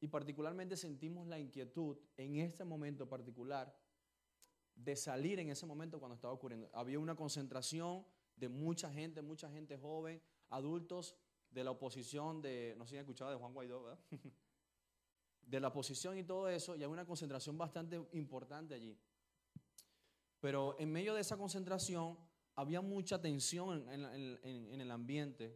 y 0.00 0.08
particularmente 0.08 0.76
sentimos 0.76 1.26
la 1.26 1.38
inquietud 1.38 1.98
en 2.16 2.36
este 2.36 2.64
momento 2.64 3.08
particular 3.08 3.74
de 4.74 4.94
salir 4.94 5.40
en 5.40 5.48
ese 5.48 5.66
momento 5.66 5.98
cuando 5.98 6.14
estaba 6.14 6.34
ocurriendo. 6.34 6.70
Había 6.72 6.98
una 6.98 7.16
concentración 7.16 8.06
de 8.36 8.48
mucha 8.48 8.92
gente, 8.92 9.22
mucha 9.22 9.50
gente 9.50 9.78
joven, 9.78 10.22
adultos 10.50 11.16
de 11.50 11.64
la 11.64 11.70
oposición, 11.70 12.42
de, 12.42 12.74
no 12.76 12.84
sé 12.84 12.90
si 12.90 12.96
han 12.96 13.00
escuchado 13.00 13.30
de 13.30 13.36
Juan 13.38 13.54
Guaidó, 13.54 13.82
¿verdad? 13.82 13.98
de 15.46 15.60
la 15.60 15.68
oposición 15.68 16.18
y 16.18 16.24
todo 16.24 16.48
eso, 16.48 16.76
y 16.76 16.82
hay 16.82 16.88
una 16.88 17.06
concentración 17.06 17.56
bastante 17.56 18.04
importante 18.12 18.74
allí. 18.74 18.98
Pero 20.40 20.76
en 20.78 20.92
medio 20.92 21.14
de 21.14 21.22
esa 21.22 21.36
concentración 21.36 22.18
había 22.56 22.80
mucha 22.80 23.20
tensión 23.20 23.88
en, 23.90 24.04
en, 24.04 24.38
en, 24.42 24.72
en 24.72 24.80
el 24.80 24.90
ambiente. 24.90 25.54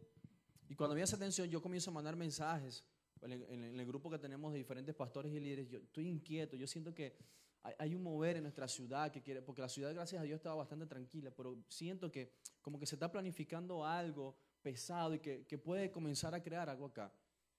Y 0.69 0.75
cuando 0.75 0.93
había 0.93 1.03
esa 1.03 1.19
tensión, 1.19 1.49
yo 1.49 1.61
comienzo 1.61 1.91
a 1.91 1.93
mandar 1.93 2.15
mensajes 2.15 2.85
en 3.21 3.79
el, 3.79 3.85
grupo 3.85 4.09
que 4.09 4.17
tenemos 4.17 4.51
de 4.51 4.57
diferentes 4.57 4.95
pastores 4.95 5.31
y 5.31 5.39
líderes. 5.39 5.69
Yo 5.69 5.79
estoy 5.79 6.07
inquieto, 6.07 6.55
yo 6.55 6.65
siento 6.65 6.93
que 6.93 7.15
hay, 7.63 7.73
hay, 7.77 7.95
un 7.95 8.01
mover 8.01 8.37
en 8.37 8.43
nuestra 8.43 8.67
ciudad 8.67 9.11
que 9.11 9.21
quiere, 9.21 9.41
porque 9.41 9.61
la 9.61 9.69
ciudad, 9.69 9.93
gracias 9.93 10.21
a 10.21 10.23
Dios, 10.23 10.37
estaba 10.37 10.55
bastante 10.55 10.87
tranquila, 10.87 11.31
pero 11.31 11.63
siento 11.67 12.11
que 12.11 12.33
como 12.61 12.79
que 12.79 12.85
se 12.85 12.95
está 12.95 13.11
planificando 13.11 13.85
algo 13.85 14.35
pesado 14.61 15.13
y 15.13 15.19
que, 15.19 15.45
que 15.45 15.57
puede 15.57 15.91
comenzar 15.91 16.33
a 16.33 16.41
crear 16.41 16.69
algo 16.69 16.87
acá. 16.87 17.13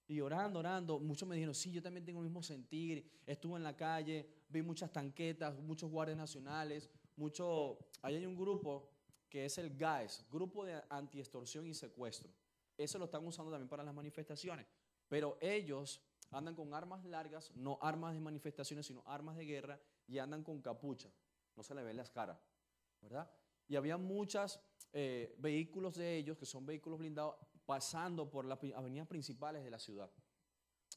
Y 0.08 0.20
orando, 0.20 0.58
orando, 0.58 0.98
muchos 0.98 1.28
me 1.28 1.36
dijeron, 1.36 1.54
sí, 1.54 1.72
yo 1.72 1.82
también 1.82 2.04
tengo 2.04 2.20
el 2.20 2.26
mismo 2.26 2.42
sentir. 2.42 3.22
Estuve 3.26 3.56
en 3.56 3.62
la 3.62 3.76
calle, 3.76 4.28
vi 4.48 4.62
muchas 4.62 4.92
tanquetas, 4.92 5.58
muchos 5.60 5.90
guardias 5.90 6.18
nacionales, 6.18 6.90
mucho... 7.16 7.78
Ahí 8.02 8.16
hay 8.16 8.26
un 8.26 8.36
grupo 8.36 8.90
que 9.28 9.46
es 9.46 9.56
el 9.58 9.76
GAES, 9.76 10.26
Grupo 10.30 10.64
de 10.64 10.82
Antiextorsión 10.90 11.66
y 11.66 11.72
Secuestro. 11.72 12.30
Eso 12.76 12.98
lo 12.98 13.06
están 13.06 13.26
usando 13.26 13.50
también 13.50 13.68
para 13.68 13.82
las 13.82 13.94
manifestaciones. 13.94 14.66
Pero 15.08 15.38
ellos 15.40 16.02
andan 16.30 16.54
con 16.54 16.74
armas 16.74 17.04
largas, 17.04 17.50
no 17.54 17.78
armas 17.80 18.14
de 18.14 18.20
manifestaciones, 18.20 18.86
sino 18.86 19.02
armas 19.06 19.36
de 19.36 19.44
guerra, 19.44 19.80
y 20.06 20.18
andan 20.18 20.42
con 20.42 20.60
capucha. 20.60 21.10
No 21.56 21.62
se 21.62 21.74
le 21.74 21.82
ven 21.82 21.96
las 21.96 22.10
caras, 22.10 22.38
¿verdad? 23.00 23.30
Y 23.68 23.76
había 23.76 23.96
muchos 23.96 24.60
eh, 24.92 25.34
vehículos 25.38 25.94
de 25.94 26.16
ellos, 26.16 26.36
que 26.36 26.46
son 26.46 26.66
vehículos 26.66 26.98
blindados, 26.98 27.36
pasando 27.72 28.28
por 28.28 28.44
las 28.44 28.58
avenidas 28.76 29.08
principales 29.08 29.64
de 29.64 29.70
la 29.70 29.78
ciudad. 29.78 30.10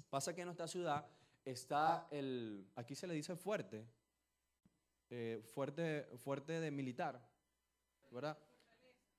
Pasa 0.10 0.36
que 0.36 0.42
en 0.42 0.48
nuestra 0.48 0.68
ciudad 0.68 1.08
está 1.46 2.06
el, 2.12 2.70
aquí 2.76 2.96
se 2.96 3.08
le 3.08 3.14
dice 3.14 3.38
fuerte, 3.38 3.88
eh, 5.10 5.42
fuerte, 5.54 6.06
fuerte 6.18 6.60
de 6.60 6.72
militar, 6.72 7.26
¿verdad? 8.12 8.38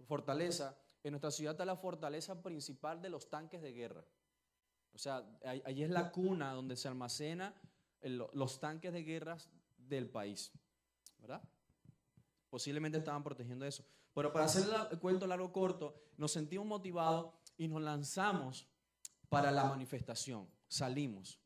Fortaleza. 0.05 0.77
En 1.03 1.13
nuestra 1.13 1.31
ciudad 1.31 1.53
está 1.53 1.65
la 1.65 1.77
fortaleza 1.77 2.43
principal 2.43 3.01
de 3.01 3.09
los 3.09 3.31
tanques 3.31 3.63
de 3.63 3.73
guerra. 3.73 4.05
O 4.93 4.99
sea, 4.99 5.25
allí 5.65 5.83
es 5.83 5.89
la 5.89 6.13
cuna 6.13 6.53
donde 6.53 6.77
se 6.77 6.89
almacena 6.89 7.55
los 8.03 8.61
tanques 8.61 8.93
de 8.93 9.03
guerras 9.03 9.49
del 9.79 10.11
país, 10.11 10.53
¿verdad? 11.21 11.43
Posiblemente 12.51 12.99
estaban 12.99 13.25
protegiendo 13.25 13.65
eso. 13.65 13.83
Pero 14.13 14.31
para 14.31 14.45
hacer 14.45 14.65
el 14.91 14.99
cuento 14.99 15.27
largo 15.27 15.51
corto, 15.53 15.95
nos 16.19 16.33
sentimos 16.33 16.67
motivados 16.67 17.35
y 17.57 17.69
nos 17.69 17.83
lanzamos 17.83 18.69
para 19.29 19.51
la 19.51 19.65
manifestación. 19.65 20.49
Salimos. 20.69 21.41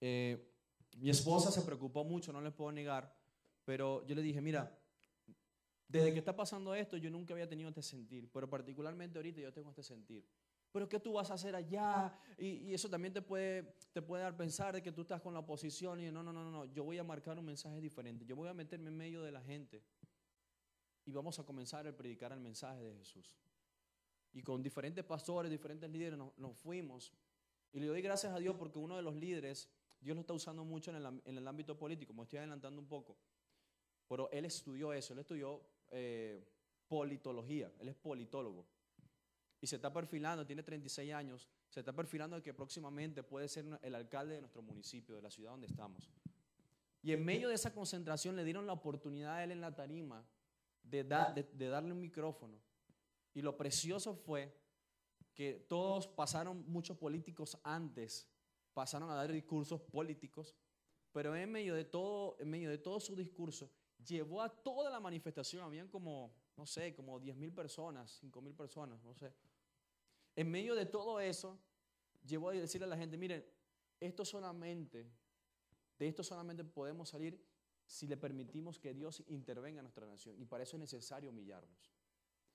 Eh, 0.00 0.52
mi 0.98 1.10
esposa 1.10 1.50
se 1.50 1.62
preocupó 1.62 2.04
mucho, 2.04 2.32
no 2.32 2.40
les 2.40 2.52
puedo 2.52 2.72
negar, 2.72 3.16
pero 3.64 4.04
yo 4.06 4.14
le 4.14 4.22
dije, 4.22 4.40
mira, 4.40 4.78
desde 5.88 6.12
que 6.12 6.18
está 6.18 6.34
pasando 6.34 6.74
esto, 6.74 6.96
yo 6.96 7.10
nunca 7.10 7.34
había 7.34 7.48
tenido 7.48 7.68
este 7.68 7.82
sentir, 7.82 8.30
pero 8.32 8.48
particularmente 8.48 9.18
ahorita 9.18 9.40
yo 9.40 9.52
tengo 9.52 9.70
este 9.70 9.82
sentir. 9.82 10.26
Pero 10.72 10.88
¿qué 10.88 10.98
tú 10.98 11.12
vas 11.12 11.30
a 11.30 11.34
hacer 11.34 11.54
allá? 11.54 12.18
Y, 12.38 12.46
y, 12.46 12.74
eso 12.74 12.88
también 12.88 13.12
te 13.12 13.20
puede, 13.20 13.76
te 13.92 14.00
puede 14.00 14.22
dar 14.22 14.34
pensar 14.34 14.74
de 14.74 14.82
que 14.82 14.90
tú 14.90 15.02
estás 15.02 15.20
con 15.20 15.34
la 15.34 15.40
oposición 15.40 16.00
y 16.00 16.10
no, 16.10 16.22
no, 16.22 16.32
no, 16.32 16.50
no, 16.50 16.64
yo 16.64 16.82
voy 16.82 16.96
a 16.96 17.04
marcar 17.04 17.38
un 17.38 17.44
mensaje 17.44 17.78
diferente. 17.78 18.24
Yo 18.24 18.34
voy 18.36 18.48
a 18.48 18.54
meterme 18.54 18.88
en 18.88 18.96
medio 18.96 19.22
de 19.22 19.32
la 19.32 19.42
gente 19.42 19.84
y 21.04 21.12
vamos 21.12 21.38
a 21.38 21.44
comenzar 21.44 21.86
a 21.86 21.94
predicar 21.94 22.32
el 22.32 22.40
mensaje 22.40 22.82
de 22.82 22.94
Jesús. 22.96 23.34
Y 24.34 24.42
con 24.42 24.62
diferentes 24.62 25.04
pastores, 25.04 25.50
diferentes 25.50 25.90
líderes 25.90 26.18
nos, 26.18 26.36
nos 26.38 26.56
fuimos. 26.56 27.12
Y 27.72 27.80
le 27.80 27.86
doy 27.86 28.02
gracias 28.02 28.32
a 28.32 28.38
Dios 28.38 28.56
porque 28.56 28.78
uno 28.78 28.96
de 28.96 29.02
los 29.02 29.14
líderes, 29.14 29.68
Dios 30.00 30.14
lo 30.14 30.22
está 30.22 30.32
usando 30.32 30.64
mucho 30.64 30.90
en 30.90 30.96
el, 30.96 31.20
en 31.24 31.38
el 31.38 31.46
ámbito 31.46 31.76
político, 31.76 32.12
me 32.12 32.22
estoy 32.22 32.38
adelantando 32.38 32.80
un 32.80 32.86
poco. 32.86 33.16
Pero 34.08 34.30
él 34.30 34.44
estudió 34.44 34.92
eso, 34.92 35.12
él 35.12 35.20
estudió 35.20 35.62
eh, 35.90 36.44
politología, 36.88 37.72
él 37.78 37.88
es 37.88 37.94
politólogo. 37.94 38.66
Y 39.60 39.66
se 39.66 39.76
está 39.76 39.92
perfilando, 39.92 40.44
tiene 40.44 40.62
36 40.62 41.12
años, 41.12 41.48
se 41.68 41.80
está 41.80 41.92
perfilando 41.92 42.36
de 42.36 42.42
que 42.42 42.52
próximamente 42.52 43.22
puede 43.22 43.48
ser 43.48 43.64
el 43.82 43.94
alcalde 43.94 44.34
de 44.34 44.40
nuestro 44.40 44.60
municipio, 44.60 45.14
de 45.14 45.22
la 45.22 45.30
ciudad 45.30 45.52
donde 45.52 45.68
estamos. 45.68 46.10
Y 47.02 47.12
en 47.12 47.24
medio 47.24 47.48
de 47.48 47.54
esa 47.54 47.72
concentración 47.72 48.36
le 48.36 48.44
dieron 48.44 48.66
la 48.66 48.72
oportunidad 48.72 49.36
a 49.36 49.44
él 49.44 49.52
en 49.52 49.60
la 49.60 49.74
tarima 49.74 50.24
de, 50.82 51.04
da, 51.04 51.32
de, 51.32 51.44
de 51.44 51.68
darle 51.68 51.92
un 51.92 52.00
micrófono 52.00 52.58
Y 53.34 53.42
lo 53.42 53.56
precioso 53.56 54.14
fue 54.14 54.54
que 55.34 55.54
todos 55.68 56.06
pasaron, 56.06 56.64
muchos 56.68 56.96
políticos 56.96 57.58
antes, 57.62 58.28
pasaron 58.74 59.10
a 59.10 59.14
dar 59.14 59.32
discursos 59.32 59.80
políticos, 59.80 60.54
pero 61.12 61.34
en 61.36 61.50
medio 61.50 61.74
de 61.74 61.84
todo, 61.84 62.36
en 62.38 62.50
medio 62.50 62.70
de 62.70 63.00
su 63.00 63.16
discurso, 63.16 63.70
llevó 64.04 64.42
a 64.42 64.48
toda 64.48 64.90
la 64.90 65.00
manifestación, 65.00 65.62
habían 65.62 65.88
como, 65.88 66.34
no 66.56 66.66
sé, 66.66 66.94
como 66.94 67.20
10 67.20 67.36
mil 67.36 67.52
personas, 67.52 68.18
5 68.20 68.40
mil 68.40 68.54
personas, 68.54 69.02
no 69.04 69.14
sé. 69.14 69.32
En 70.34 70.50
medio 70.50 70.74
de 70.74 70.86
todo 70.86 71.20
eso, 71.20 71.58
llevó 72.24 72.50
a 72.50 72.52
decirle 72.52 72.86
a 72.86 72.88
la 72.88 72.96
gente, 72.96 73.16
miren, 73.16 73.44
esto 74.00 74.24
solamente, 74.24 75.10
de 75.98 76.08
esto 76.08 76.24
solamente 76.24 76.64
podemos 76.64 77.10
salir 77.10 77.40
si 77.86 78.06
le 78.06 78.16
permitimos 78.16 78.78
que 78.78 78.94
Dios 78.94 79.22
intervenga 79.28 79.80
en 79.80 79.84
nuestra 79.84 80.06
nación. 80.06 80.40
Y 80.40 80.44
para 80.46 80.64
eso 80.64 80.76
es 80.76 80.80
necesario 80.80 81.30
humillarnos. 81.30 81.92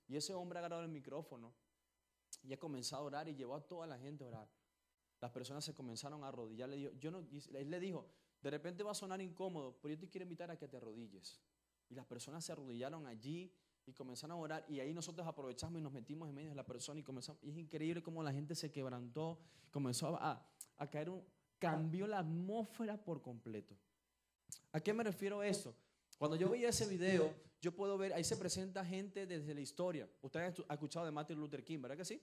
Y 0.08 0.16
ese 0.16 0.34
hombre 0.34 0.58
ha 0.58 0.62
agarrado 0.62 0.84
el 0.84 0.90
micrófono 0.90 1.54
y 2.44 2.54
ha 2.54 2.60
comenzado 2.60 3.04
a 3.04 3.06
orar 3.06 3.30
y 3.30 3.36
llevó 3.36 3.56
a 3.56 3.62
toda 3.62 3.88
la 3.88 3.98
gente 3.98 4.24
a 4.24 4.28
orar. 4.28 4.50
Las 5.20 5.32
personas 5.32 5.66
se 5.66 5.74
comenzaron 5.74 6.24
a 6.24 6.30
arrodillar. 6.30 6.70
Le 6.70 6.78
dijo, 6.78 6.92
yo 7.00 7.12
no, 7.12 7.20
él 7.20 7.70
le 7.70 7.80
dijo, 7.80 8.08
de 8.42 8.50
repente 8.50 8.84
va 8.84 8.92
a 8.92 8.96
sonar 8.96 9.22
incómodo, 9.22 9.78
pero 9.82 9.96
yo 9.96 10.00
te 10.00 10.10
quiero 10.10 10.24
invitar 10.24 10.50
a 10.52 10.58
que 10.58 10.68
te 10.68 10.78
arrodilles. 10.78 11.42
Y 11.90 11.96
las 11.96 12.06
personas 12.06 12.46
se 12.46 12.52
arrodillaron 12.52 13.08
allí 13.08 13.52
y 13.86 13.94
comenzaron 13.94 14.38
a 14.38 14.40
orar. 14.40 14.66
Y 14.70 14.80
ahí 14.80 14.94
nosotros 14.94 15.26
aprovechamos 15.28 15.80
y 15.80 15.82
nos 15.82 15.92
metimos 15.92 16.30
en 16.30 16.36
medio 16.36 16.50
de 16.50 16.56
la 16.56 16.66
persona 16.66 17.00
y 17.00 17.04
comenzamos. 17.04 17.42
Y 17.44 17.50
es 17.50 17.58
increíble 17.58 18.04
cómo 18.04 18.22
la 18.22 18.32
gente 18.32 18.56
se 18.56 18.72
quebrantó, 18.72 19.40
comenzó 19.72 20.16
a, 20.18 20.46
a 20.78 20.90
caer, 20.90 21.10
un, 21.10 21.24
cambió 21.58 22.06
la 22.08 22.20
atmósfera 22.20 23.04
por 23.04 23.22
completo. 23.22 23.76
¿A 24.72 24.80
qué 24.80 24.94
me 24.94 25.04
refiero 25.04 25.42
eso? 25.42 25.76
Cuando 26.18 26.36
yo 26.36 26.50
veía 26.50 26.70
ese 26.70 26.88
video, 26.88 27.34
yo 27.62 27.76
puedo 27.76 27.98
ver, 27.98 28.14
ahí 28.14 28.24
se 28.24 28.38
presenta 28.38 28.84
gente 28.84 29.26
desde 29.26 29.54
la 29.54 29.62
historia. 29.62 30.10
Usted 30.22 30.54
ha 30.68 30.74
escuchado 30.74 31.06
de 31.06 31.12
Martin 31.12 31.40
Luther 31.40 31.64
King, 31.64 31.82
¿verdad 31.82 31.98
que 31.98 32.06
sí? 32.06 32.22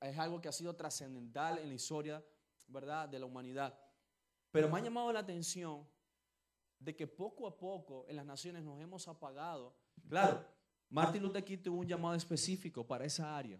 Es 0.00 0.18
algo 0.18 0.40
que 0.40 0.48
ha 0.48 0.52
sido 0.52 0.74
trascendental 0.74 1.58
en 1.58 1.68
la 1.68 1.74
historia, 1.74 2.24
¿verdad?, 2.66 3.08
de 3.08 3.18
la 3.18 3.26
humanidad. 3.26 3.78
Pero 4.50 4.68
me 4.68 4.78
ha 4.78 4.82
llamado 4.82 5.12
la 5.12 5.20
atención 5.20 5.86
de 6.78 6.94
que 6.94 7.06
poco 7.06 7.46
a 7.46 7.56
poco 7.56 8.04
en 8.08 8.16
las 8.16 8.26
naciones 8.26 8.62
nos 8.62 8.80
hemos 8.80 9.06
apagado. 9.08 9.74
Claro, 10.08 10.44
Martin 10.90 11.22
Luther 11.22 11.44
King 11.44 11.58
tuvo 11.58 11.78
un 11.78 11.86
llamado 11.86 12.14
específico 12.14 12.86
para 12.86 13.04
esa 13.04 13.36
área. 13.36 13.58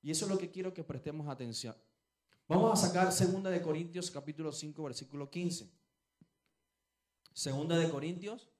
Y 0.00 0.10
eso 0.10 0.24
es 0.24 0.30
lo 0.30 0.38
que 0.38 0.50
quiero 0.50 0.72
que 0.72 0.84
prestemos 0.84 1.28
atención. 1.28 1.76
Vamos 2.46 2.72
a 2.72 2.86
sacar 2.86 3.06
2 3.06 3.42
de 3.44 3.60
Corintios 3.60 4.10
capítulo 4.10 4.52
5 4.52 4.82
versículo 4.82 5.28
15. 5.28 5.77
Segunda 7.38 7.78
de 7.78 7.88
Corintios. 7.88 8.50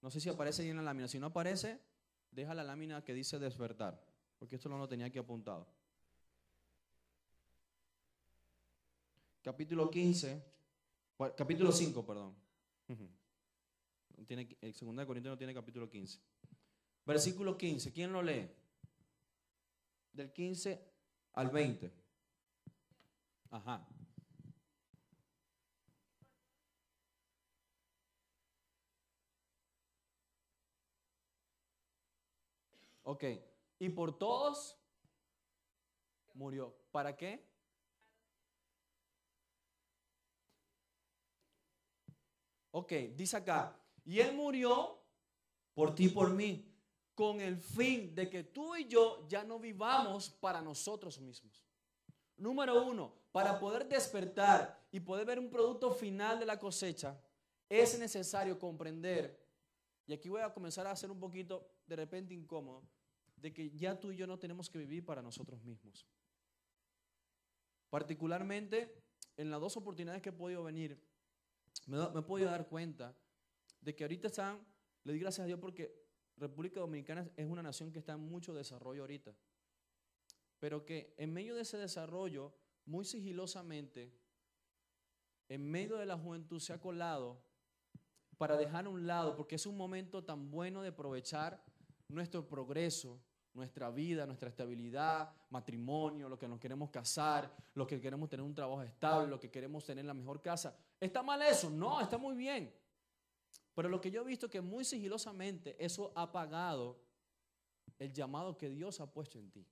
No 0.00 0.10
sé 0.10 0.20
si 0.20 0.30
aparece 0.30 0.62
ahí 0.62 0.70
en 0.70 0.78
la 0.78 0.82
lámina. 0.82 1.06
Si 1.06 1.18
no 1.18 1.26
aparece, 1.26 1.78
deja 2.30 2.54
la 2.54 2.64
lámina 2.64 3.04
que 3.04 3.12
dice 3.12 3.38
despertar. 3.38 4.02
Porque 4.38 4.56
esto 4.56 4.70
no 4.70 4.78
lo 4.78 4.88
tenía 4.88 5.04
aquí 5.04 5.18
apuntado. 5.18 5.68
Capítulo 9.42 9.90
15. 9.90 10.42
Capítulo 11.36 11.72
5, 11.72 12.06
perdón. 12.06 12.34
Tiene, 14.26 14.56
el 14.62 14.72
segunda 14.72 15.02
de 15.02 15.06
Corintios 15.08 15.34
no 15.34 15.36
tiene 15.36 15.52
capítulo 15.52 15.90
15. 15.90 16.20
Versículo 17.04 17.58
15. 17.58 17.92
¿Quién 17.92 18.14
lo 18.14 18.22
lee? 18.22 18.48
Del 20.10 20.32
15 20.32 20.90
al 21.34 21.50
20. 21.50 21.92
Ajá. 23.50 23.86
Ok. 33.02 33.24
Y 33.78 33.88
por 33.88 34.16
todos 34.16 34.78
murió. 36.34 36.74
¿Para 36.90 37.16
qué? 37.16 37.44
Ok, 42.70 42.92
dice 43.14 43.36
acá. 43.36 43.78
Y 44.04 44.20
él 44.20 44.34
murió 44.34 44.98
por 45.74 45.94
ti 45.94 46.06
y 46.06 46.08
por 46.08 46.30
mí, 46.30 46.68
con 47.14 47.40
el 47.40 47.56
fin 47.56 48.14
de 48.14 48.28
que 48.28 48.44
tú 48.44 48.74
y 48.76 48.86
yo 48.86 49.26
ya 49.28 49.44
no 49.44 49.58
vivamos 49.58 50.30
para 50.30 50.60
nosotros 50.60 51.18
mismos. 51.20 51.64
Número 52.36 52.82
uno, 52.84 53.14
para 53.30 53.58
poder 53.58 53.86
despertar 53.86 54.86
y 54.90 55.00
poder 55.00 55.26
ver 55.26 55.38
un 55.38 55.50
producto 55.50 55.92
final 55.92 56.38
de 56.38 56.46
la 56.46 56.58
cosecha, 56.58 57.20
es 57.68 57.98
necesario 57.98 58.58
comprender, 58.58 59.40
y 60.06 60.12
aquí 60.12 60.28
voy 60.28 60.42
a 60.42 60.52
comenzar 60.52 60.86
a 60.86 60.90
hacer 60.90 61.10
un 61.10 61.20
poquito 61.20 61.66
de 61.92 61.96
repente 61.96 62.32
incómodo, 62.32 62.82
de 63.36 63.52
que 63.52 63.70
ya 63.70 63.98
tú 64.00 64.12
y 64.12 64.16
yo 64.16 64.26
no 64.26 64.38
tenemos 64.38 64.70
que 64.70 64.78
vivir 64.78 65.04
para 65.04 65.20
nosotros 65.20 65.62
mismos. 65.62 66.06
Particularmente 67.90 69.02
en 69.36 69.50
las 69.50 69.60
dos 69.60 69.76
oportunidades 69.76 70.22
que 70.22 70.30
he 70.30 70.32
podido 70.32 70.64
venir, 70.64 70.98
me, 71.86 72.02
he 72.02 72.22
podido 72.22 72.50
dar 72.50 72.66
cuenta 72.66 73.14
de 73.80 73.94
que 73.94 74.04
ahorita 74.04 74.28
están, 74.28 74.66
le 75.04 75.12
doy 75.12 75.20
gracias 75.20 75.44
a 75.44 75.46
Dios 75.46 75.60
porque 75.60 76.02
República 76.36 76.80
Dominicana 76.80 77.30
es 77.36 77.46
una 77.46 77.62
nación 77.62 77.92
que 77.92 77.98
está 77.98 78.14
en 78.14 78.20
mucho 78.20 78.54
desarrollo 78.54 79.02
ahorita, 79.02 79.34
pero 80.58 80.86
que 80.86 81.14
en 81.18 81.32
medio 81.32 81.54
de 81.54 81.62
ese 81.62 81.76
desarrollo, 81.76 82.54
muy 82.86 83.04
sigilosamente, 83.04 84.14
en 85.48 85.70
medio 85.70 85.96
de 85.98 86.06
la 86.06 86.16
juventud 86.16 86.58
se 86.58 86.72
ha 86.72 86.80
colado 86.80 87.44
para 88.38 88.56
dejar 88.56 88.86
a 88.86 88.88
un 88.88 89.06
lado, 89.06 89.36
porque 89.36 89.56
es 89.56 89.66
un 89.66 89.76
momento 89.76 90.24
tan 90.24 90.50
bueno 90.50 90.82
de 90.82 90.88
aprovechar 90.88 91.62
nuestro 92.12 92.46
progreso, 92.46 93.20
nuestra 93.54 93.90
vida, 93.90 94.26
nuestra 94.26 94.48
estabilidad, 94.48 95.30
matrimonio, 95.50 96.28
lo 96.28 96.38
que 96.38 96.48
nos 96.48 96.58
queremos 96.58 96.90
casar, 96.90 97.54
lo 97.74 97.86
que 97.86 98.00
queremos 98.00 98.28
tener 98.28 98.44
un 98.44 98.54
trabajo 98.54 98.82
estable, 98.82 99.28
lo 99.28 99.38
que 99.38 99.50
queremos 99.50 99.84
tener 99.84 100.04
la 100.04 100.14
mejor 100.14 100.40
casa. 100.40 100.76
¿Está 101.00 101.22
mal 101.22 101.42
eso? 101.42 101.70
No, 101.70 102.00
está 102.00 102.16
muy 102.16 102.34
bien. 102.34 102.72
Pero 103.74 103.88
lo 103.88 104.00
que 104.00 104.10
yo 104.10 104.22
he 104.22 104.24
visto 104.24 104.48
que 104.48 104.60
muy 104.60 104.84
sigilosamente 104.84 105.76
eso 105.82 106.12
ha 106.14 106.22
apagado 106.22 107.00
el 107.98 108.12
llamado 108.12 108.56
que 108.56 108.68
Dios 108.68 109.00
ha 109.00 109.10
puesto 109.12 109.38
en 109.38 109.50
ti. 109.50 109.66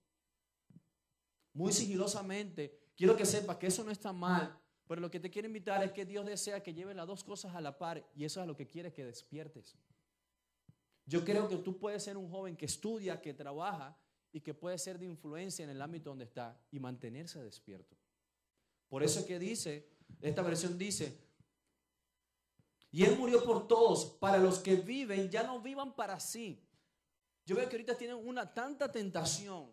Muy 1.52 1.72
sigilosamente, 1.72 2.92
quiero 2.96 3.16
que 3.16 3.26
sepas 3.26 3.56
que 3.56 3.66
eso 3.66 3.82
no 3.82 3.90
está 3.90 4.12
mal, 4.12 4.56
pero 4.86 5.00
lo 5.00 5.10
que 5.10 5.20
te 5.20 5.30
quiero 5.30 5.46
invitar 5.46 5.82
es 5.82 5.92
que 5.92 6.04
Dios 6.04 6.24
desea 6.24 6.62
que 6.62 6.72
lleves 6.72 6.96
las 6.96 7.06
dos 7.06 7.24
cosas 7.24 7.54
a 7.54 7.60
la 7.60 7.76
par 7.76 8.06
y 8.14 8.24
eso 8.24 8.40
es 8.40 8.46
lo 8.46 8.56
que 8.56 8.66
quiere 8.66 8.92
que 8.92 9.04
despiertes. 9.04 9.76
Yo 11.10 11.24
creo 11.24 11.48
que 11.48 11.56
tú 11.56 11.76
puedes 11.76 12.04
ser 12.04 12.16
un 12.16 12.30
joven 12.30 12.56
que 12.56 12.66
estudia, 12.66 13.20
que 13.20 13.34
trabaja 13.34 13.98
y 14.30 14.40
que 14.40 14.54
puede 14.54 14.78
ser 14.78 14.96
de 14.96 15.06
influencia 15.06 15.64
en 15.64 15.70
el 15.70 15.82
ámbito 15.82 16.10
donde 16.10 16.24
está 16.24 16.56
y 16.70 16.78
mantenerse 16.78 17.42
despierto. 17.42 17.96
Por 18.88 19.02
eso 19.02 19.18
es 19.18 19.26
que 19.26 19.40
dice, 19.40 19.88
esta 20.20 20.40
versión 20.42 20.78
dice, 20.78 21.18
y 22.92 23.02
Él 23.02 23.18
murió 23.18 23.42
por 23.42 23.66
todos, 23.66 24.04
para 24.20 24.38
los 24.38 24.60
que 24.60 24.76
viven, 24.76 25.28
ya 25.28 25.42
no 25.42 25.60
vivan 25.60 25.96
para 25.96 26.20
sí. 26.20 26.64
Yo 27.44 27.56
veo 27.56 27.68
que 27.68 27.74
ahorita 27.74 27.98
tienen 27.98 28.16
una 28.16 28.54
tanta 28.54 28.92
tentación 28.92 29.72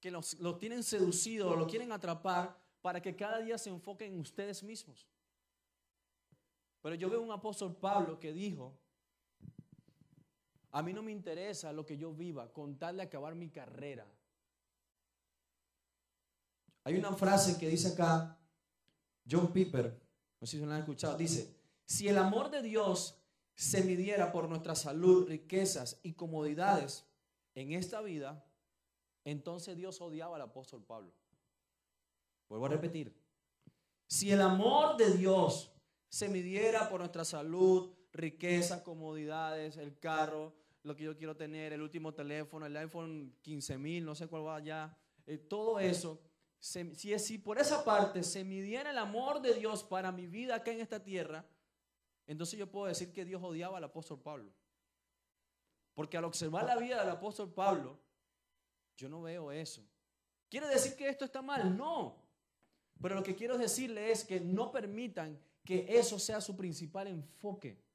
que 0.00 0.10
los, 0.10 0.40
los 0.40 0.56
tienen 0.56 0.82
seducidos, 0.82 1.58
lo 1.58 1.66
quieren 1.66 1.92
atrapar 1.92 2.58
para 2.80 3.02
que 3.02 3.14
cada 3.14 3.40
día 3.40 3.58
se 3.58 3.68
enfoquen 3.68 4.14
en 4.14 4.20
ustedes 4.20 4.62
mismos. 4.62 5.06
Pero 6.80 6.94
yo 6.94 7.10
veo 7.10 7.20
un 7.20 7.32
apóstol 7.32 7.76
Pablo 7.76 8.18
que 8.18 8.32
dijo, 8.32 8.78
a 10.76 10.82
mí 10.82 10.92
no 10.92 11.02
me 11.02 11.10
interesa 11.10 11.72
lo 11.72 11.86
que 11.86 11.96
yo 11.96 12.12
viva 12.12 12.52
con 12.52 12.76
tal 12.76 12.98
de 12.98 13.04
acabar 13.04 13.34
mi 13.34 13.48
carrera. 13.48 14.06
Hay 16.84 16.98
una 16.98 17.14
frase 17.14 17.56
que 17.56 17.66
dice 17.66 17.94
acá, 17.94 18.38
John 19.28 19.54
Piper, 19.54 19.98
no 20.38 20.46
sé 20.46 20.58
si 20.58 20.62
lo 20.62 20.70
han 20.70 20.80
escuchado, 20.80 21.16
dice, 21.16 21.56
si 21.86 22.08
el 22.08 22.18
amor 22.18 22.50
de 22.50 22.60
Dios 22.60 23.18
se 23.54 23.84
midiera 23.84 24.30
por 24.32 24.50
nuestra 24.50 24.74
salud, 24.74 25.26
riquezas 25.26 25.98
y 26.02 26.12
comodidades 26.12 27.06
en 27.54 27.72
esta 27.72 28.02
vida, 28.02 28.44
entonces 29.24 29.78
Dios 29.78 29.98
odiaba 30.02 30.36
al 30.36 30.42
apóstol 30.42 30.84
Pablo. 30.84 31.10
Vuelvo 32.50 32.66
a 32.66 32.68
repetir, 32.68 33.16
si 34.08 34.30
el 34.30 34.42
amor 34.42 34.98
de 34.98 35.16
Dios 35.16 35.72
se 36.10 36.28
midiera 36.28 36.90
por 36.90 37.00
nuestra 37.00 37.24
salud, 37.24 37.94
riquezas, 38.12 38.82
comodidades, 38.82 39.78
el 39.78 39.98
carro, 39.98 40.65
lo 40.86 40.94
que 40.94 41.04
yo 41.04 41.16
quiero 41.16 41.36
tener, 41.36 41.72
el 41.72 41.82
último 41.82 42.14
teléfono, 42.14 42.64
el 42.64 42.76
iPhone 42.76 43.34
15.000, 43.44 44.04
no 44.04 44.14
sé 44.14 44.28
cuál 44.28 44.46
va 44.46 44.56
allá, 44.56 44.96
eh, 45.26 45.36
todo 45.36 45.80
eso, 45.80 46.20
si, 46.58 47.18
si 47.18 47.38
por 47.38 47.58
esa 47.58 47.84
parte 47.84 48.22
se 48.22 48.44
midiera 48.44 48.90
el 48.90 48.98
amor 48.98 49.40
de 49.40 49.54
Dios 49.54 49.82
para 49.82 50.12
mi 50.12 50.26
vida 50.26 50.54
acá 50.54 50.70
en 50.70 50.80
esta 50.80 51.02
tierra, 51.02 51.44
entonces 52.26 52.58
yo 52.58 52.70
puedo 52.70 52.86
decir 52.86 53.12
que 53.12 53.24
Dios 53.24 53.42
odiaba 53.42 53.78
al 53.78 53.84
apóstol 53.84 54.20
Pablo. 54.20 54.52
Porque 55.94 56.16
al 56.16 56.24
observar 56.24 56.64
la 56.64 56.76
vida 56.76 57.00
del 57.00 57.10
apóstol 57.10 57.52
Pablo, 57.52 57.98
yo 58.96 59.08
no 59.08 59.22
veo 59.22 59.50
eso. 59.50 59.82
¿Quiere 60.48 60.68
decir 60.68 60.94
que 60.94 61.08
esto 61.08 61.24
está 61.24 61.42
mal? 61.42 61.76
No. 61.76 62.22
Pero 63.00 63.14
lo 63.14 63.22
que 63.22 63.34
quiero 63.34 63.58
decirle 63.58 64.12
es 64.12 64.24
que 64.24 64.40
no 64.40 64.70
permitan 64.70 65.40
que 65.64 65.86
eso 65.88 66.18
sea 66.18 66.40
su 66.40 66.56
principal 66.56 67.08
enfoque. 67.08 67.85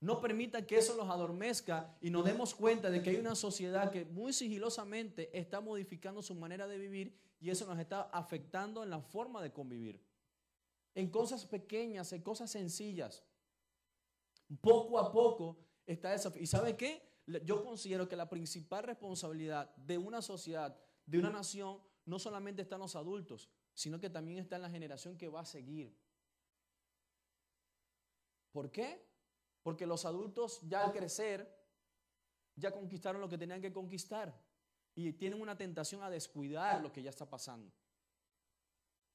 No 0.00 0.20
permita 0.20 0.64
que 0.64 0.78
eso 0.78 0.96
los 0.96 1.08
adormezca 1.08 1.96
y 2.00 2.10
nos 2.10 2.24
demos 2.24 2.54
cuenta 2.54 2.88
de 2.90 3.02
que 3.02 3.10
hay 3.10 3.16
una 3.16 3.34
sociedad 3.34 3.90
que 3.90 4.04
muy 4.04 4.32
sigilosamente 4.32 5.36
está 5.36 5.60
modificando 5.60 6.22
su 6.22 6.36
manera 6.36 6.68
de 6.68 6.78
vivir 6.78 7.18
y 7.40 7.50
eso 7.50 7.66
nos 7.66 7.78
está 7.78 8.02
afectando 8.02 8.84
en 8.84 8.90
la 8.90 9.00
forma 9.00 9.42
de 9.42 9.52
convivir. 9.52 10.00
En 10.94 11.10
cosas 11.10 11.44
pequeñas, 11.46 12.12
en 12.12 12.22
cosas 12.22 12.50
sencillas. 12.50 13.24
Poco 14.60 14.98
a 15.00 15.10
poco 15.10 15.58
está 15.84 16.14
eso. 16.14 16.32
¿Y 16.38 16.46
sabe 16.46 16.76
qué? 16.76 17.02
Yo 17.44 17.64
considero 17.64 18.08
que 18.08 18.16
la 18.16 18.28
principal 18.28 18.84
responsabilidad 18.84 19.74
de 19.76 19.98
una 19.98 20.22
sociedad, 20.22 20.78
de 21.06 21.18
una 21.18 21.30
nación, 21.30 21.78
no 22.06 22.18
solamente 22.18 22.62
está 22.62 22.76
en 22.76 22.82
los 22.82 22.96
adultos, 22.96 23.50
sino 23.74 23.98
que 24.00 24.10
también 24.10 24.38
está 24.38 24.56
en 24.56 24.62
la 24.62 24.70
generación 24.70 25.18
que 25.18 25.28
va 25.28 25.40
a 25.40 25.44
seguir. 25.44 25.94
¿Por 28.52 28.70
qué? 28.70 29.07
Porque 29.68 29.84
los 29.84 30.06
adultos 30.06 30.62
ya 30.62 30.82
al 30.82 30.92
crecer, 30.92 31.46
ya 32.56 32.70
conquistaron 32.72 33.20
lo 33.20 33.28
que 33.28 33.36
tenían 33.36 33.60
que 33.60 33.70
conquistar 33.70 34.34
y 34.94 35.12
tienen 35.12 35.42
una 35.42 35.58
tentación 35.58 36.02
a 36.02 36.08
descuidar 36.08 36.80
lo 36.80 36.90
que 36.90 37.02
ya 37.02 37.10
está 37.10 37.28
pasando. 37.28 37.70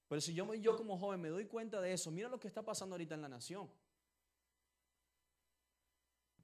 Pero 0.08 0.22
si 0.22 0.32
yo, 0.36 0.54
yo 0.54 0.78
como 0.78 0.96
joven 1.00 1.20
me 1.20 1.30
doy 1.30 1.48
cuenta 1.48 1.82
de 1.82 1.92
eso, 1.92 2.12
mira 2.12 2.30
lo 2.30 2.40
que 2.40 2.48
está 2.48 2.62
pasando 2.62 2.94
ahorita 2.94 3.16
en 3.16 3.24
la 3.24 3.30
nación. 3.30 3.68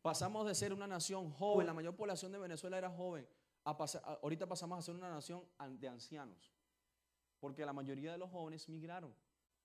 Pasamos 0.02 0.48
de 0.48 0.56
ser 0.56 0.74
una 0.74 0.88
nación 0.88 1.30
joven, 1.30 1.68
la 1.68 1.76
mayor 1.76 1.96
población 1.96 2.32
de 2.32 2.40
Venezuela 2.40 2.80
era 2.80 2.90
joven, 2.90 3.28
a 3.64 3.78
pasar, 3.78 4.02
ahorita 4.24 4.48
pasamos 4.48 4.80
a 4.80 4.82
ser 4.82 4.96
una 4.96 5.12
nación 5.12 5.44
de 5.80 5.88
ancianos. 5.88 6.52
Porque 7.40 7.64
la 7.64 7.74
mayoría 7.74 8.12
de 8.14 8.18
los 8.18 8.32
jóvenes 8.32 8.68
migraron. 8.70 9.14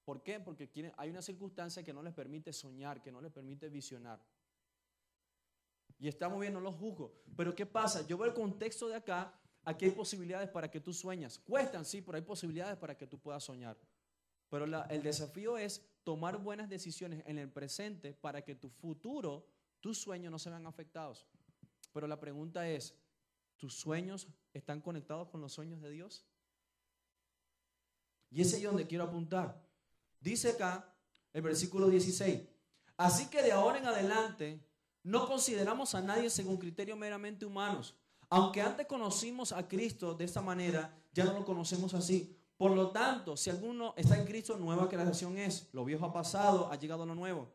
¿Por 0.05 0.23
qué? 0.23 0.39
Porque 0.39 0.93
hay 0.99 1.09
una 1.09 1.23
circunstancia 1.23 1.83
que 1.83 1.95
no 1.95 2.03
les 2.03 2.13
permite 2.13 2.53
soñar, 2.53 3.01
que 3.01 3.11
no 3.11 3.23
les 3.23 3.33
permite 3.33 3.71
visionar. 3.71 4.21
Y 5.99 6.09
está 6.09 6.29
muy 6.29 6.43
bien, 6.43 6.55
no 6.55 6.61
lo 6.61 6.73
juzgo. 6.73 7.13
Pero 7.37 7.55
¿qué 7.55 7.67
pasa? 7.67 8.07
Yo 8.07 8.19
veo 8.19 8.29
el 8.29 8.35
contexto 8.35 8.89
de 8.89 8.97
acá. 8.97 9.33
Aquí 9.65 9.87
hay 9.87 9.93
posibilidades 9.93 10.49
para 10.51 10.71
que 10.71 10.81
tú 10.81 10.93
sueñas. 10.93 11.39
Cuestan, 11.39 11.85
sí, 11.85 12.03
pero 12.03 12.17
hay 12.17 12.23
posibilidades 12.23 12.77
para 12.77 12.97
que 12.97 13.07
tú 13.07 13.19
puedas 13.19 13.43
soñar. 13.43 13.77
Pero 14.51 14.67
el 14.67 15.03
desafío 15.03 15.57
es 15.57 15.85
tomar 16.05 16.39
buenas 16.39 16.69
decisiones 16.69 17.23
en 17.27 17.39
el 17.39 17.51
presente 17.51 18.13
para 18.13 18.43
que 18.43 18.55
tu 18.55 18.69
futuro, 18.69 19.47
tus 19.81 19.99
sueños 19.99 20.31
no 20.31 20.39
se 20.39 20.51
vean 20.51 20.67
afectados. 20.67 21.27
Pero 21.93 22.07
la 22.07 22.21
pregunta 22.21 22.69
es, 22.69 22.95
¿tus 23.57 23.75
sueños 23.75 24.29
están 24.53 24.81
conectados 24.81 25.29
con 25.29 25.41
los 25.41 25.53
sueños 25.53 25.81
de 25.81 25.91
Dios? 25.91 26.27
Y 28.31 28.43
ese 28.43 28.57
es 28.57 28.63
donde 28.63 28.87
quiero 28.87 29.05
apuntar. 29.05 29.65
Dice 30.21 30.51
acá 30.51 30.93
el 31.33 31.43
versículo 31.43 31.89
16, 31.89 32.43
así 32.97 33.31
que 33.31 33.43
de 33.43 33.53
ahora 33.53 33.79
en 33.79 33.87
adelante 33.87 34.61
no 35.05 35.29
consideramos 35.29 35.95
a 35.95 36.03
nadie 36.03 36.29
según 36.29 36.57
criterios 36.57 36.99
meramente 36.99 37.47
humanos. 37.47 37.95
Aunque 38.29 38.61
antes 38.61 38.87
conocimos 38.87 39.53
a 39.53 39.69
Cristo 39.69 40.15
de 40.15 40.25
esta 40.25 40.41
manera, 40.41 40.93
ya 41.13 41.25
no 41.25 41.35
lo 41.35 41.45
conocemos 41.45 41.95
así. 41.95 42.37
Por 42.57 42.73
lo 42.73 42.91
tanto, 42.91 43.37
si 43.37 43.51
alguno 43.51 43.95
está 43.97 44.19
en 44.19 44.25
Cristo, 44.25 44.57
nueva 44.57 44.89
creación 44.89 45.39
es. 45.39 45.69
Lo 45.73 45.85
viejo 45.85 46.07
ha 46.07 46.13
pasado, 46.13 46.69
ha 46.73 46.77
llegado 46.77 47.07
lo 47.07 47.15
nuevo. 47.15 47.53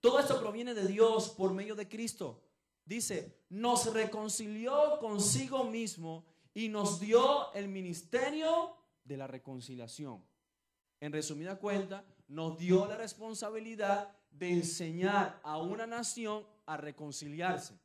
Todo 0.00 0.20
esto 0.20 0.40
proviene 0.40 0.74
de 0.74 0.86
Dios 0.86 1.30
por 1.30 1.52
medio 1.52 1.74
de 1.74 1.88
Cristo. 1.88 2.40
Dice, 2.84 3.40
nos 3.48 3.92
reconcilió 3.92 4.98
consigo 5.00 5.64
mismo 5.64 6.24
y 6.54 6.68
nos 6.68 7.00
dio 7.00 7.52
el 7.54 7.66
ministerio 7.68 8.76
de 9.04 9.16
la 9.16 9.26
reconciliación 9.26 10.22
en 11.02 11.12
resumida 11.12 11.58
cuenta, 11.58 12.04
nos 12.28 12.56
dio 12.56 12.86
la 12.86 12.96
responsabilidad 12.96 14.16
de 14.32 14.50
enseñar 14.50 15.40
a 15.42 15.58
una 15.58 15.86
nación 15.86 16.46
a 16.66 16.76
reconciliarse. 16.76 17.78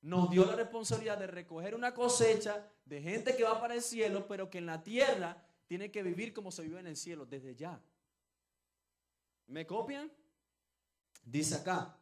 Nos 0.00 0.30
dio 0.30 0.44
la 0.44 0.56
responsabilidad 0.56 1.18
de 1.18 1.26
recoger 1.26 1.74
una 1.74 1.94
cosecha 1.94 2.70
de 2.84 3.00
gente 3.00 3.36
que 3.36 3.44
va 3.44 3.60
para 3.60 3.74
el 3.74 3.82
cielo, 3.82 4.26
pero 4.26 4.50
que 4.50 4.58
en 4.58 4.66
la 4.66 4.82
tierra 4.82 5.42
tiene 5.66 5.90
que 5.90 6.02
vivir 6.02 6.34
como 6.34 6.50
se 6.50 6.62
vive 6.62 6.80
en 6.80 6.86
el 6.86 6.96
cielo, 6.96 7.24
desde 7.24 7.54
ya. 7.54 7.80
¿Me 9.46 9.66
copian? 9.66 10.10
Dice 11.24 11.54
acá, 11.54 11.98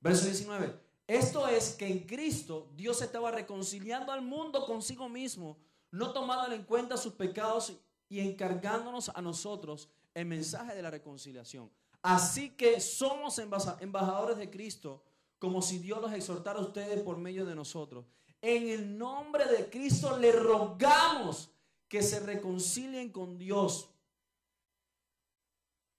verso 0.00 0.26
19. 0.26 0.78
Esto 1.06 1.48
es 1.48 1.74
que 1.74 1.88
en 1.88 2.06
Cristo 2.06 2.70
Dios 2.76 3.02
estaba 3.02 3.32
reconciliando 3.32 4.12
al 4.12 4.22
mundo 4.22 4.64
consigo 4.64 5.08
mismo, 5.08 5.58
no 5.90 6.12
tomando 6.12 6.54
en 6.54 6.62
cuenta 6.62 6.96
sus 6.96 7.14
pecados 7.14 7.76
y 8.08 8.20
encargándonos 8.20 9.08
a 9.08 9.20
nosotros 9.20 9.88
el 10.14 10.26
mensaje 10.26 10.74
de 10.74 10.82
la 10.82 10.90
reconciliación. 10.90 11.70
Así 12.02 12.50
que 12.50 12.80
somos 12.80 13.38
embajadores 13.38 14.36
de 14.36 14.50
Cristo, 14.50 15.04
como 15.38 15.62
si 15.62 15.78
Dios 15.78 16.00
los 16.00 16.12
exhortara 16.12 16.58
a 16.58 16.62
ustedes 16.62 17.02
por 17.02 17.16
medio 17.18 17.44
de 17.44 17.54
nosotros. 17.54 18.06
En 18.40 18.68
el 18.68 18.96
nombre 18.96 19.46
de 19.46 19.68
Cristo 19.68 20.16
le 20.18 20.32
rogamos 20.32 21.50
que 21.88 22.02
se 22.02 22.20
reconcilien 22.20 23.10
con 23.10 23.36
Dios. 23.38 23.90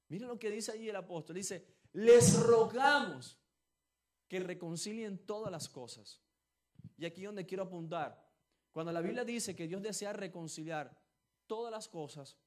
Miren 0.08 0.28
lo 0.28 0.40
que 0.40 0.50
dice 0.50 0.72
allí 0.72 0.90
el 0.90 0.96
apóstol. 0.96 1.36
Dice, 1.36 1.66
les 1.94 2.40
rogamos 2.40 3.38
que 4.28 4.40
reconcilien 4.40 5.26
todas 5.26 5.52
las 5.52 5.70
cosas. 5.70 6.22
Y 6.98 7.06
aquí 7.06 7.24
donde 7.24 7.46
quiero 7.46 7.64
apuntar. 7.64 8.32
Cuando 8.72 8.92
la 8.92 9.02
Biblia 9.02 9.26
dice 9.26 9.56
que 9.56 9.68
Dios 9.68 9.82
desea 9.82 10.14
reconciliar, 10.14 10.98
todas 11.46 11.72
las 11.72 11.90
cosas, 11.90 12.38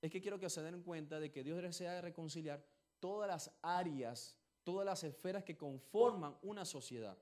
es 0.00 0.10
que 0.10 0.20
quiero 0.20 0.38
que 0.38 0.48
se 0.48 0.62
den 0.62 0.82
cuenta 0.82 1.18
de 1.18 1.30
que 1.30 1.42
Dios 1.42 1.60
desea 1.60 2.00
reconciliar 2.00 2.64
todas 3.00 3.28
las 3.28 3.50
áreas, 3.62 4.36
todas 4.62 4.86
las 4.86 5.02
esferas 5.04 5.44
que 5.44 5.56
conforman 5.56 6.36
una 6.42 6.64
sociedad. 6.64 7.18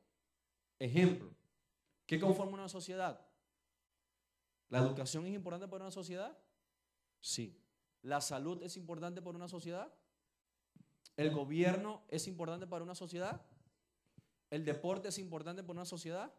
Ejemplo, 0.79 1.35
¿qué 2.07 2.21
conforma 2.21 2.55
una 2.55 2.69
sociedad? 2.69 3.27
¿La 4.69 4.79
educación 4.79 5.27
es 5.27 5.35
importante 5.35 5.69
para 5.69 5.85
una 5.85 5.91
sociedad? 5.91 6.37
Sí. 7.21 7.59
¿La 8.03 8.21
salud 8.21 8.63
es 8.63 8.77
importante 8.77 9.23
para 9.23 9.37
una 9.37 9.49
sociedad? 9.49 9.93
¿El 11.17 11.31
gobierno 11.31 12.05
es 12.09 12.27
importante 12.27 12.67
para 12.67 12.85
una 12.85 12.95
sociedad? 12.95 13.41
¿El 14.51 14.65
deporte 14.65 15.09
es 15.09 15.19
importante 15.19 15.63
para 15.63 15.79
una 15.79 15.85
sociedad? 15.87 16.33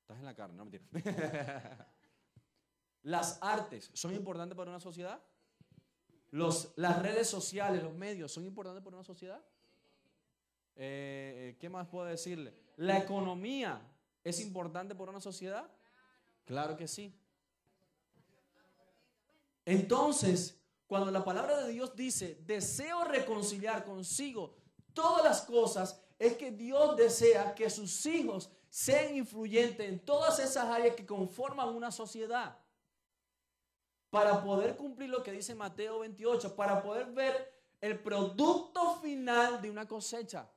Estás 0.00 0.18
en 0.18 0.24
la 0.24 0.34
carne, 0.34 0.56
no 0.56 0.64
mentira. 0.64 1.88
Las 3.08 3.38
artes 3.40 3.90
son 3.94 4.14
importantes 4.14 4.54
para 4.54 4.70
una 4.70 4.80
sociedad. 4.80 5.18
Los, 6.30 6.74
las 6.76 7.00
redes 7.00 7.26
sociales, 7.26 7.82
los 7.82 7.94
medios, 7.94 8.30
son 8.30 8.44
importantes 8.44 8.84
para 8.84 8.96
una 8.96 9.04
sociedad. 9.04 9.42
Eh, 10.76 11.56
¿Qué 11.58 11.70
más 11.70 11.88
puedo 11.88 12.04
decirle? 12.04 12.52
La 12.76 12.98
economía 12.98 13.80
es 14.22 14.40
importante 14.40 14.94
para 14.94 15.10
una 15.10 15.22
sociedad. 15.22 15.66
Claro 16.44 16.76
que 16.76 16.86
sí. 16.86 17.10
Entonces, 19.64 20.60
cuando 20.86 21.10
la 21.10 21.24
palabra 21.24 21.62
de 21.62 21.72
Dios 21.72 21.96
dice, 21.96 22.42
deseo 22.44 23.04
reconciliar 23.04 23.86
consigo 23.86 24.54
todas 24.92 25.24
las 25.24 25.40
cosas, 25.40 25.98
es 26.18 26.36
que 26.36 26.50
Dios 26.50 26.94
desea 26.94 27.54
que 27.54 27.70
sus 27.70 28.04
hijos 28.04 28.50
sean 28.68 29.16
influyentes 29.16 29.88
en 29.88 29.98
todas 29.98 30.38
esas 30.40 30.66
áreas 30.66 30.94
que 30.94 31.06
conforman 31.06 31.70
una 31.70 31.90
sociedad. 31.90 32.58
Para 34.10 34.42
poder 34.42 34.76
cumplir 34.76 35.10
lo 35.10 35.22
que 35.22 35.32
dice 35.32 35.54
Mateo 35.54 36.00
28, 36.00 36.56
para 36.56 36.82
poder 36.82 37.06
ver 37.12 37.52
el 37.80 37.98
producto 38.00 38.96
final 38.96 39.60
de 39.60 39.70
una 39.70 39.86
cosecha. 39.86 40.50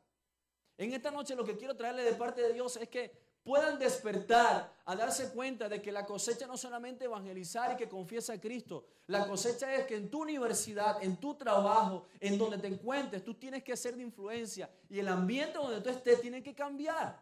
En 0.77 0.93
esta 0.93 1.11
noche 1.11 1.35
lo 1.35 1.45
que 1.45 1.57
quiero 1.57 1.75
traerle 1.75 2.03
de 2.03 2.13
parte 2.13 2.41
de 2.41 2.53
Dios 2.53 2.77
es 2.77 2.89
que 2.89 3.11
puedan 3.43 3.79
despertar 3.79 4.73
a 4.85 4.95
darse 4.95 5.31
cuenta 5.31 5.67
de 5.67 5.81
que 5.81 5.91
la 5.91 6.05
cosecha 6.05 6.47
no 6.47 6.57
solamente 6.57 7.05
evangelizar 7.05 7.73
y 7.73 7.77
que 7.77 7.89
confiesa 7.89 8.33
a 8.33 8.41
Cristo. 8.41 8.85
La 9.07 9.27
cosecha 9.27 9.73
es 9.73 9.85
que 9.85 9.95
en 9.95 10.09
tu 10.09 10.21
universidad, 10.21 11.03
en 11.03 11.17
tu 11.17 11.35
trabajo, 11.35 12.07
en 12.19 12.37
donde 12.37 12.57
te 12.57 12.67
encuentres, 12.67 13.23
tú 13.23 13.33
tienes 13.33 13.63
que 13.63 13.75
ser 13.75 13.95
de 13.95 14.03
influencia 14.03 14.69
y 14.89 14.99
el 14.99 15.07
ambiente 15.07 15.57
donde 15.57 15.81
tú 15.81 15.89
estés 15.89 16.21
tiene 16.21 16.41
que 16.41 16.53
cambiar. 16.53 17.19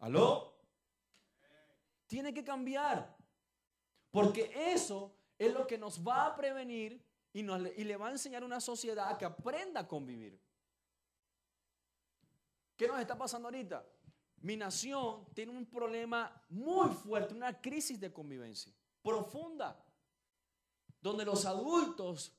¿Aló? 0.00 0.52
Tiene 2.06 2.34
que 2.34 2.44
cambiar. 2.44 3.16
Porque 4.12 4.52
eso 4.54 5.12
es 5.38 5.52
lo 5.52 5.66
que 5.66 5.76
nos 5.76 6.06
va 6.06 6.26
a 6.26 6.36
prevenir 6.36 7.04
y, 7.32 7.40
y 7.40 7.84
le 7.84 7.96
va 7.96 8.08
a 8.08 8.12
enseñar 8.12 8.44
a 8.44 8.46
una 8.46 8.60
sociedad 8.60 9.08
a 9.08 9.18
que 9.18 9.24
aprenda 9.24 9.80
a 9.80 9.88
convivir. 9.88 10.40
¿Qué 12.76 12.86
nos 12.86 13.00
está 13.00 13.18
pasando 13.18 13.48
ahorita? 13.48 13.84
Mi 14.42 14.56
nación 14.56 15.24
tiene 15.34 15.50
un 15.50 15.66
problema 15.66 16.40
muy 16.48 16.90
fuerte, 16.90 17.34
una 17.34 17.60
crisis 17.60 17.98
de 17.98 18.12
convivencia 18.12 18.72
profunda, 19.02 19.84
donde 21.00 21.24
los 21.24 21.44
adultos 21.44 22.32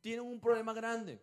tienen 0.00 0.24
un 0.24 0.40
problema 0.40 0.72
grande. 0.72 1.20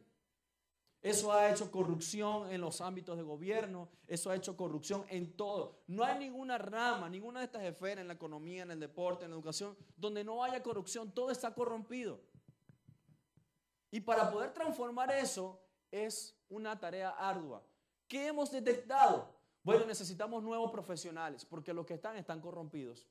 Eso 1.03 1.33
ha 1.33 1.51
hecho 1.51 1.69
corrupción 1.69 2.49
en 2.49 2.61
los 2.61 2.79
ámbitos 2.79 3.17
de 3.17 3.23
gobierno, 3.23 3.89
eso 4.07 4.29
ha 4.29 4.35
hecho 4.37 4.55
corrupción 4.55 5.03
en 5.09 5.35
todo. 5.35 5.83
No 5.85 6.05
hay 6.05 6.17
ninguna 6.17 6.57
rama, 6.57 7.09
ninguna 7.09 7.41
de 7.41 7.47
estas 7.47 7.63
esferas, 7.63 7.99
en 8.01 8.07
la 8.07 8.13
economía, 8.13 8.63
en 8.63 8.71
el 8.71 8.79
deporte, 8.79 9.25
en 9.25 9.31
la 9.31 9.35
educación, 9.35 9.75
donde 9.97 10.23
no 10.23 10.41
haya 10.45 10.63
corrupción, 10.63 11.11
todo 11.11 11.29
está 11.29 11.53
corrompido. 11.53 12.21
Y 13.91 13.99
para 13.99 14.31
poder 14.31 14.53
transformar 14.53 15.11
eso 15.11 15.61
es 15.91 16.39
una 16.47 16.79
tarea 16.79 17.09
ardua. 17.09 17.61
¿Qué 18.07 18.27
hemos 18.27 18.49
detectado? 18.49 19.35
Bueno, 19.61 19.85
necesitamos 19.85 20.41
nuevos 20.41 20.71
profesionales 20.71 21.43
porque 21.43 21.73
los 21.73 21.85
que 21.85 21.95
están 21.95 22.15
están 22.15 22.39
corrompidos. 22.39 23.05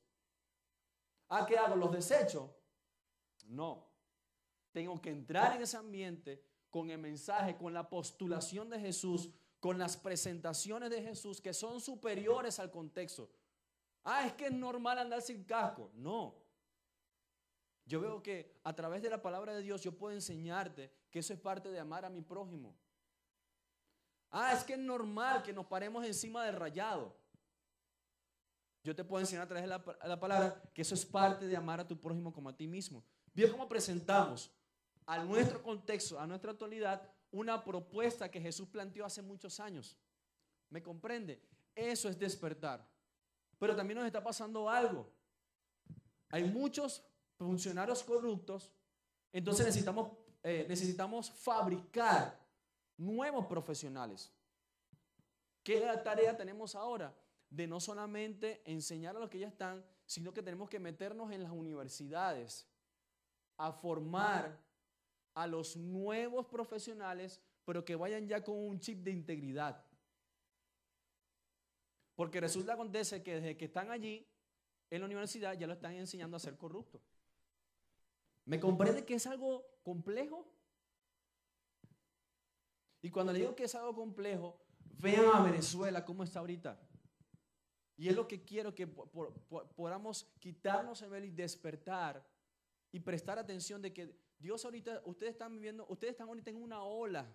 ¿Ah, 1.29 1.45
qué 1.45 1.59
hago? 1.59 1.75
¿Los 1.75 1.91
desecho? 1.91 2.55
No. 3.45 3.87
Tengo 4.71 4.99
que 4.99 5.11
entrar 5.11 5.55
en 5.55 5.61
ese 5.61 5.77
ambiente 5.77 6.43
con 6.73 6.89
el 6.89 6.97
mensaje, 6.97 7.55
con 7.55 7.71
la 7.71 7.87
postulación 7.87 8.67
de 8.67 8.79
Jesús, 8.79 9.29
con 9.59 9.77
las 9.77 9.95
presentaciones 9.95 10.89
de 10.89 11.03
Jesús 11.03 11.39
que 11.39 11.53
son 11.53 11.79
superiores 11.79 12.57
al 12.57 12.71
contexto. 12.71 13.29
Ah, 14.03 14.25
es 14.25 14.33
que 14.33 14.47
es 14.47 14.51
normal 14.51 14.97
andar 14.97 15.21
sin 15.21 15.43
casco. 15.43 15.91
No. 15.93 16.33
Yo 17.85 18.01
veo 18.01 18.23
que 18.23 18.59
a 18.63 18.73
través 18.73 19.03
de 19.03 19.11
la 19.11 19.21
palabra 19.21 19.53
de 19.53 19.61
Dios 19.61 19.83
yo 19.83 19.95
puedo 19.95 20.15
enseñarte 20.15 20.91
que 21.11 21.19
eso 21.19 21.31
es 21.31 21.39
parte 21.39 21.69
de 21.69 21.79
amar 21.79 22.05
a 22.05 22.09
mi 22.09 22.21
prójimo. 22.21 22.75
Ah, 24.31 24.53
es 24.53 24.63
que 24.63 24.73
es 24.73 24.79
normal 24.79 25.43
que 25.43 25.53
nos 25.53 25.67
paremos 25.67 26.03
encima 26.03 26.43
del 26.43 26.55
rayado. 26.55 27.15
Yo 28.83 28.95
te 28.95 29.03
puedo 29.03 29.21
enseñar 29.21 29.43
a 29.43 29.47
través 29.47 29.61
de 29.61 30.07
la, 30.07 30.19
palabra 30.19 30.59
que 30.73 30.81
eso 30.81 30.95
es 30.95 31.05
parte 31.05 31.45
de 31.45 31.55
amar 31.55 31.81
a 31.81 31.87
tu 31.87 32.01
prójimo 32.01 32.33
como 32.33 32.49
a 32.49 32.57
ti 32.57 32.67
mismo. 32.67 33.05
Bien 33.31 33.51
cómo 33.51 33.69
presentamos 33.69 34.51
a 35.05 35.23
nuestro 35.23 35.61
contexto, 35.61 36.19
a 36.19 36.27
nuestra 36.27 36.51
actualidad, 36.51 37.09
una 37.31 37.63
propuesta 37.63 38.29
que 38.29 38.39
Jesús 38.39 38.67
planteó 38.67 39.05
hace 39.05 39.21
muchos 39.21 39.59
años. 39.59 39.97
¿Me 40.69 40.81
comprende? 40.81 41.41
Eso 41.75 42.09
es 42.09 42.17
despertar. 42.17 42.87
Pero 43.59 43.75
también 43.75 43.97
nos 43.97 44.07
está 44.07 44.23
pasando 44.23 44.69
algo. 44.69 45.11
Hay 46.29 46.43
muchos 46.43 47.03
funcionarios 47.37 48.03
corruptos, 48.03 48.71
entonces 49.31 49.65
necesitamos, 49.65 50.11
eh, 50.43 50.65
necesitamos 50.67 51.31
fabricar 51.31 52.39
nuevos 52.97 53.45
profesionales. 53.45 54.31
¿Qué 55.63 55.79
tarea 56.03 56.35
tenemos 56.35 56.75
ahora? 56.75 57.15
De 57.49 57.67
no 57.67 57.79
solamente 57.79 58.61
enseñar 58.65 59.15
a 59.15 59.19
los 59.19 59.29
que 59.29 59.39
ya 59.39 59.47
están, 59.47 59.85
sino 60.05 60.33
que 60.33 60.43
tenemos 60.43 60.69
que 60.69 60.79
meternos 60.79 61.31
en 61.31 61.43
las 61.43 61.51
universidades 61.51 62.67
a 63.57 63.71
formar 63.71 64.59
a 65.33 65.47
los 65.47 65.75
nuevos 65.75 66.47
profesionales, 66.47 67.41
pero 67.65 67.83
que 67.85 67.95
vayan 67.95 68.27
ya 68.27 68.43
con 68.43 68.55
un 68.55 68.79
chip 68.79 69.03
de 69.03 69.11
integridad. 69.11 69.83
Porque 72.15 72.39
resulta 72.39 72.73
acontece 72.73 73.23
que 73.23 73.35
desde 73.35 73.57
que 73.57 73.65
están 73.65 73.89
allí 73.89 74.27
en 74.89 74.99
la 74.99 75.05
universidad 75.05 75.57
ya 75.57 75.67
lo 75.67 75.73
están 75.73 75.93
enseñando 75.93 76.37
a 76.37 76.39
ser 76.39 76.57
corruptos. 76.57 77.01
¿Me 78.45 78.59
comprende 78.59 79.05
que 79.05 79.15
es 79.15 79.25
algo 79.25 79.65
complejo? 79.83 80.47
Y 83.01 83.09
cuando 83.09 83.33
le 83.33 83.39
digo 83.39 83.55
que 83.55 83.63
es 83.63 83.75
algo 83.75 83.95
complejo, 83.95 84.61
vean 84.99 85.25
a 85.33 85.43
Venezuela 85.43 86.05
cómo 86.05 86.23
está 86.23 86.39
ahorita. 86.39 86.79
Y 87.97 88.09
es 88.09 88.15
lo 88.15 88.27
que 88.27 88.43
quiero 88.43 88.73
que 88.73 88.87
podamos 88.87 90.31
quitarnos 90.39 91.01
el 91.01 91.09
velo 91.09 91.25
y 91.25 91.31
despertar 91.31 92.25
y 92.91 92.99
prestar 92.99 93.39
atención 93.39 93.81
de 93.81 93.93
que 93.93 94.15
Dios 94.43 94.65
ahorita, 94.65 95.01
ustedes 95.05 95.31
están 95.31 95.53
viviendo, 95.53 95.85
ustedes 95.87 96.11
están 96.11 96.27
ahorita 96.27 96.49
en 96.49 96.61
una 96.61 96.83
ola 96.83 97.25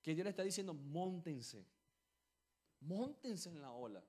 que 0.00 0.14
Dios 0.14 0.22
le 0.22 0.30
está 0.30 0.44
diciendo, 0.44 0.72
montense, 0.72 1.66
montense 2.78 3.48
en 3.48 3.60
la 3.60 3.72
ola. 3.72 4.00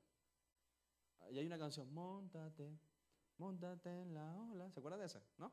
Y 1.31 1.39
hay 1.39 1.47
una 1.47 1.57
canción, 1.57 1.91
montate, 1.91 2.77
montate 3.39 3.89
en 4.01 4.13
la 4.13 4.35
ola. 4.35 4.69
¿Se 4.69 4.79
acuerdan 4.79 4.99
de 4.99 5.07
esa? 5.07 5.23
¿No? 5.39 5.51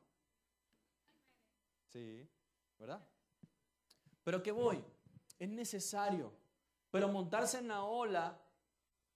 Sí, 1.87 2.29
¿verdad? 2.77 3.03
Pero 4.23 4.43
¿qué 4.43 4.51
voy? 4.51 4.83
Es 5.39 5.49
necesario. 5.49 6.31
Pero 6.91 7.07
montarse 7.07 7.57
en 7.57 7.67
la 7.67 7.83
ola, 7.83 8.39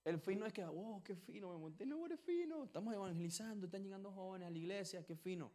el 0.03 0.17
fin 0.17 0.39
no 0.39 0.47
es 0.47 0.53
que, 0.53 0.65
oh, 0.65 1.03
qué 1.05 1.15
fino, 1.15 1.51
me 1.51 1.59
monté 1.59 1.83
en 1.83 1.93
ola, 1.93 2.17
fino. 2.17 2.63
Estamos 2.63 2.95
evangelizando, 2.95 3.67
están 3.67 3.83
llegando 3.83 4.11
jóvenes 4.11 4.47
a 4.47 4.49
la 4.49 4.57
iglesia, 4.57 5.05
qué 5.05 5.15
fino. 5.15 5.51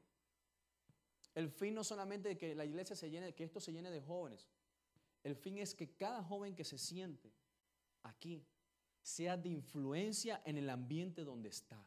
El 1.38 1.50
fin 1.50 1.72
no 1.72 1.84
solamente 1.84 2.30
de 2.30 2.36
que 2.36 2.52
la 2.56 2.64
iglesia 2.64 2.96
se 2.96 3.08
llene, 3.08 3.32
que 3.32 3.44
esto 3.44 3.60
se 3.60 3.70
llene 3.70 3.92
de 3.92 4.00
jóvenes. 4.00 4.48
El 5.22 5.36
fin 5.36 5.56
es 5.58 5.72
que 5.72 5.94
cada 5.94 6.20
joven 6.24 6.56
que 6.56 6.64
se 6.64 6.78
siente 6.78 7.32
aquí 8.02 8.44
sea 9.00 9.36
de 9.36 9.48
influencia 9.48 10.42
en 10.44 10.58
el 10.58 10.68
ambiente 10.68 11.22
donde 11.22 11.48
está. 11.48 11.80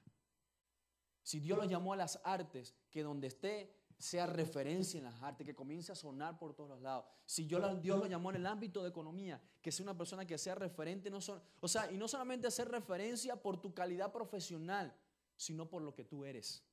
Si 1.22 1.42
Dios 1.42 1.58
lo 1.58 1.66
llamó 1.66 1.92
a 1.92 1.98
las 1.98 2.22
artes, 2.24 2.74
que 2.90 3.04
donde 3.04 3.28
esté 3.28 3.76
sea 3.98 4.26
referencia 4.26 4.98
en 5.00 5.04
las 5.04 5.22
artes, 5.22 5.46
que 5.46 5.54
comience 5.54 5.92
a 5.92 5.96
sonar 5.96 6.40
por 6.40 6.54
todos 6.54 6.70
los 6.70 6.82
lados. 6.82 7.04
Si 7.26 7.46
yo, 7.46 7.76
Dios 7.76 8.00
lo 8.00 8.06
llamó 8.06 8.30
en 8.30 8.38
el 8.38 8.46
ámbito 8.46 8.82
de 8.82 8.88
economía, 8.88 9.42
que 9.62 9.74
sea 9.74 9.84
una 9.84 9.98
persona 9.98 10.26
que 10.26 10.38
sea 10.38 10.56
referente, 10.56 11.10
no 11.10 11.20
o 11.60 11.68
sea, 11.68 11.92
y 11.92 11.98
no 11.98 12.08
solamente 12.08 12.48
hacer 12.48 12.70
referencia 12.70 13.36
por 13.36 13.60
tu 13.60 13.74
calidad 13.74 14.14
profesional, 14.14 14.96
sino 15.36 15.70
por 15.70 15.82
lo 15.82 15.94
que 15.94 16.06
tú 16.06 16.24
eres. 16.24 16.64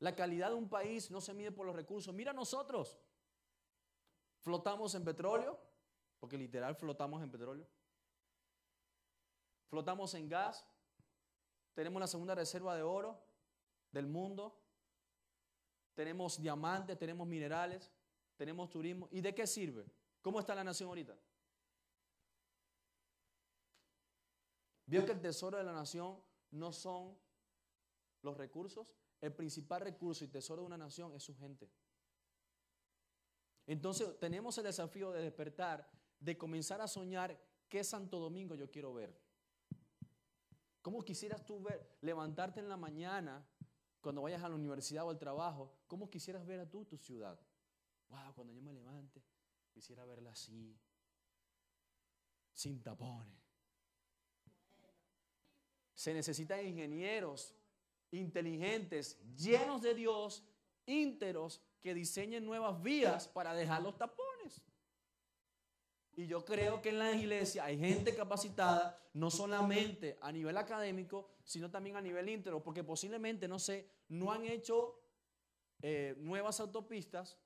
La 0.00 0.14
calidad 0.14 0.50
de 0.50 0.54
un 0.54 0.68
país 0.68 1.10
no 1.10 1.20
se 1.20 1.34
mide 1.34 1.50
por 1.50 1.66
los 1.66 1.74
recursos. 1.74 2.14
Mira 2.14 2.32
nosotros, 2.32 2.98
flotamos 4.40 4.94
en 4.94 5.04
petróleo, 5.04 5.58
porque 6.20 6.38
literal 6.38 6.76
flotamos 6.76 7.22
en 7.22 7.30
petróleo. 7.30 7.66
Flotamos 9.68 10.14
en 10.14 10.28
gas, 10.28 10.66
tenemos 11.74 12.00
la 12.00 12.06
segunda 12.06 12.34
reserva 12.34 12.74
de 12.74 12.82
oro 12.82 13.22
del 13.90 14.06
mundo, 14.06 14.58
tenemos 15.94 16.40
diamantes, 16.40 16.96
tenemos 16.96 17.26
minerales, 17.26 17.92
tenemos 18.36 18.70
turismo. 18.70 19.08
¿Y 19.10 19.20
de 19.20 19.34
qué 19.34 19.46
sirve? 19.46 19.84
¿Cómo 20.22 20.40
está 20.40 20.54
la 20.54 20.64
nación 20.64 20.88
ahorita? 20.88 21.18
Vio 24.86 25.04
que 25.04 25.12
el 25.12 25.20
tesoro 25.20 25.58
de 25.58 25.64
la 25.64 25.72
nación 25.72 26.18
no 26.50 26.72
son 26.72 27.18
los 28.22 28.36
recursos. 28.38 28.86
El 29.20 29.32
principal 29.32 29.80
recurso 29.80 30.24
y 30.24 30.28
tesoro 30.28 30.62
de 30.62 30.66
una 30.66 30.78
nación 30.78 31.14
es 31.14 31.22
su 31.22 31.36
gente. 31.36 31.70
Entonces 33.66 34.18
tenemos 34.18 34.56
el 34.58 34.64
desafío 34.64 35.12
de 35.12 35.22
despertar, 35.22 35.90
de 36.20 36.38
comenzar 36.38 36.80
a 36.80 36.88
soñar 36.88 37.38
qué 37.68 37.84
Santo 37.84 38.18
Domingo 38.18 38.54
yo 38.54 38.70
quiero 38.70 38.94
ver. 38.94 39.20
¿Cómo 40.80 41.02
quisieras 41.04 41.44
tú 41.44 41.60
ver, 41.60 41.98
levantarte 42.00 42.60
en 42.60 42.68
la 42.68 42.76
mañana 42.76 43.46
cuando 44.00 44.22
vayas 44.22 44.42
a 44.42 44.48
la 44.48 44.54
universidad 44.54 45.04
o 45.04 45.10
al 45.10 45.18
trabajo? 45.18 45.82
¿Cómo 45.86 46.08
quisieras 46.08 46.46
ver 46.46 46.60
a 46.60 46.70
tú 46.70 46.84
tu 46.86 46.96
ciudad? 46.96 47.38
Wow, 48.08 48.34
cuando 48.34 48.54
yo 48.54 48.62
me 48.62 48.72
levante, 48.72 49.22
quisiera 49.70 50.04
verla 50.06 50.30
así, 50.30 50.80
sin 52.52 52.82
tapones. 52.82 53.36
Se 55.94 56.14
necesitan 56.14 56.64
ingenieros 56.64 57.57
inteligentes, 58.10 59.20
llenos 59.36 59.82
de 59.82 59.94
Dios, 59.94 60.44
ínteros, 60.86 61.62
que 61.80 61.94
diseñen 61.94 62.44
nuevas 62.44 62.82
vías 62.82 63.28
para 63.28 63.54
dejar 63.54 63.82
los 63.82 63.96
tapones. 63.96 64.62
Y 66.16 66.26
yo 66.26 66.44
creo 66.44 66.82
que 66.82 66.88
en 66.88 66.98
la 66.98 67.12
iglesia 67.12 67.64
hay 67.64 67.78
gente 67.78 68.14
capacitada, 68.14 69.00
no 69.14 69.30
solamente 69.30 70.18
a 70.20 70.32
nivel 70.32 70.56
académico, 70.56 71.28
sino 71.44 71.70
también 71.70 71.96
a 71.96 72.00
nivel 72.00 72.28
íntero, 72.28 72.62
porque 72.62 72.82
posiblemente, 72.82 73.46
no 73.46 73.58
sé, 73.60 73.88
no 74.08 74.32
han 74.32 74.44
hecho 74.44 75.00
eh, 75.80 76.16
nuevas 76.18 76.58
autopistas, 76.58 77.38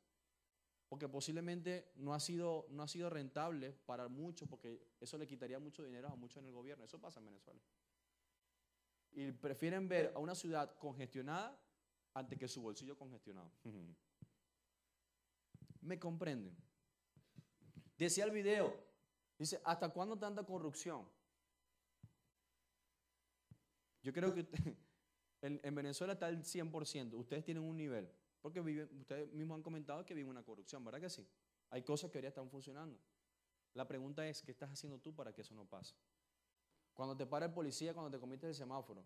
porque 0.88 1.08
posiblemente 1.08 1.90
no 1.96 2.14
ha, 2.14 2.20
sido, 2.20 2.66
no 2.70 2.82
ha 2.82 2.88
sido 2.88 3.10
rentable 3.10 3.72
para 3.86 4.08
muchos, 4.08 4.48
porque 4.48 4.78
eso 5.00 5.18
le 5.18 5.26
quitaría 5.26 5.58
mucho 5.58 5.82
dinero 5.82 6.08
a 6.08 6.16
muchos 6.16 6.38
en 6.38 6.46
el 6.46 6.52
gobierno. 6.52 6.84
Eso 6.84 6.98
pasa 6.98 7.20
en 7.20 7.26
Venezuela. 7.26 7.60
Y 9.14 9.32
prefieren 9.32 9.88
ver 9.88 10.12
a 10.14 10.18
una 10.18 10.34
ciudad 10.34 10.76
congestionada 10.78 11.58
antes 12.14 12.38
que 12.38 12.48
su 12.48 12.62
bolsillo 12.62 12.96
congestionado. 12.96 13.50
¿Me 15.80 15.98
comprenden? 15.98 16.56
Decía 17.98 18.24
el 18.24 18.30
video, 18.30 18.74
dice, 19.38 19.60
¿hasta 19.64 19.90
cuándo 19.90 20.18
tanta 20.18 20.44
corrupción? 20.44 21.06
Yo 24.02 24.12
creo 24.12 24.34
que 24.34 24.46
en, 25.42 25.74
Venezuela 25.74 26.14
está 26.14 26.28
el 26.28 26.42
100%, 26.42 27.14
ustedes 27.14 27.44
tienen 27.44 27.62
un 27.62 27.76
nivel, 27.76 28.10
porque 28.40 28.60
ustedes 28.60 29.32
mismos 29.32 29.56
han 29.56 29.62
comentado 29.62 30.04
que 30.04 30.14
viven 30.14 30.30
una 30.30 30.42
corrupción, 30.42 30.84
¿verdad 30.84 31.00
que 31.00 31.10
sí? 31.10 31.28
Hay 31.70 31.82
cosas 31.82 32.10
que 32.10 32.18
ahora 32.18 32.28
están 32.28 32.50
funcionando. 32.50 32.98
La 33.74 33.86
pregunta 33.86 34.26
es, 34.26 34.42
¿qué 34.42 34.50
estás 34.50 34.70
haciendo 34.70 34.98
tú 34.98 35.14
para 35.14 35.32
que 35.32 35.40
eso 35.40 35.54
no 35.54 35.64
pase? 35.64 35.94
Cuando 36.94 37.16
te 37.16 37.26
para 37.26 37.46
el 37.46 37.52
policía, 37.52 37.94
cuando 37.94 38.10
te 38.10 38.20
comites 38.20 38.48
el 38.48 38.54
semáforo, 38.54 39.04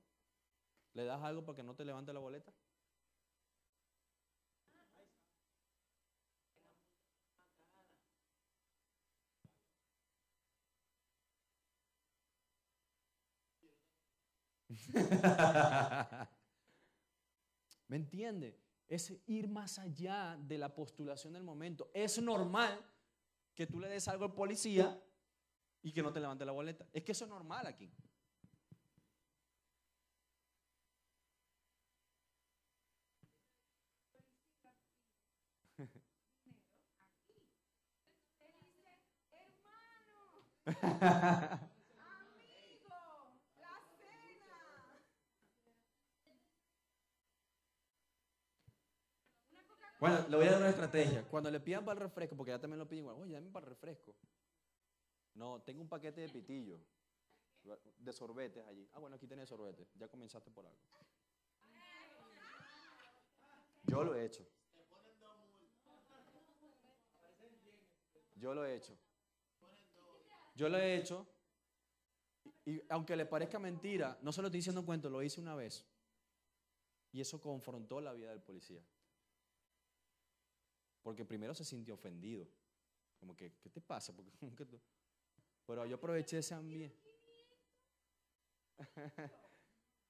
¿le 0.94 1.04
das 1.04 1.22
algo 1.22 1.44
para 1.44 1.56
que 1.56 1.62
no 1.62 1.74
te 1.74 1.84
levante 1.84 2.12
la 2.12 2.20
boleta? 2.20 2.52
¿Me 17.88 17.96
entiende? 17.96 18.66
es 18.88 19.12
ir 19.26 19.48
más 19.48 19.78
allá 19.78 20.38
de 20.40 20.58
la 20.58 20.74
postulación 20.74 21.32
del 21.32 21.42
momento. 21.42 21.90
Es 21.92 22.20
normal 22.20 22.78
que 23.54 23.66
tú 23.66 23.80
le 23.80 23.88
des 23.88 24.06
algo 24.08 24.24
al 24.26 24.34
policía 24.34 25.00
y 25.86 25.92
que 25.92 26.02
no 26.02 26.12
te 26.12 26.18
levante 26.18 26.44
la 26.44 26.50
boleta. 26.50 26.84
Es 26.92 27.04
que 27.04 27.12
eso 27.12 27.26
es 27.26 27.30
normal 27.30 27.64
aquí. 27.64 27.88
Bueno, 50.00 50.26
le 50.28 50.36
voy 50.36 50.46
a 50.46 50.50
dar 50.50 50.60
una 50.60 50.68
estrategia. 50.70 51.22
Cuando 51.30 51.48
le 51.48 51.60
pidan 51.60 51.84
para 51.84 51.94
el 51.94 52.00
refresco, 52.00 52.36
porque 52.36 52.50
ya 52.50 52.60
también 52.60 52.80
lo 52.80 52.88
piden 52.88 53.04
igual, 53.04 53.16
oye, 53.20 53.34
dame 53.34 53.50
para 53.50 53.66
el 53.66 53.70
refresco. 53.70 54.16
No, 55.36 55.60
tengo 55.60 55.82
un 55.82 55.88
paquete 55.88 56.22
de 56.22 56.28
pitillo, 56.30 56.80
de 57.98 58.12
sorbetes 58.12 58.66
allí. 58.66 58.88
Ah, 58.94 58.98
bueno, 58.98 59.16
aquí 59.16 59.26
tenés 59.26 59.48
sorbetes. 59.48 59.86
Ya 59.94 60.08
comenzaste 60.08 60.50
por 60.50 60.66
algo. 60.66 60.78
Yo 63.84 64.02
lo 64.02 64.14
he 64.14 64.24
hecho. 64.24 64.46
Yo 68.34 68.54
lo 68.54 68.64
he 68.64 68.76
hecho. 68.76 68.96
Yo 70.54 70.68
lo 70.70 70.78
he 70.78 70.96
hecho. 70.96 71.26
Y, 72.64 72.82
aunque 72.88 73.14
le 73.14 73.26
parezca 73.26 73.58
mentira, 73.58 74.18
no 74.22 74.32
se 74.32 74.40
lo 74.40 74.48
estoy 74.48 74.58
diciendo 74.58 74.80
en 74.80 74.86
cuento, 74.86 75.10
lo 75.10 75.22
hice 75.22 75.40
una 75.40 75.54
vez. 75.54 75.86
Y 77.12 77.20
eso 77.20 77.40
confrontó 77.40 78.00
la 78.00 78.14
vida 78.14 78.30
del 78.30 78.40
policía. 78.40 78.82
Porque 81.02 81.26
primero 81.26 81.54
se 81.54 81.64
sintió 81.64 81.94
ofendido. 81.94 82.48
Como 83.18 83.36
que, 83.36 83.52
¿qué 83.60 83.68
te 83.68 83.82
pasa? 83.82 84.14
Pero 85.66 85.84
yo 85.86 85.96
aproveché 85.96 86.38
ese 86.38 86.54
ambiente. 86.54 86.96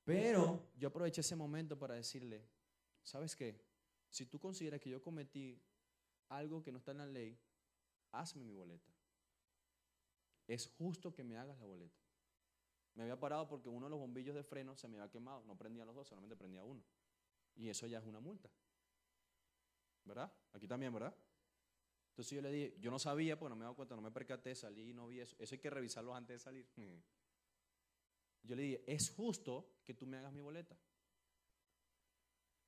Pero 0.04 0.70
yo 0.76 0.88
aproveché 0.88 1.20
ese 1.20 1.34
momento 1.34 1.78
para 1.78 1.94
decirle, 1.94 2.46
¿sabes 3.02 3.34
qué? 3.34 3.60
Si 4.08 4.26
tú 4.26 4.38
consideras 4.38 4.80
que 4.80 4.90
yo 4.90 5.02
cometí 5.02 5.60
algo 6.28 6.62
que 6.62 6.70
no 6.70 6.78
está 6.78 6.92
en 6.92 6.98
la 6.98 7.06
ley, 7.06 7.38
hazme 8.12 8.44
mi 8.44 8.52
boleta. 8.52 8.92
Es 10.46 10.68
justo 10.78 11.12
que 11.12 11.24
me 11.24 11.36
hagas 11.36 11.58
la 11.58 11.64
boleta. 11.64 11.98
Me 12.94 13.02
había 13.02 13.18
parado 13.18 13.48
porque 13.48 13.68
uno 13.68 13.86
de 13.86 13.90
los 13.90 13.98
bombillos 13.98 14.34
de 14.34 14.44
freno 14.44 14.76
se 14.76 14.86
me 14.88 14.98
había 14.98 15.10
quemado. 15.10 15.42
No 15.44 15.56
prendía 15.56 15.84
los 15.84 15.94
dos, 15.94 16.06
solamente 16.08 16.36
prendía 16.36 16.62
uno. 16.62 16.84
Y 17.56 17.68
eso 17.68 17.86
ya 17.86 17.98
es 17.98 18.04
una 18.04 18.20
multa. 18.20 18.48
¿verdad? 20.06 20.32
Aquí 20.52 20.66
también, 20.66 20.92
¿verdad? 20.92 21.14
Entonces 22.16 22.34
yo 22.34 22.40
le 22.40 22.50
dije, 22.50 22.74
yo 22.80 22.90
no 22.90 22.98
sabía, 22.98 23.38
porque 23.38 23.50
no 23.50 23.56
me 23.56 23.60
he 23.60 23.66
dado 23.66 23.76
cuenta, 23.76 23.94
no 23.94 24.00
me 24.00 24.10
percaté, 24.10 24.54
salí 24.54 24.88
y 24.88 24.94
no 24.94 25.06
vi 25.06 25.20
eso. 25.20 25.36
Eso 25.38 25.54
hay 25.54 25.58
que 25.58 25.68
revisarlo 25.68 26.14
antes 26.14 26.36
de 26.36 26.38
salir. 26.38 26.66
Yo 28.42 28.56
le 28.56 28.62
dije, 28.62 28.84
es 28.86 29.10
justo 29.10 29.68
que 29.84 29.92
tú 29.92 30.06
me 30.06 30.16
hagas 30.16 30.32
mi 30.32 30.40
boleta. 30.40 30.78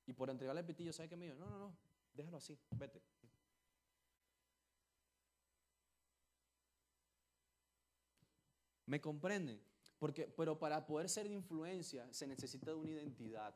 Y 0.05 0.13
por 0.13 0.29
entregarle 0.29 0.61
el 0.61 0.67
pitillo, 0.67 0.93
¿sabe 0.93 1.09
qué 1.09 1.17
me 1.17 1.25
dijo? 1.25 1.37
No, 1.37 1.49
no, 1.49 1.57
no, 1.57 1.75
déjalo 2.13 2.37
así, 2.37 2.59
vete. 2.77 3.01
¿Me 8.85 9.01
comprenden? 9.01 9.59
Porque, 9.97 10.27
pero 10.27 10.59
para 10.59 10.85
poder 10.85 11.09
ser 11.09 11.27
de 11.27 11.33
influencia 11.33 12.07
se 12.13 12.27
necesita 12.27 12.69
de 12.69 12.77
una 12.77 12.91
identidad 12.91 13.55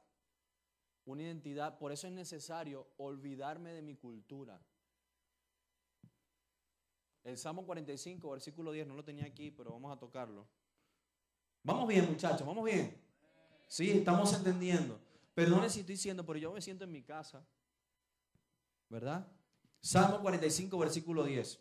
una 1.05 1.23
identidad. 1.23 1.77
Por 1.77 1.91
eso 1.91 2.07
es 2.07 2.13
necesario 2.13 2.87
olvidarme 2.97 3.73
de 3.73 3.81
mi 3.81 3.95
cultura. 3.95 4.59
El 7.23 7.37
Salmo 7.37 7.65
45, 7.65 8.31
versículo 8.31 8.71
10, 8.71 8.87
no 8.87 8.95
lo 8.95 9.03
tenía 9.03 9.25
aquí, 9.25 9.49
pero 9.51 9.71
vamos 9.71 9.95
a 9.95 9.99
tocarlo. 9.99 10.45
Vamos 11.63 11.87
bien, 11.87 12.09
muchachos, 12.09 12.45
vamos 12.45 12.65
bien. 12.65 13.01
Sí, 13.67 13.89
estamos 13.91 14.33
entendiendo. 14.33 14.99
Perdone 15.33 15.69
si 15.69 15.79
estoy 15.79 15.95
diciendo, 15.95 16.25
pero 16.25 16.37
yo 16.37 16.51
me 16.51 16.61
siento 16.61 16.83
en 16.83 16.91
mi 16.91 17.01
casa. 17.01 17.45
¿Verdad? 18.89 19.25
Salmo 19.79 20.21
45, 20.21 20.77
versículo 20.77 21.23
10. 21.23 21.59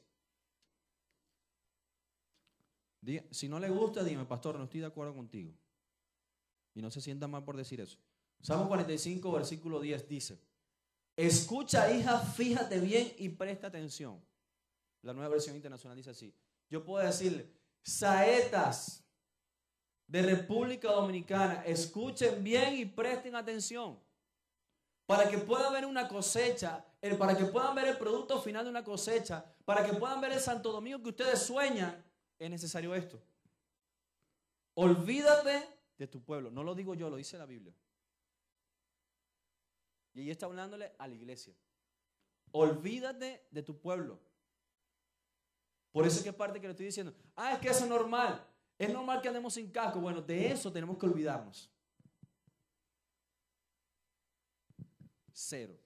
Si 3.30 3.48
no 3.48 3.58
le 3.58 3.68
gusta, 3.68 4.04
dime, 4.04 4.24
pastor, 4.24 4.58
no 4.58 4.64
estoy 4.64 4.80
de 4.80 4.86
acuerdo 4.86 5.14
contigo. 5.14 5.52
Y 6.74 6.82
no 6.82 6.90
se 6.90 7.00
sienta 7.00 7.26
mal 7.28 7.44
por 7.44 7.56
decir 7.56 7.80
eso. 7.80 7.98
Salmo 8.40 8.68
45, 8.68 9.30
versículo 9.30 9.80
10 9.80 10.08
dice, 10.08 10.40
escucha 11.16 11.92
hija, 11.92 12.18
fíjate 12.18 12.80
bien 12.80 13.12
y 13.18 13.28
presta 13.28 13.68
atención. 13.68 14.20
La 15.02 15.12
nueva 15.12 15.28
versión 15.28 15.56
internacional 15.56 15.96
dice 15.96 16.10
así. 16.10 16.34
Yo 16.70 16.84
puedo 16.84 17.04
decirle, 17.04 17.50
saetas 17.82 19.04
de 20.06 20.22
República 20.22 20.92
Dominicana, 20.92 21.64
escuchen 21.64 22.42
bien 22.42 22.74
y 22.74 22.84
presten 22.84 23.34
atención. 23.34 23.98
Para 25.06 25.28
que 25.28 25.38
puedan 25.38 25.72
ver 25.72 25.84
una 25.84 26.06
cosecha, 26.06 26.84
para 27.18 27.36
que 27.36 27.44
puedan 27.44 27.74
ver 27.74 27.88
el 27.88 27.98
producto 27.98 28.40
final 28.40 28.64
de 28.64 28.70
una 28.70 28.84
cosecha, 28.84 29.44
para 29.64 29.84
que 29.84 29.94
puedan 29.94 30.20
ver 30.20 30.32
el 30.32 30.40
Santo 30.40 30.70
Domingo 30.70 31.02
que 31.02 31.10
ustedes 31.10 31.42
sueñan, 31.42 32.02
es 32.38 32.50
necesario 32.50 32.94
esto. 32.94 33.20
Olvídate 34.74 35.68
de 35.98 36.06
tu 36.06 36.22
pueblo. 36.22 36.50
No 36.50 36.62
lo 36.62 36.74
digo 36.74 36.94
yo, 36.94 37.10
lo 37.10 37.16
dice 37.16 37.36
la 37.36 37.46
Biblia. 37.46 37.74
Y 40.14 40.22
ella 40.22 40.32
está 40.32 40.46
hablándole 40.46 40.92
a 40.98 41.08
la 41.08 41.14
iglesia. 41.14 41.54
Olvídate 42.52 43.46
de 43.50 43.62
tu 43.62 43.78
pueblo. 43.78 44.20
Por 45.92 46.06
eso 46.06 46.18
es 46.18 46.24
que 46.24 46.32
parte 46.32 46.60
que 46.60 46.66
le 46.66 46.72
estoy 46.72 46.86
diciendo, 46.86 47.14
ah, 47.36 47.52
es 47.52 47.58
que 47.60 47.68
eso 47.68 47.84
es 47.84 47.90
normal. 47.90 48.44
Es 48.78 48.92
normal 48.92 49.20
que 49.20 49.28
andemos 49.28 49.54
sin 49.54 49.70
casco. 49.70 50.00
Bueno, 50.00 50.22
de 50.22 50.50
eso 50.50 50.72
tenemos 50.72 50.98
que 50.98 51.06
olvidarnos. 51.06 51.70
Cero. 55.32 55.78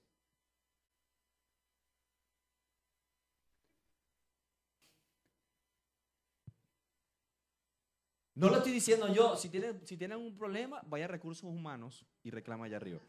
No 8.35 8.51
lo 8.51 8.59
estoy 8.59 8.73
diciendo 8.73 9.13
yo. 9.13 9.35
Si 9.37 9.49
tienen, 9.49 9.85
si 9.87 9.97
tienen 9.97 10.19
un 10.19 10.37
problema, 10.37 10.83
vaya 10.87 11.07
a 11.07 11.09
recursos 11.09 11.45
humanos 11.45 12.07
y 12.23 12.31
reclama 12.31 12.67
allá 12.67 12.77
arriba. 12.77 13.01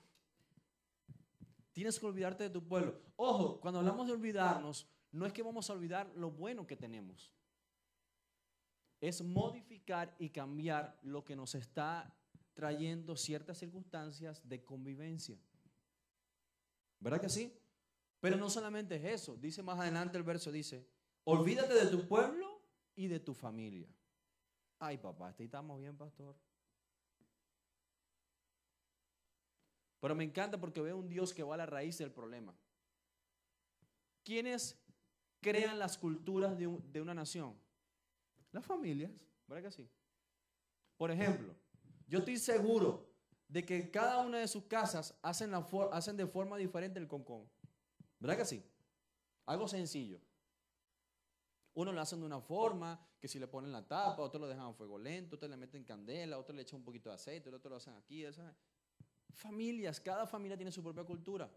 Tienes 1.74 2.00
que 2.00 2.06
olvidarte 2.06 2.45
de 2.45 2.50
tu 2.50 2.66
pueblo. 2.66 3.00
Ojo, 3.18 3.60
cuando 3.60 3.80
hablamos 3.80 4.08
de 4.08 4.14
olvidarnos, 4.14 4.89
no 5.12 5.26
es 5.26 5.34
que 5.34 5.43
vamos 5.43 5.70
a 5.70 5.74
olvidar 5.74 6.12
lo 6.16 6.32
bueno 6.32 6.68
que 6.68 6.76
tenemos. 6.76 7.32
Es 8.99 9.22
modificar 9.22 10.16
y 10.20 10.30
cambiar 10.30 10.99
lo 11.03 11.24
que 11.24 11.36
nos 11.36 11.55
está 11.55 12.16
trayendo 12.53 13.16
ciertas 13.16 13.60
circunstancias 13.60 14.47
de 14.47 14.64
convivencia. 14.64 15.39
¿Verdad 16.99 17.22
que 17.22 17.30
sí? 17.30 17.53
Pero 18.20 18.38
no 18.38 18.49
solamente 18.49 18.95
es 18.95 19.22
eso. 19.22 19.38
Dice 19.38 19.62
más 19.62 19.80
adelante 19.80 20.18
el 20.18 20.24
verso, 20.24 20.51
dice, 20.51 20.88
olvídate 21.24 21.74
de 21.74 21.86
tu 21.88 22.08
pueblo 22.08 22.62
y 22.95 23.08
de 23.08 23.20
tu 23.20 23.34
familia. 23.34 23.88
Ay, 24.80 24.97
papá, 24.97 25.36
estamos 25.38 25.80
bien, 25.80 25.95
pastor. 25.95 26.36
Pero 29.99 30.16
me 30.16 30.24
encanta 30.24 30.60
porque 30.60 30.82
veo 30.82 30.97
un 30.97 31.10
Dios 31.10 31.34
que 31.34 31.43
va 31.43 31.55
a 31.55 31.58
la 31.58 31.66
raíz 31.66 31.97
del 31.97 32.12
problema. 32.12 32.55
¿Quiénes 34.24 34.80
crean 35.42 35.80
las 35.80 35.98
culturas 35.98 36.58
de, 36.58 37.02
una 37.02 37.14
nación? 37.14 37.56
Las 38.52 38.66
familias, 38.66 39.12
¿verdad 39.48 39.70
que 39.70 39.72
sí? 39.72 39.90
Por 40.98 41.12
ejemplo, 41.12 41.56
yo 42.08 42.20
estoy 42.20 42.38
seguro 42.38 43.08
de 43.48 43.66
que 43.66 43.92
cada 43.92 44.20
una 44.20 44.40
de 44.40 44.48
sus 44.48 44.64
casas 44.66 45.18
hacen, 45.22 45.54
hacen 45.92 46.18
de 46.18 46.28
forma 46.28 46.58
diferente 46.58 47.00
el 47.00 47.08
concón. 47.08 47.50
¿Verdad 48.20 48.38
que 48.38 48.46
sí? 48.46 48.64
Algo 49.46 49.68
sencillo. 49.68 50.20
Uno 51.74 51.92
lo 51.92 52.02
hacen 52.02 52.20
de 52.20 52.26
una 52.26 52.42
forma, 52.42 53.00
que 53.20 53.28
si 53.28 53.40
le 53.40 53.48
ponen 53.48 53.72
la 53.72 53.88
tapa, 53.88 54.22
otro 54.22 54.40
lo 54.40 54.48
dejan 54.48 54.66
a 54.66 54.74
fuego 54.74 54.98
lento, 54.98 55.36
otro 55.36 55.48
le 55.48 55.58
meten 55.58 55.84
candela, 55.84 56.38
otro 56.38 56.56
le 56.56 56.64
echan 56.64 56.80
un 56.80 56.86
poquito 56.86 57.10
de 57.10 57.16
aceite, 57.16 57.54
otro 57.54 57.70
lo 57.70 57.76
hacen 57.76 57.94
aquí. 57.94 58.26
¿sabes? 58.34 58.56
familias, 59.38 60.00
cada 60.00 60.26
familia 60.26 60.58
tiene 60.58 60.72
su 60.72 60.84
propia 60.84 61.04
cultura. 61.04 61.50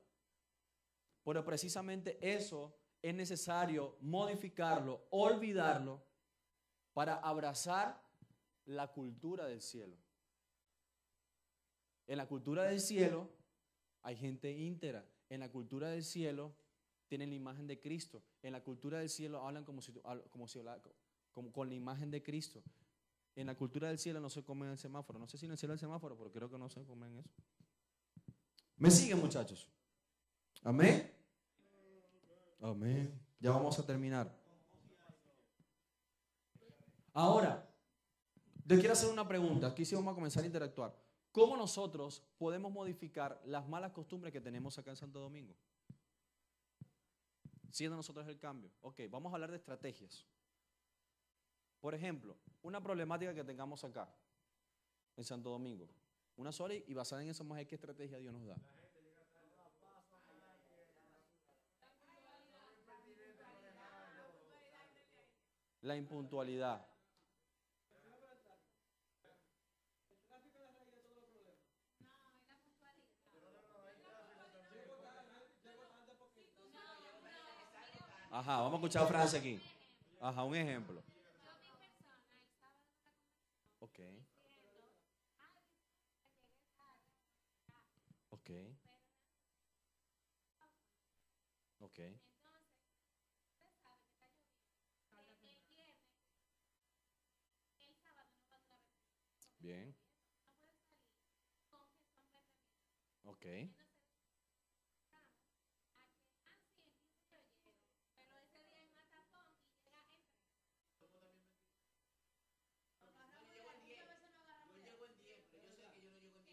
Pero 1.25 1.45
precisamente 1.45 2.19
eso 2.21 2.77
es 3.03 3.15
necesario 3.15 3.97
modificarlo, 4.01 5.07
olvidarlo, 5.11 6.03
para 6.93 7.15
abrazar 7.15 8.03
la 8.67 8.89
cultura 8.89 9.47
del 9.47 9.61
cielo. 9.61 9.97
En 12.07 12.19
la 12.19 12.27
cultura 12.27 12.65
del 12.65 12.81
cielo 12.81 13.31
hay 14.03 14.17
gente 14.17 14.51
íntegra. 14.51 15.07
En 15.29 15.41
la 15.41 15.51
cultura 15.51 15.89
del 15.89 16.03
cielo 16.03 16.55
tienen 17.07 17.31
la 17.31 17.37
imagen 17.37 17.67
de 17.67 17.81
Cristo. 17.81 18.23
En 18.43 18.53
la 18.53 18.63
cultura 18.63 18.99
del 18.99 19.09
cielo 19.09 19.47
hablan 19.47 19.65
como 19.65 19.81
si, 19.81 19.93
con 21.33 21.69
la 21.69 21.75
imagen 21.75 22.11
de 22.11 22.23
Cristo. 22.23 22.63
En 23.37 23.47
la 23.47 23.55
cultura 23.55 23.89
del 23.89 23.99
cielo 23.99 24.21
no 24.21 24.29
se 24.29 24.43
comen 24.43 24.71
el 24.71 24.79
semáforo. 24.79 25.19
No 25.19 25.29
sé 25.29 25.39
si 25.39 25.47
en 25.47 25.53
el 25.53 25.59
cielo 25.59 25.73
el 25.73 25.81
semáforo, 25.81 26.19
pero 26.19 26.33
creo 26.33 26.51
que 26.51 26.59
no 26.59 26.69
se 26.69 26.85
comen 26.85 27.17
eso. 27.17 27.31
¿Me 28.77 28.91
siguen, 28.91 29.21
muchachos? 29.21 29.69
Amén. 30.63 31.20
Amén. 32.61 33.19
Ya 33.39 33.51
vamos 33.51 33.79
a 33.79 33.87
terminar. 33.87 34.31
Ahora, 37.13 37.67
te 38.67 38.79
quiero 38.79 38.93
hacer 38.93 39.11
una 39.11 39.27
pregunta. 39.27 39.69
Aquí 39.69 39.85
sí 39.85 39.95
vamos 39.95 40.13
a 40.13 40.15
comenzar 40.15 40.43
a 40.43 40.47
interactuar. 40.47 40.95
¿Cómo 41.33 41.57
nosotros 41.57 42.23
podemos 42.39 42.73
modificar 42.73 43.41
las 43.45 43.69
malas 43.69 43.93
costumbres 43.93 44.33
que 44.33 44.41
tenemos 44.41 44.79
acá 44.79 44.91
en 44.91 44.97
Santo 44.97 45.21
Domingo? 45.21 45.55
Siendo 47.71 47.97
nosotros 47.97 48.27
el 48.29 48.39
cambio. 48.39 48.71
Ok, 48.81 49.01
vamos 49.09 49.33
a 49.33 49.37
hablar 49.37 49.51
de 49.51 49.57
estrategias. 49.57 50.27
Por 51.81 51.95
ejemplo, 51.95 52.37
una 52.63 52.83
problemática 52.83 53.33
que 53.35 53.45
tengamos 53.45 53.85
acá, 53.85 54.13
en 55.17 55.25
Santo 55.25 55.51
Domingo. 55.51 55.89
Una 56.37 56.53
sola 56.53 56.75
y 56.75 56.95
basada 56.95 57.23
en 57.23 57.29
eso 57.29 57.45
más 57.45 57.65
qué 57.67 57.75
estrategia 57.75 58.19
Dios 58.19 58.33
nos 58.33 58.47
da. 58.47 58.57
La 65.83 65.97
impuntualidad. 65.97 66.87
Ajá, 78.31 78.59
vamos 78.59 78.75
a 78.75 78.77
escuchar 78.77 79.03
a 79.03 79.07
Francia 79.07 79.39
aquí. 79.39 79.61
Ajá, 80.21 80.45
un 80.45 80.55
ejemplo. 80.55 81.03
Ok. 83.81 83.99
Ok. 88.31 88.51
Ok. 91.81 92.01
Bien. 99.61 99.95
Ok. 103.25 103.47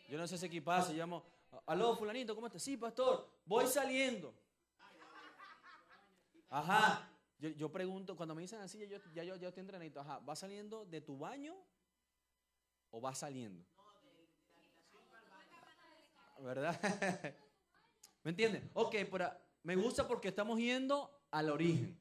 Yo 0.10 0.18
no 0.18 0.26
sé 0.26 0.38
si 0.38 0.46
aquí 0.46 0.62
pasa, 0.62 0.94
llamo, 0.94 1.26
aló 1.66 1.96
fulanito, 1.96 2.34
¿cómo 2.34 2.48
estás? 2.48 2.64
Sí, 2.64 2.78
pastor, 2.78 3.30
voy 3.46 3.68
saliendo. 3.68 4.34
Ajá, 6.50 7.10
yo, 7.40 7.50
yo 7.50 7.70
pregunto, 7.70 8.16
cuando 8.16 8.34
me 8.34 8.42
dicen 8.42 8.62
así, 8.62 8.80
yo, 8.88 9.00
ya 9.14 9.24
yo, 9.24 9.36
yo 9.36 9.50
estoy 9.50 9.62
entrenadito, 9.62 10.00
ajá, 10.00 10.20
¿va 10.20 10.34
saliendo 10.36 10.86
de 10.86 11.02
tu 11.02 11.18
baño 11.18 11.58
o 12.92 13.02
va 13.02 13.14
saliendo? 13.14 13.66
¿Verdad? 16.40 16.80
¿Me 18.24 18.32
entienden? 18.32 18.70
Ok, 18.74 18.96
pero 19.12 19.32
me 19.64 19.76
gusta 19.76 20.08
porque 20.08 20.30
estamos 20.30 20.60
yendo 20.60 21.26
al 21.32 21.50
origen. 21.50 22.00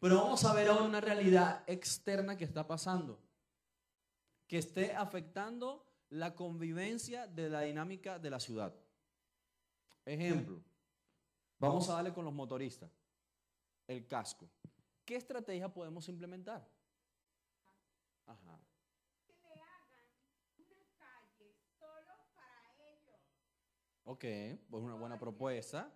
Pero 0.00 0.16
vamos 0.16 0.44
a 0.44 0.52
ver 0.52 0.68
ahora 0.68 0.84
una 0.84 1.00
realidad 1.00 1.64
externa 1.66 2.36
que 2.36 2.44
está 2.44 2.66
pasando, 2.66 3.18
que 4.46 4.58
esté 4.58 4.94
afectando 4.94 5.86
la 6.10 6.34
convivencia 6.34 7.26
de 7.26 7.48
la 7.48 7.62
dinámica 7.62 8.18
de 8.18 8.30
la 8.30 8.40
ciudad. 8.40 8.74
Ejemplo, 10.04 10.62
vamos 11.58 11.88
a 11.88 11.94
darle 11.94 12.12
con 12.12 12.24
los 12.24 12.34
motoristas, 12.34 12.90
el 13.86 14.06
casco. 14.06 14.48
¿Qué 15.04 15.16
estrategia 15.16 15.72
podemos 15.72 16.08
implementar? 16.08 16.68
Ajá. 18.26 18.65
Ok, 24.08 24.24
pues 24.70 24.84
una 24.84 24.94
buena 24.94 25.18
propuesta. 25.18 25.92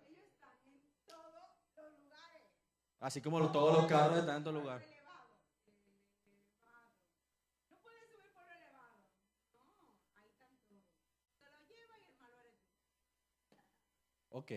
Así 2.99 3.21
como 3.21 3.49
todos 3.53 3.77
los 3.77 3.85
carros 3.85 4.19
están 4.19 4.37
en 4.37 4.43
todo 4.43 4.59
lugar. 4.59 4.83
Ok. 14.31 14.51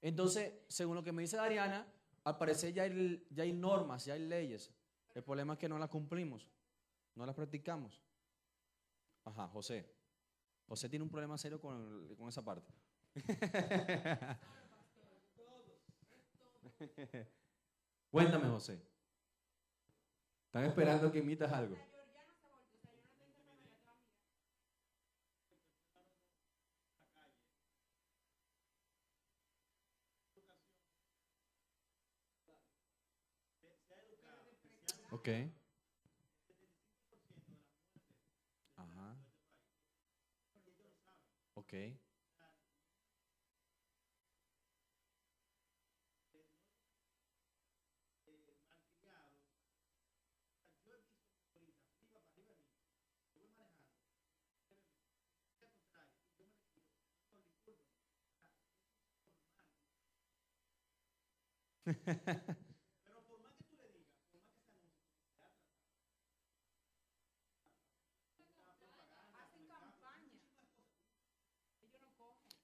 Entonces, 0.00 0.52
según 0.68 0.94
lo 0.94 1.02
que 1.02 1.10
me 1.10 1.22
dice 1.22 1.36
Dariana, 1.36 1.84
al 2.22 2.38
parecer 2.38 2.72
ya 2.72 2.84
hay, 2.84 3.26
ya 3.30 3.42
hay 3.42 3.52
normas, 3.52 4.04
ya 4.04 4.14
hay 4.14 4.20
leyes. 4.20 4.72
El 5.14 5.24
problema 5.24 5.54
es 5.54 5.58
que 5.58 5.68
no 5.68 5.80
las 5.80 5.90
cumplimos, 5.90 6.48
no 7.16 7.26
las 7.26 7.34
practicamos. 7.34 8.00
Ajá, 9.24 9.48
José. 9.48 9.99
José 10.70 10.88
tiene 10.88 11.02
un 11.02 11.10
problema 11.10 11.36
serio 11.36 11.60
con, 11.60 12.14
con 12.14 12.28
esa 12.28 12.44
parte. 12.44 12.72
Cuéntame, 18.12 18.48
José. 18.48 18.80
Están 20.46 20.66
esperando 20.66 21.10
que 21.10 21.18
imitas 21.18 21.52
algo. 21.52 21.76
Ok. 35.10 35.28
Ok. 41.70 41.98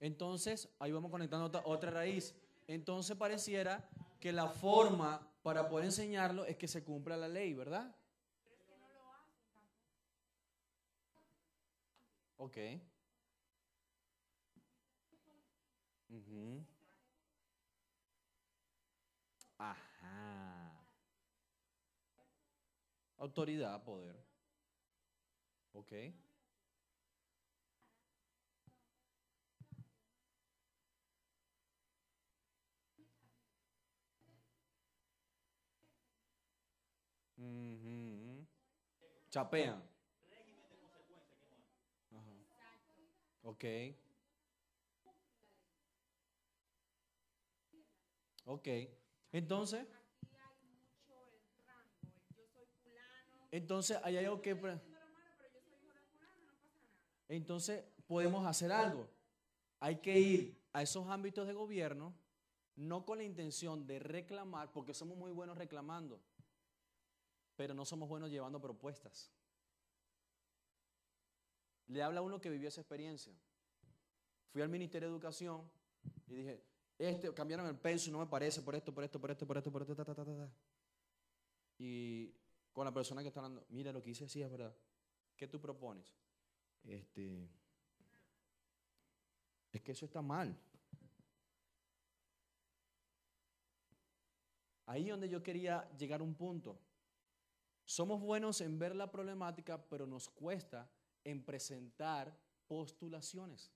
Entonces, 0.01 0.69
ahí 0.79 0.93
vamos 0.93 1.11
conectando 1.11 1.47
otra, 1.47 1.63
otra 1.65 1.91
raíz. 1.91 2.35
Entonces 2.67 3.17
pareciera 3.17 3.89
que 4.21 4.33
la 4.33 4.49
forma 4.49 5.27
para 5.43 5.69
poder 5.69 5.87
enseñarlo 5.87 6.45
es 6.45 6.57
que 6.57 6.69
se 6.69 6.83
cumpla 6.83 7.17
la 7.17 7.29
ley, 7.29 7.55
¿verdad? 7.55 7.95
Ok. 12.39 12.59
Ajá. 19.59 20.73
Autoridad, 23.19 23.83
poder. 23.83 24.17
Ok. 25.73 25.93
Ujú. 37.37 38.47
Chapean. 39.31 39.83
Ajá. 42.11 42.37
Ok. 43.43 43.65
Ok. 48.47 48.69
Entonces. 49.33 49.87
Entonces, 53.51 53.99
hay 54.03 54.17
algo 54.19 54.41
que. 54.41 54.79
Entonces, 57.29 57.85
podemos 58.07 58.47
hacer 58.47 58.73
algo. 58.73 59.09
Hay 59.81 59.97
que 59.97 60.19
ir 60.19 60.63
a 60.73 60.83
esos 60.83 61.09
ámbitos 61.09 61.47
de 61.47 61.53
gobierno, 61.55 62.15
no 62.77 63.05
con 63.05 63.19
la 63.19 63.25
intención 63.25 63.87
de 63.87 63.99
reclamar, 63.99 64.73
porque 64.73 64.95
somos 64.95 65.17
muy 65.19 65.33
buenos 65.33 65.59
reclamando, 65.59 66.21
pero 67.57 67.75
no 67.75 67.85
somos 67.85 68.09
buenos 68.09 68.31
llevando 68.31 68.61
propuestas. 68.61 69.31
Le 71.89 72.03
habla 72.03 72.21
a 72.21 72.23
uno 72.23 72.41
que 72.41 72.51
vivió 72.51 72.69
esa 72.69 72.81
experiencia. 72.81 73.33
Fui 74.53 74.63
al 74.63 74.69
Ministerio 74.69 75.09
de 75.09 75.15
Educación 75.15 75.69
y 76.27 76.35
dije, 76.35 76.63
este, 76.99 77.33
cambiaron 77.35 77.67
el 77.67 77.77
peso 77.77 78.11
no 78.11 78.19
me 78.19 78.27
parece 78.27 78.63
por 78.63 78.75
esto, 78.75 78.93
por 78.93 79.05
esto, 79.05 79.21
por 79.21 79.31
esto, 79.31 79.47
por 79.47 79.57
esto, 79.57 79.73
por 79.73 79.83
esto, 79.83 79.97
ta, 79.97 80.05
ta, 80.05 80.15
ta, 80.15 80.25
ta. 80.25 80.51
Y 81.79 82.33
con 82.73 82.85
la 82.85 82.93
persona 82.93 83.23
que 83.23 83.29
está 83.29 83.41
hablando, 83.41 83.65
mira 83.71 83.93
lo 83.93 84.03
que 84.03 84.11
hice 84.11 84.29
sí 84.29 84.43
es 84.43 84.51
verdad. 84.51 84.75
¿Qué 85.37 85.47
tú 85.47 85.61
propones? 85.61 86.15
Este, 86.85 87.49
es 89.73 89.83
que 89.83 89.93
eso 89.93 90.07
está 90.07 90.23
mal. 90.23 90.59
Ahí 94.87 95.09
donde 95.09 95.29
yo 95.29 95.43
quería 95.43 95.89
llegar 95.99 96.21
a 96.21 96.23
un 96.23 96.35
punto. 96.35 96.79
Somos 97.87 98.21
buenos 98.21 98.61
en 98.61 98.79
ver 98.79 98.97
la 98.97 99.11
problemática, 99.11 99.81
pero 99.89 100.07
nos 100.07 100.29
cuesta 100.29 100.91
en 101.25 101.43
presentar 101.43 102.37
postulaciones. 102.67 103.73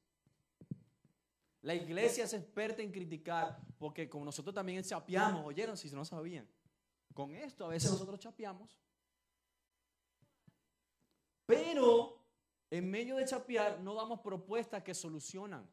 La 1.62 1.74
iglesia 1.74 2.24
es 2.24 2.34
experta 2.34 2.82
en 2.82 2.90
criticar, 2.90 3.60
porque 3.78 4.10
como 4.10 4.24
nosotros 4.24 4.52
también 4.52 4.82
chapeamos, 4.82 5.46
oyeron 5.46 5.76
si 5.76 5.88
no 5.90 6.04
sabían. 6.04 6.48
Con 7.14 7.34
esto 7.34 7.64
a 7.64 7.68
veces 7.68 7.90
nosotros 7.92 8.18
chapeamos. 8.18 8.76
Pero 11.46 12.20
en 12.68 12.90
medio 12.90 13.16
de 13.16 13.24
chapear 13.24 13.80
no 13.80 13.94
damos 13.94 14.20
propuestas 14.20 14.82
que 14.82 14.94
solucionan. 14.94 15.68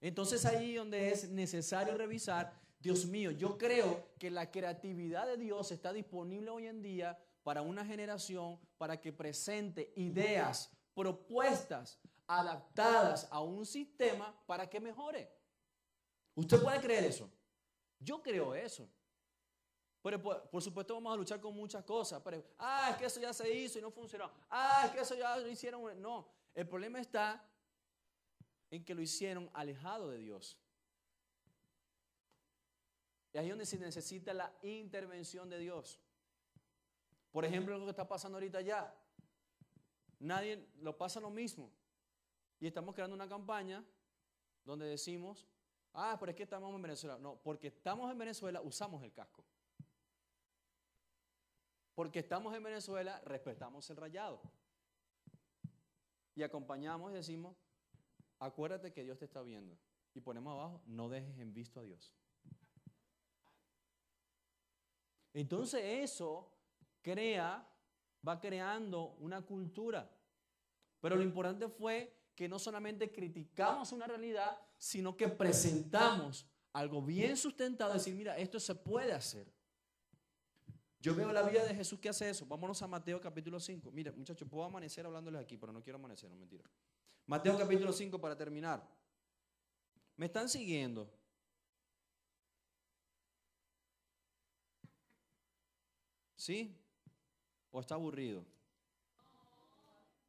Entonces 0.00 0.44
ahí 0.44 0.74
donde 0.74 1.10
es 1.10 1.28
necesario 1.28 1.96
revisar, 1.96 2.52
Dios 2.78 3.06
mío, 3.06 3.32
yo 3.32 3.58
creo 3.58 4.08
que 4.18 4.30
la 4.30 4.50
creatividad 4.50 5.26
de 5.26 5.36
Dios 5.36 5.72
está 5.72 5.92
disponible 5.92 6.50
hoy 6.50 6.66
en 6.66 6.80
día 6.80 7.18
para 7.42 7.62
una 7.62 7.84
generación 7.84 8.60
para 8.76 9.00
que 9.00 9.12
presente 9.12 9.92
ideas, 9.96 10.70
propuestas 10.94 11.98
adaptadas 12.26 13.26
a 13.30 13.40
un 13.40 13.66
sistema 13.66 14.34
para 14.46 14.68
que 14.68 14.78
mejore. 14.80 15.32
¿Usted 16.34 16.62
puede 16.62 16.80
creer 16.80 17.04
eso? 17.04 17.28
Yo 17.98 18.22
creo 18.22 18.54
eso. 18.54 18.88
Pero 20.02 20.22
por, 20.22 20.62
supuesto 20.62 20.94
vamos 20.94 21.12
a 21.12 21.16
luchar 21.16 21.40
con 21.40 21.54
muchas 21.54 21.82
cosas. 21.84 22.22
Pero, 22.22 22.44
ah, 22.58 22.90
es 22.92 22.96
que 22.96 23.06
eso 23.06 23.20
ya 23.20 23.32
se 23.32 23.52
hizo 23.52 23.78
y 23.78 23.82
no 23.82 23.90
funcionó. 23.90 24.30
Ah, 24.48 24.82
es 24.84 24.92
que 24.92 25.00
eso 25.00 25.16
ya 25.16 25.36
lo 25.36 25.48
hicieron. 25.48 26.00
No, 26.00 26.28
el 26.54 26.68
problema 26.68 27.00
está 27.00 27.44
en 28.70 28.84
que 28.84 28.94
lo 28.94 29.02
hicieron 29.02 29.50
alejado 29.52 30.10
de 30.10 30.18
Dios. 30.18 30.56
Y 33.32 33.38
ahí 33.38 33.48
donde 33.48 33.66
se 33.66 33.78
necesita 33.78 34.32
la 34.32 34.52
intervención 34.62 35.50
de 35.50 35.58
Dios. 35.58 36.00
Por 37.30 37.44
ejemplo, 37.44 37.76
lo 37.78 37.84
que 37.84 37.90
está 37.90 38.08
pasando 38.08 38.36
ahorita 38.36 38.60
ya. 38.60 38.94
Nadie 40.20 40.68
lo 40.80 40.96
pasa 40.96 41.20
lo 41.20 41.30
mismo. 41.30 41.70
Y 42.60 42.66
estamos 42.66 42.94
creando 42.94 43.14
una 43.14 43.28
campaña 43.28 43.84
donde 44.64 44.86
decimos, 44.86 45.46
ah, 45.92 46.16
pero 46.18 46.30
es 46.30 46.36
que 46.36 46.42
estamos 46.42 46.74
en 46.74 46.82
Venezuela. 46.82 47.18
No, 47.18 47.36
porque 47.36 47.68
estamos 47.68 48.10
en 48.10 48.18
Venezuela 48.18 48.60
usamos 48.60 49.02
el 49.02 49.12
casco. 49.12 49.44
Porque 51.94 52.20
estamos 52.20 52.54
en 52.54 52.62
Venezuela 52.62 53.20
respetamos 53.24 53.88
el 53.90 53.96
rayado. 53.96 54.40
Y 56.34 56.42
acompañamos 56.42 57.10
y 57.10 57.14
decimos, 57.14 57.56
acuérdate 58.38 58.92
que 58.92 59.04
Dios 59.04 59.18
te 59.18 59.24
está 59.24 59.42
viendo. 59.42 59.76
Y 60.14 60.20
ponemos 60.20 60.52
abajo, 60.52 60.80
no 60.86 61.08
dejes 61.08 61.38
en 61.38 61.52
visto 61.52 61.80
a 61.80 61.82
Dios. 61.82 62.14
Entonces 65.32 65.80
eso 65.84 66.52
crea, 67.02 67.66
va 68.26 68.40
creando 68.40 69.16
una 69.20 69.42
cultura. 69.42 70.10
Pero 71.00 71.16
lo 71.16 71.22
importante 71.22 71.68
fue 71.68 72.12
que 72.34 72.48
no 72.48 72.58
solamente 72.58 73.10
criticamos 73.10 73.92
una 73.92 74.06
realidad, 74.06 74.58
sino 74.76 75.16
que 75.16 75.28
presentamos 75.28 76.46
algo 76.72 77.02
bien 77.02 77.36
sustentado, 77.36 77.92
decir, 77.92 78.14
mira, 78.14 78.36
esto 78.38 78.60
se 78.60 78.74
puede 78.74 79.12
hacer. 79.12 79.52
Yo 81.00 81.14
veo 81.14 81.32
la 81.32 81.42
vida 81.42 81.64
de 81.64 81.74
Jesús 81.74 82.00
que 82.00 82.08
hace 82.08 82.28
eso. 82.28 82.44
Vámonos 82.46 82.82
a 82.82 82.86
Mateo 82.88 83.20
capítulo 83.20 83.60
5. 83.60 83.90
Mira, 83.92 84.12
muchachos, 84.12 84.48
puedo 84.48 84.64
amanecer 84.64 85.06
hablándoles 85.06 85.40
aquí, 85.40 85.56
pero 85.56 85.72
no 85.72 85.82
quiero 85.82 85.98
amanecer, 85.98 86.28
no 86.28 86.36
mentira. 86.36 86.64
Mateo 87.26 87.56
capítulo 87.56 87.92
5 87.92 88.20
para 88.20 88.36
terminar. 88.36 88.86
¿Me 90.16 90.26
están 90.26 90.48
siguiendo? 90.48 91.08
¿Sí? 96.48 96.74
¿O 97.72 97.78
está 97.78 97.94
aburrido? 97.94 98.42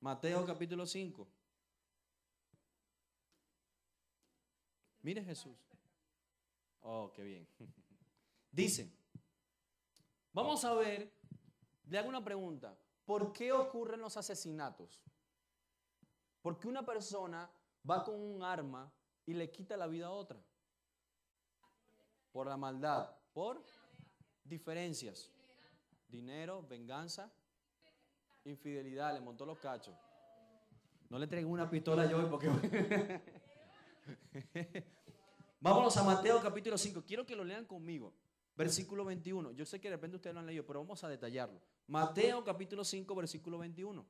Mateo 0.02 0.46
capítulo 0.46 0.86
5. 0.86 1.26
Mire 5.02 5.24
Jesús. 5.24 5.56
Oh, 6.82 7.10
qué 7.14 7.24
bien. 7.24 7.48
Dice, 8.52 8.92
vamos 10.34 10.66
a 10.66 10.74
ver, 10.74 11.10
le 11.88 11.98
hago 11.98 12.10
una 12.10 12.22
pregunta. 12.22 12.78
¿Por 13.06 13.32
qué 13.32 13.54
ocurren 13.54 14.02
los 14.02 14.18
asesinatos? 14.18 15.02
¿Por 16.42 16.60
qué 16.60 16.68
una 16.68 16.86
persona 16.86 17.50
va 17.90 18.04
con 18.04 18.20
un 18.20 18.44
arma 18.44 18.92
y 19.26 19.36
le 19.36 19.50
quita 19.50 19.78
la 19.78 19.88
vida 19.88 20.08
a 20.08 20.12
otra? 20.12 20.44
Por 22.34 22.48
la 22.48 22.58
maldad, 22.58 23.10
por 23.32 23.64
diferencias. 24.44 25.32
Dinero, 26.10 26.66
venganza, 26.68 27.32
infidelidad, 28.44 29.14
le 29.14 29.22
montó 29.22 29.46
los 29.46 29.60
cachos. 29.60 29.96
No 31.10 31.20
le 31.20 31.28
traigo 31.28 31.50
una 31.50 31.70
pistola 31.70 32.10
yo 32.10 32.30
porque... 32.30 32.50
Vámonos 35.62 35.98
a 35.98 36.04
Mateo 36.04 36.42
capítulo 36.42 36.78
5. 36.78 37.04
Quiero 37.06 37.26
que 37.26 37.36
lo 37.36 37.44
lean 37.44 37.66
conmigo. 37.66 38.14
Versículo 38.56 39.06
21. 39.06 39.52
Yo 39.52 39.66
sé 39.66 39.80
que 39.80 39.90
de 39.90 39.96
repente 39.96 40.18
ustedes 40.18 40.34
lo 40.34 40.40
han 40.40 40.46
leído, 40.46 40.66
pero 40.66 40.80
vamos 40.80 41.04
a 41.04 41.10
detallarlo. 41.10 41.62
Mateo 41.88 42.44
capítulo 42.44 42.84
5, 42.84 43.16
versículo 43.16 43.58
21. 43.58 44.06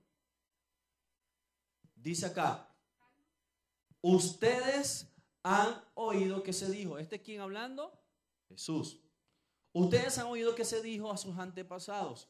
Dice 1.96 2.26
acá, 2.26 2.70
ustedes 4.02 5.12
han 5.44 5.84
oído 5.96 6.44
que 6.44 6.54
se 6.54 6.70
dijo, 6.70 6.98
¿este 6.98 7.22
quién 7.22 7.42
hablando? 7.42 8.00
Jesús. 8.48 9.02
Ustedes 9.74 10.18
han 10.18 10.28
oído 10.28 10.56
que 10.56 10.66
se 10.66 10.82
dijo 10.82 11.12
a 11.12 11.18
sus 11.18 11.38
antepasados, 11.38 12.30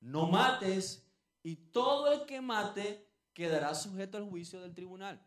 no 0.00 0.26
mates 0.26 1.06
y 1.42 1.56
todo 1.56 2.12
el 2.12 2.26
que 2.26 2.40
mate 2.40 3.06
quedará 3.32 3.74
sujeto 3.74 4.16
al 4.16 4.28
juicio 4.28 4.60
del 4.60 4.74
tribunal. 4.74 5.24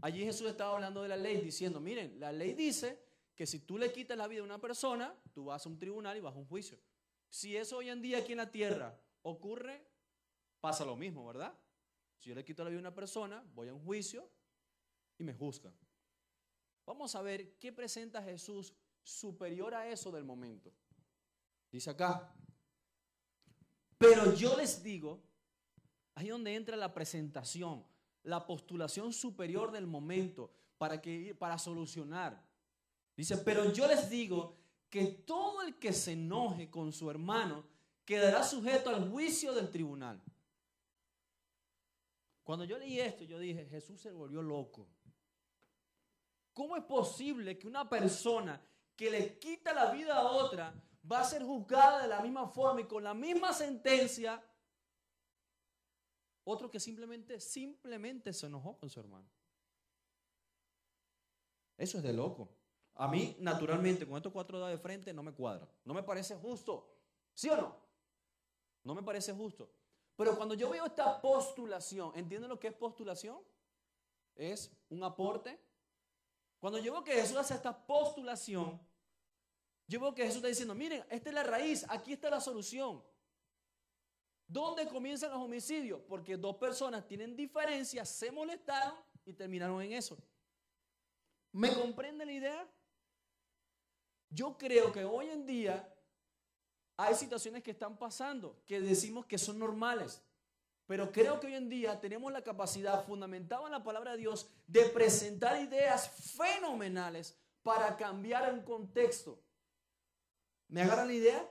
Allí 0.00 0.24
Jesús 0.24 0.48
estaba 0.48 0.74
hablando 0.74 1.02
de 1.02 1.08
la 1.08 1.16
ley, 1.16 1.40
diciendo, 1.40 1.80
miren, 1.80 2.18
la 2.20 2.32
ley 2.32 2.52
dice 2.52 3.02
que 3.34 3.46
si 3.46 3.60
tú 3.60 3.78
le 3.78 3.92
quitas 3.92 4.16
la 4.16 4.26
vida 4.26 4.40
a 4.40 4.44
una 4.44 4.60
persona, 4.60 5.14
tú 5.32 5.46
vas 5.46 5.64
a 5.64 5.68
un 5.68 5.78
tribunal 5.78 6.16
y 6.16 6.20
vas 6.20 6.34
a 6.34 6.38
un 6.38 6.46
juicio. 6.46 6.78
Si 7.28 7.56
eso 7.56 7.78
hoy 7.78 7.90
en 7.90 8.00
día 8.00 8.18
aquí 8.18 8.32
en 8.32 8.38
la 8.38 8.50
tierra 8.50 8.98
ocurre, 9.22 9.86
pasa 10.60 10.84
lo 10.84 10.96
mismo, 10.96 11.26
¿verdad? 11.26 11.56
Si 12.18 12.30
yo 12.30 12.34
le 12.34 12.44
quito 12.44 12.64
la 12.64 12.70
vida 12.70 12.78
a 12.78 12.80
una 12.80 12.94
persona, 12.94 13.44
voy 13.54 13.68
a 13.68 13.74
un 13.74 13.84
juicio 13.84 14.28
y 15.18 15.24
me 15.24 15.34
juzgan. 15.34 15.74
Vamos 16.86 17.14
a 17.14 17.22
ver 17.22 17.56
qué 17.58 17.72
presenta 17.72 18.22
Jesús 18.22 18.74
superior 19.08 19.74
a 19.74 19.88
eso 19.88 20.12
del 20.12 20.24
momento. 20.24 20.70
Dice 21.70 21.90
acá, 21.90 22.32
pero 23.96 24.34
yo 24.34 24.56
les 24.56 24.82
digo, 24.82 25.22
ahí 26.14 26.28
donde 26.28 26.54
entra 26.54 26.76
la 26.76 26.92
presentación, 26.92 27.84
la 28.22 28.46
postulación 28.46 29.12
superior 29.12 29.72
del 29.72 29.86
momento 29.86 30.52
para, 30.76 31.00
que, 31.00 31.34
para 31.34 31.58
solucionar. 31.58 32.46
Dice, 33.16 33.38
pero 33.38 33.72
yo 33.72 33.88
les 33.88 34.08
digo 34.10 34.56
que 34.90 35.06
todo 35.06 35.62
el 35.62 35.78
que 35.78 35.92
se 35.92 36.12
enoje 36.12 36.70
con 36.70 36.92
su 36.92 37.10
hermano 37.10 37.64
quedará 38.04 38.44
sujeto 38.44 38.90
al 38.90 39.10
juicio 39.10 39.54
del 39.54 39.70
tribunal. 39.70 40.22
Cuando 42.44 42.64
yo 42.64 42.78
leí 42.78 43.00
esto, 43.00 43.24
yo 43.24 43.38
dije, 43.38 43.66
Jesús 43.66 44.00
se 44.00 44.12
volvió 44.12 44.42
loco. 44.42 44.86
¿Cómo 46.54 46.76
es 46.76 46.84
posible 46.84 47.58
que 47.58 47.66
una 47.66 47.88
persona 47.88 48.60
que 48.98 49.10
le 49.12 49.38
quita 49.38 49.72
la 49.72 49.92
vida 49.92 50.16
a 50.16 50.24
otra 50.24 50.74
va 51.10 51.20
a 51.20 51.24
ser 51.24 51.44
juzgada 51.44 52.02
de 52.02 52.08
la 52.08 52.20
misma 52.20 52.48
forma 52.48 52.80
y 52.80 52.84
con 52.84 53.04
la 53.04 53.14
misma 53.14 53.52
sentencia 53.52 54.44
otro 56.42 56.68
que 56.68 56.80
simplemente, 56.80 57.38
simplemente 57.38 58.32
se 58.32 58.46
enojó 58.46 58.76
con 58.76 58.90
su 58.90 58.98
hermano. 58.98 59.28
Eso 61.76 61.98
es 61.98 62.02
de 62.02 62.12
loco. 62.12 62.48
A 62.96 63.06
mí, 63.06 63.36
naturalmente, 63.38 64.04
con 64.04 64.16
estos 64.16 64.32
cuatro 64.32 64.58
dados 64.58 64.76
de 64.76 64.82
frente, 64.82 65.12
no 65.12 65.22
me 65.22 65.32
cuadra. 65.32 65.68
No 65.84 65.94
me 65.94 66.02
parece 66.02 66.34
justo. 66.34 66.92
¿Sí 67.34 67.48
o 67.50 67.56
no? 67.56 67.76
No 68.82 68.96
me 68.96 69.02
parece 69.04 69.32
justo. 69.32 69.70
Pero 70.16 70.36
cuando 70.36 70.54
yo 70.54 70.70
veo 70.70 70.86
esta 70.86 71.20
postulación, 71.20 72.10
¿entienden 72.16 72.48
lo 72.48 72.58
que 72.58 72.66
es 72.66 72.74
postulación? 72.74 73.38
Es 74.34 74.76
un 74.88 75.04
aporte. 75.04 75.56
Cuando 76.58 76.80
yo 76.80 76.92
veo 76.92 77.04
que 77.04 77.12
Jesús 77.12 77.36
hace 77.36 77.54
esta 77.54 77.86
postulación, 77.86 78.80
yo 79.88 79.98
veo 80.00 80.14
que 80.14 80.22
Jesús 80.22 80.36
está 80.36 80.48
diciendo, 80.48 80.74
miren, 80.74 81.02
esta 81.08 81.30
es 81.30 81.34
la 81.34 81.42
raíz, 81.42 81.86
aquí 81.88 82.12
está 82.12 82.28
la 82.28 82.40
solución. 82.40 83.02
¿Dónde 84.46 84.86
comienzan 84.86 85.30
los 85.30 85.40
homicidios? 85.40 86.00
Porque 86.06 86.36
dos 86.36 86.56
personas 86.56 87.06
tienen 87.06 87.34
diferencias, 87.34 88.08
se 88.08 88.30
molestaron 88.30 88.98
y 89.24 89.32
terminaron 89.32 89.80
en 89.82 89.92
eso. 89.92 90.18
¿Me 91.52 91.72
comprende 91.74 92.26
la 92.26 92.32
idea? 92.32 92.68
Yo 94.28 94.58
creo 94.58 94.92
que 94.92 95.04
hoy 95.04 95.28
en 95.30 95.46
día 95.46 95.90
hay 96.98 97.14
situaciones 97.14 97.62
que 97.62 97.70
están 97.70 97.96
pasando 97.96 98.62
que 98.66 98.80
decimos 98.80 99.24
que 99.24 99.38
son 99.38 99.58
normales. 99.58 100.22
Pero 100.86 101.10
creo 101.12 101.40
que 101.40 101.46
hoy 101.46 101.54
en 101.54 101.68
día 101.68 101.98
tenemos 102.00 102.30
la 102.32 102.42
capacidad 102.42 103.04
fundamentada 103.04 103.64
en 103.66 103.72
la 103.72 103.84
palabra 103.84 104.12
de 104.12 104.18
Dios 104.18 104.50
de 104.66 104.84
presentar 104.86 105.60
ideas 105.60 106.10
fenomenales 106.36 107.38
para 107.62 107.96
cambiar 107.96 108.52
un 108.52 108.62
contexto. 108.62 109.38
¿Me 110.68 110.82
agarran 110.82 111.08
la 111.08 111.14
idea? 111.14 111.50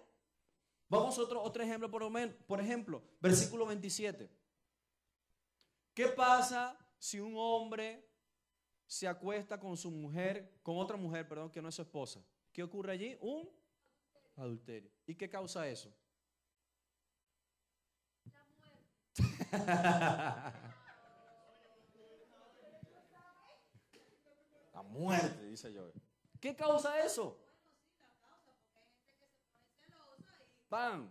Vamos 0.90 1.18
a 1.18 1.22
otro, 1.22 1.42
otro 1.42 1.64
ejemplo, 1.64 1.90
por, 1.90 2.04
por 2.46 2.62
ejemplo, 2.62 3.04
versículo 3.20 3.66
27. 3.66 4.30
¿Qué 5.94 6.08
pasa 6.08 6.78
si 6.98 7.20
un 7.20 7.34
hombre 7.36 8.08
se 8.86 9.08
acuesta 9.08 9.60
con 9.60 9.76
su 9.76 9.92
mujer, 9.92 10.60
con 10.64 10.78
otra 10.78 10.96
mujer, 10.96 11.28
perdón, 11.28 11.52
que 11.52 11.62
no 11.62 11.70
es 11.70 11.76
su 11.76 11.82
esposa? 11.82 12.24
¿Qué 12.54 12.64
ocurre 12.64 12.94
allí? 12.94 13.18
Un 13.20 13.50
adulterio. 14.36 14.92
¿Y 15.06 15.16
qué 15.16 15.28
causa 15.30 15.68
eso? 15.68 15.94
La 24.74 24.84
muerte, 24.84 25.46
dice 25.50 25.74
yo. 25.74 25.92
¿Qué 26.40 26.56
causa 26.56 27.04
eso? 27.04 27.47
¡Pam! 30.70 31.10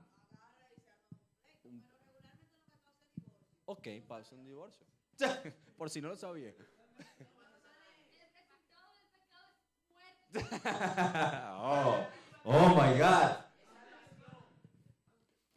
Ok, 3.65 3.89
pasa 4.07 4.35
un 4.35 4.45
divorcio. 4.45 4.87
Por 5.77 5.91
si 5.91 6.01
no 6.01 6.09
lo 6.09 6.17
sabía. 6.17 6.55
oh, 11.59 12.07
oh 12.45 12.69
my 12.69 12.99
God. 12.99 13.47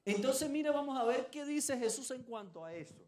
Entonces, 0.05 0.49
mire, 0.49 0.71
vamos 0.71 0.97
a 0.97 1.03
ver 1.03 1.29
qué 1.29 1.45
dice 1.45 1.77
Jesús 1.77 2.09
en 2.11 2.23
cuanto 2.23 2.65
a 2.65 2.73
esto. 2.73 3.03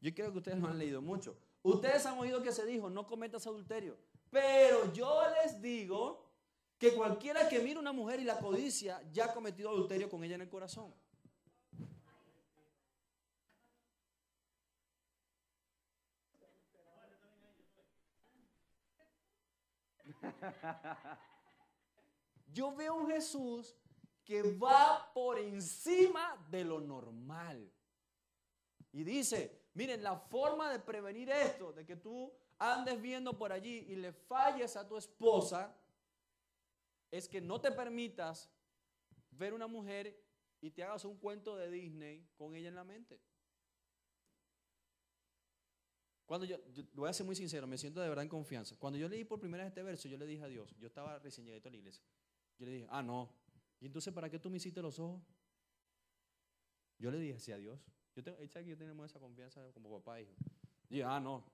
Yo 0.00 0.14
creo 0.14 0.32
que 0.32 0.38
ustedes 0.38 0.58
lo 0.58 0.68
han 0.68 0.78
leído 0.78 1.02
mucho. 1.02 1.36
Ustedes 1.62 2.06
han 2.06 2.18
oído 2.18 2.42
que 2.42 2.52
se 2.52 2.64
dijo, 2.64 2.88
no 2.88 3.06
cometas 3.06 3.46
adulterio. 3.46 3.98
Pero 4.30 4.92
yo 4.92 5.22
les 5.42 5.60
digo 5.60 6.23
que 6.84 6.94
cualquiera 6.94 7.48
que 7.48 7.60
mire 7.60 7.78
una 7.78 7.92
mujer 7.94 8.20
y 8.20 8.24
la 8.24 8.38
codicia 8.38 9.00
ya 9.10 9.24
ha 9.24 9.32
cometido 9.32 9.70
adulterio 9.70 10.10
con 10.10 10.22
ella 10.22 10.34
en 10.34 10.42
el 10.42 10.50
corazón. 10.50 10.92
Yo 22.52 22.76
veo 22.76 22.96
un 22.96 23.08
Jesús 23.10 23.74
que 24.22 24.42
va 24.42 25.10
por 25.14 25.38
encima 25.38 26.36
de 26.50 26.64
lo 26.64 26.80
normal. 26.80 27.72
Y 28.92 29.04
dice, 29.04 29.68
miren, 29.72 30.02
la 30.02 30.16
forma 30.18 30.70
de 30.70 30.80
prevenir 30.80 31.30
esto, 31.30 31.72
de 31.72 31.86
que 31.86 31.96
tú 31.96 32.30
andes 32.58 33.00
viendo 33.00 33.38
por 33.38 33.52
allí 33.52 33.86
y 33.88 33.96
le 33.96 34.12
falles 34.12 34.76
a 34.76 34.86
tu 34.86 34.98
esposa, 34.98 35.74
es 37.16 37.28
que 37.28 37.40
no 37.40 37.60
te 37.60 37.70
permitas 37.70 38.50
ver 39.30 39.54
una 39.54 39.68
mujer 39.68 40.20
y 40.60 40.72
te 40.72 40.82
hagas 40.82 41.04
un 41.04 41.16
cuento 41.16 41.56
de 41.56 41.70
Disney 41.70 42.28
con 42.34 42.56
ella 42.56 42.68
en 42.68 42.74
la 42.74 42.82
mente. 42.82 43.20
Cuando 46.26 46.44
yo, 46.44 46.56
voy 46.92 47.08
a 47.08 47.12
ser 47.12 47.24
muy 47.24 47.36
sincero, 47.36 47.68
me 47.68 47.78
siento 47.78 48.00
de 48.00 48.08
verdad 48.08 48.24
en 48.24 48.28
confianza. 48.28 48.74
Cuando 48.80 48.98
yo 48.98 49.08
leí 49.08 49.24
por 49.24 49.38
primera 49.38 49.62
vez 49.62 49.70
este 49.70 49.84
verso, 49.84 50.08
yo 50.08 50.16
le 50.16 50.26
dije 50.26 50.42
a 50.42 50.48
Dios, 50.48 50.74
yo 50.76 50.88
estaba 50.88 51.16
recién 51.20 51.46
llegado 51.46 51.68
a 51.68 51.70
la 51.70 51.76
iglesia. 51.76 52.02
Yo 52.58 52.66
le 52.66 52.72
dije, 52.72 52.86
ah, 52.90 53.02
no. 53.02 53.30
¿Y 53.78 53.86
entonces 53.86 54.12
para 54.12 54.28
qué 54.28 54.40
tú 54.40 54.50
me 54.50 54.56
hiciste 54.56 54.82
los 54.82 54.98
ojos? 54.98 55.22
Yo 56.98 57.12
le 57.12 57.18
dije, 57.18 57.38
sí, 57.38 57.52
a 57.52 57.58
Dios. 57.58 57.78
Yo 58.16 58.24
tengo, 58.24 58.38
que 58.38 58.64
yo 58.64 58.76
tenemos 58.76 59.06
esa 59.08 59.20
confianza 59.20 59.70
como 59.72 59.88
papá 60.00 60.18
e 60.18 60.22
hijo. 60.22 60.34
Y 60.90 61.00
ah, 61.02 61.20
no. 61.20 61.44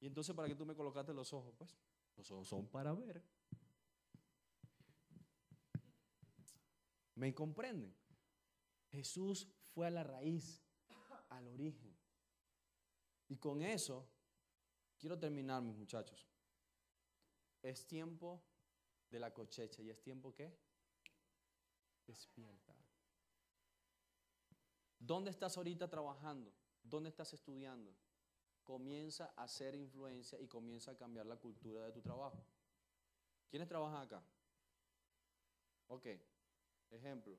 ¿Y 0.00 0.06
entonces 0.06 0.34
para 0.34 0.48
qué 0.48 0.54
tú 0.54 0.66
me 0.66 0.74
colocaste 0.74 1.14
los 1.14 1.32
ojos? 1.32 1.54
Pues 1.56 1.74
los 2.16 2.30
ojos 2.30 2.46
son 2.46 2.66
para 2.66 2.92
ver. 2.92 3.22
¿Me 7.14 7.34
comprenden? 7.34 7.94
Jesús 8.90 9.48
fue 9.74 9.86
a 9.86 9.90
la 9.90 10.04
raíz, 10.04 10.62
al 11.28 11.48
origen. 11.48 11.96
Y 13.28 13.38
con 13.38 13.62
eso, 13.62 14.08
quiero 14.98 15.18
terminar, 15.18 15.62
mis 15.62 15.76
muchachos. 15.76 16.28
Es 17.62 17.86
tiempo 17.86 18.44
de 19.08 19.18
la 19.18 19.32
cosecha. 19.32 19.82
¿Y 19.82 19.90
es 19.90 20.02
tiempo 20.02 20.34
qué? 20.34 20.58
Despierta. 22.06 22.74
¿Dónde 24.98 25.30
estás 25.30 25.56
ahorita 25.56 25.88
trabajando? 25.88 26.52
¿Dónde 26.82 27.08
estás 27.08 27.32
estudiando? 27.32 27.94
Comienza 28.62 29.32
a 29.36 29.44
hacer 29.44 29.74
influencia 29.74 30.40
y 30.40 30.46
comienza 30.46 30.92
a 30.92 30.96
cambiar 30.96 31.26
la 31.26 31.36
cultura 31.36 31.84
de 31.84 31.92
tu 31.92 32.00
trabajo. 32.00 32.44
¿Quiénes 33.48 33.68
trabajan 33.68 34.02
acá? 34.02 34.24
Ok, 35.88 36.06
ejemplo. 36.94 37.38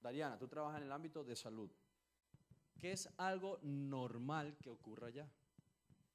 Dariana, 0.00 0.38
tú 0.38 0.48
trabajas 0.48 0.78
en 0.78 0.86
el 0.86 0.92
ámbito 0.92 1.22
de 1.22 1.36
salud. 1.36 1.70
¿Qué 2.78 2.92
es 2.92 3.08
algo 3.16 3.58
normal 3.62 4.56
que 4.58 4.68
ocurra 4.68 5.06
allá? 5.06 5.30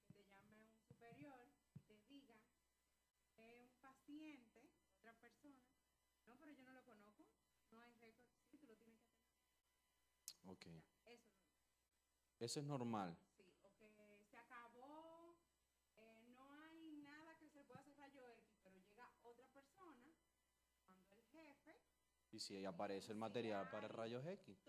Que 0.06 0.12
te 0.12 0.26
llame 0.26 0.52
un 0.60 0.70
superior, 0.88 1.40
te 1.88 2.04
diga, 2.04 2.36
es 3.38 3.62
un 3.62 3.70
paciente, 3.80 4.70
otra 4.98 5.14
persona. 5.22 5.64
No, 6.26 6.36
pero 6.38 6.52
yo 6.52 6.64
no 6.64 6.74
lo 6.74 6.84
conozco. 6.84 7.24
No 7.72 7.80
hay 7.80 7.92
récord. 7.94 8.28
Sí, 8.52 8.58
tú 8.58 8.68
lo 8.68 8.76
tienes 8.76 9.00
que 9.00 9.14
hacer. 9.14 9.32
Ok. 10.46 10.66
Eso, 11.06 11.32
Eso 12.40 12.60
es 12.60 12.66
normal. 12.66 13.18
Sí, 13.38 13.44
o 13.62 13.74
que 13.78 13.90
se 14.30 14.38
acabó, 14.38 15.38
eh, 15.96 16.26
no 16.34 16.52
hay 16.64 16.92
nada 17.04 17.38
que 17.38 17.48
se 17.48 17.64
pueda 17.64 17.80
hacer 17.80 17.96
rayo 17.98 18.28
X, 18.28 18.60
pero 18.62 18.78
llega 18.80 19.10
otra 19.24 19.48
persona, 19.54 20.14
cuando 20.86 21.14
el 21.16 21.24
jefe. 21.32 21.80
Y 22.38 22.40
si 22.40 22.56
ahí 22.56 22.66
aparece 22.66 23.12
el 23.14 23.18
material 23.18 23.68
para 23.72 23.88
rayos 23.88 24.24
X. 24.28 24.64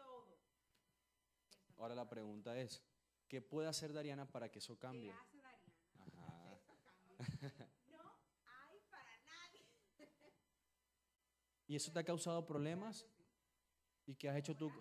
Ahora 1.76 1.94
la 1.94 2.08
pregunta 2.08 2.58
es, 2.58 2.82
¿qué 3.28 3.42
puede 3.42 3.68
hacer 3.68 3.92
Dariana 3.92 4.24
para 4.24 4.50
que 4.50 4.58
eso 4.58 4.78
cambie? 4.78 5.12
¿Qué 5.12 5.18
hace 5.18 5.36
Dariana? 5.36 5.74
Ajá. 5.98 6.60
Eso 7.18 7.58
cambie. 7.58 7.90
No 7.90 7.98
hay 8.70 8.80
para 8.88 9.18
nadie. 9.18 9.66
¿Y 11.66 11.76
eso 11.76 11.92
te 11.92 11.98
ha 11.98 12.04
causado 12.04 12.46
problemas? 12.46 13.04
¿Y 14.06 14.14
qué 14.14 14.30
has 14.30 14.36
hecho 14.38 14.56
tú? 14.56 14.72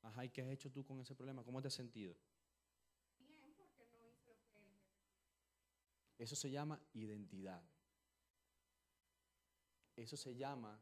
Ajá, 0.00 0.24
¿y 0.24 0.30
qué 0.30 0.40
has 0.40 0.48
hecho 0.48 0.72
tú 0.72 0.86
con 0.86 1.00
ese 1.00 1.14
problema? 1.14 1.44
¿Cómo 1.44 1.60
te 1.60 1.68
has 1.68 1.74
sentido? 1.74 2.16
Bien, 3.18 3.54
porque 3.58 3.86
no 3.88 4.08
hice 4.08 4.32
lo 4.32 4.48
que 4.48 4.56
él 4.56 4.78
Eso 6.16 6.34
se 6.34 6.50
llama 6.50 6.80
identidad. 6.94 7.62
Eso 9.96 10.16
se 10.16 10.34
llama 10.34 10.80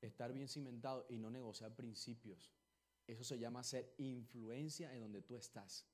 estar 0.00 0.32
bien 0.32 0.48
cimentado 0.48 1.06
y 1.08 1.18
no 1.18 1.30
negociar 1.30 1.74
principios. 1.74 2.52
Eso 3.06 3.24
se 3.24 3.38
llama 3.38 3.62
ser 3.62 3.94
influencia 3.98 4.92
en 4.94 5.00
donde 5.00 5.22
tú 5.22 5.36
estás. 5.36 5.86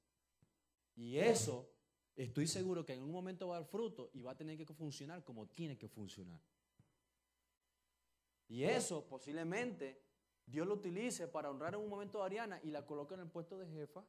Y 0.96 1.18
eso, 1.18 1.70
estoy 2.16 2.46
seguro 2.46 2.84
que 2.84 2.94
en 2.94 3.02
un 3.02 3.12
momento 3.12 3.48
va 3.48 3.56
a 3.56 3.60
dar 3.60 3.68
fruto 3.68 4.10
y 4.12 4.22
va 4.22 4.32
a 4.32 4.36
tener 4.36 4.56
que 4.56 4.74
funcionar 4.74 5.24
como 5.24 5.46
tiene 5.46 5.78
que 5.78 5.88
funcionar. 5.88 6.40
Y 8.48 8.64
eso 8.64 9.06
posiblemente 9.06 10.02
Dios 10.46 10.66
lo 10.66 10.74
utilice 10.74 11.26
para 11.28 11.50
honrar 11.50 11.74
en 11.74 11.80
un 11.80 11.88
momento 11.88 12.22
a 12.22 12.26
Ariana 12.26 12.60
y 12.62 12.70
la 12.70 12.84
coloque 12.84 13.14
en 13.14 13.20
el 13.20 13.28
puesto 13.28 13.58
de 13.58 13.66
jefa. 13.66 14.04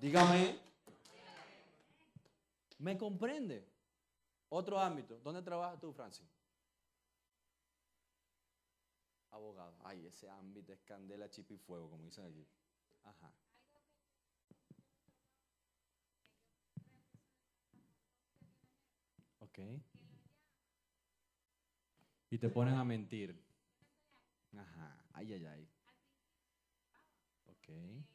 Dígame. 0.00 0.58
¿Me 2.78 2.98
comprende? 2.98 3.71
Otro 4.54 4.78
ámbito. 4.78 5.18
¿Dónde 5.20 5.40
trabajas 5.40 5.80
tú, 5.80 5.94
Francis? 5.94 6.28
Abogado. 9.30 9.74
Ay, 9.82 10.06
ese 10.06 10.28
ámbito 10.28 10.74
es 10.74 10.82
candela, 10.82 11.30
chip 11.30 11.50
y 11.52 11.56
fuego, 11.56 11.88
como 11.88 12.04
dicen 12.04 12.26
aquí. 12.26 12.46
Ajá. 13.02 13.32
Ok. 19.38 19.58
Y 22.28 22.36
te 22.36 22.50
ponen 22.50 22.74
a 22.74 22.84
mentir. 22.84 23.42
Ajá. 24.54 25.02
Ay, 25.14 25.32
ay, 25.32 25.46
ay. 25.46 25.68
Ok. 27.46 28.11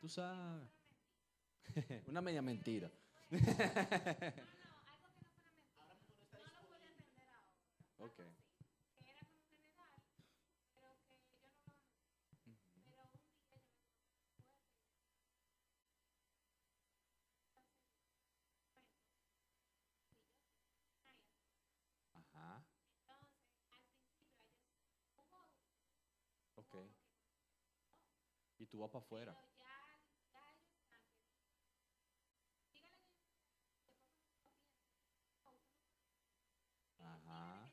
Tú 0.00 0.08
sabes. 0.08 0.68
Una 2.06 2.20
media 2.20 2.40
mentira. 2.42 2.90
No 7.98 8.06
lo 8.06 8.12
pero 8.14 8.30
un 12.46 12.84
día 12.84 12.94
yo 12.94 13.08
me 13.10 13.18
Ajá. 22.14 22.64
Ok. 26.56 26.76
Y 28.58 28.66
tú 28.66 28.78
vas 28.78 28.90
para 28.90 29.04
afuera. 29.04 29.36
Ajá. 37.00 37.70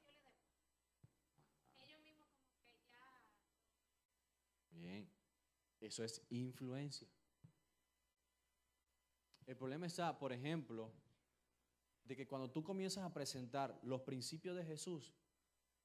Bien. 4.75 5.09
Eso 5.79 6.03
es 6.03 6.21
influencia. 6.29 7.07
El 9.45 9.55
problema 9.55 9.85
está, 9.85 10.17
por 10.17 10.33
ejemplo, 10.33 10.91
de 12.03 12.15
que 12.15 12.27
cuando 12.27 12.49
tú 12.49 12.63
comienzas 12.63 13.03
a 13.03 13.13
presentar 13.13 13.79
los 13.83 14.01
principios 14.01 14.55
de 14.55 14.65
Jesús, 14.65 15.13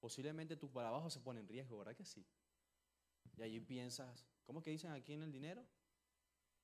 posiblemente 0.00 0.56
tu 0.56 0.68
trabajo 0.68 1.10
se 1.10 1.20
pone 1.20 1.40
en 1.40 1.48
riesgo, 1.48 1.78
¿verdad 1.78 1.96
que 1.96 2.04
sí? 2.04 2.26
Y 3.36 3.42
allí 3.42 3.60
piensas, 3.60 4.26
¿cómo 4.44 4.62
que 4.62 4.70
dicen 4.70 4.92
aquí 4.92 5.12
en 5.12 5.22
el 5.22 5.32
dinero? 5.32 5.66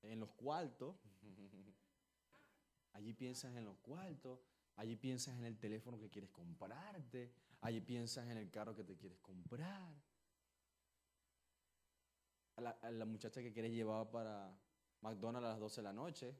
En 0.03 0.21
los 0.21 0.31
cuartos. 0.33 0.97
Allí 2.93 3.13
piensas 3.13 3.55
en 3.55 3.65
los 3.67 3.77
cuartos, 3.79 4.41
allí 4.77 4.97
piensas 4.97 5.37
en 5.37 5.45
el 5.45 5.59
teléfono 5.59 5.99
que 5.99 6.09
quieres 6.09 6.31
comprarte, 6.31 7.31
allí 7.61 7.83
piensas 7.83 8.27
en 8.29 8.39
el 8.39 8.51
carro 8.51 8.75
que 8.75 8.85
te 8.85 8.97
quieres 8.97 9.19
comprar. 9.19 9.95
A 12.57 12.91
la, 12.91 13.05
muchacha 13.05 13.43
que 13.43 13.53
quieres 13.53 13.73
llevar 13.73 14.11
para 14.11 14.51
McDonald's 15.03 15.47
a 15.47 15.51
las 15.51 15.61
12 15.61 15.77
de 15.77 15.83
la 15.83 15.93
noche. 15.93 16.35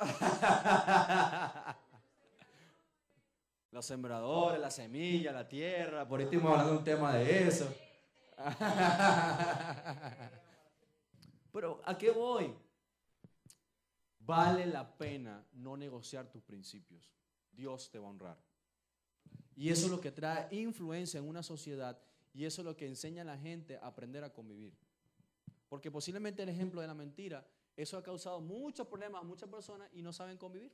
Los 3.72 3.86
sembradores, 3.86 4.60
la 4.60 4.70
semilla, 4.70 5.32
la 5.32 5.48
tierra, 5.48 6.06
por 6.06 6.20
ahí 6.20 6.26
hablando 6.26 6.78
un 6.78 6.84
tema 6.84 7.14
de 7.14 7.48
eso. 7.48 7.74
Pero 11.52 11.82
¿a 11.84 11.98
qué 11.98 12.12
voy? 12.12 12.54
Vale 14.20 14.66
la 14.66 14.96
pena 14.96 15.44
no 15.54 15.76
negociar 15.76 16.30
tus 16.30 16.42
principios. 16.42 17.12
Dios 17.50 17.90
te 17.90 17.98
va 17.98 18.06
a 18.06 18.10
honrar. 18.10 18.49
Y 19.56 19.68
eso 19.70 19.86
es 19.86 19.90
lo 19.90 20.00
que 20.00 20.10
trae 20.12 20.48
influencia 20.54 21.18
en 21.18 21.28
una 21.28 21.42
sociedad 21.42 22.00
y 22.32 22.44
eso 22.44 22.62
es 22.62 22.64
lo 22.66 22.76
que 22.76 22.86
enseña 22.86 23.22
a 23.22 23.24
la 23.26 23.38
gente 23.38 23.76
a 23.76 23.86
aprender 23.86 24.24
a 24.24 24.32
convivir. 24.32 24.74
Porque 25.68 25.90
posiblemente 25.90 26.42
el 26.42 26.48
ejemplo 26.48 26.80
de 26.80 26.86
la 26.86 26.94
mentira, 26.94 27.46
eso 27.76 27.96
ha 27.98 28.02
causado 28.02 28.40
muchos 28.40 28.86
problemas 28.86 29.20
a 29.20 29.24
muchas 29.24 29.48
personas 29.48 29.88
y 29.92 30.02
no 30.02 30.12
saben 30.12 30.36
convivir. 30.38 30.72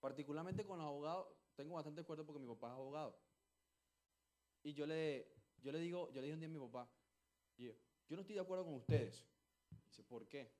Particularmente 0.00 0.64
con 0.64 0.78
los 0.78 0.86
abogados, 0.86 1.28
tengo 1.56 1.74
bastante 1.74 2.02
acuerdo 2.02 2.24
porque 2.26 2.40
mi 2.40 2.46
papá 2.48 2.68
es 2.68 2.72
abogado. 2.74 3.18
Y 4.62 4.72
yo 4.74 4.86
le, 4.86 5.28
yo 5.62 5.72
le 5.72 5.78
digo, 5.78 6.10
yo 6.12 6.20
le 6.20 6.26
dije 6.26 6.34
un 6.34 6.40
día 6.40 6.48
a 6.48 6.52
mi 6.52 6.58
papá, 6.58 6.88
"Yo- 7.56 7.72
no 8.10 8.20
estoy 8.20 8.34
de 8.36 8.40
acuerdo 8.42 8.64
con 8.64 8.74
ustedes. 8.74 9.24
Dice, 9.86 10.02
¿por 10.04 10.28
qué? 10.28 10.52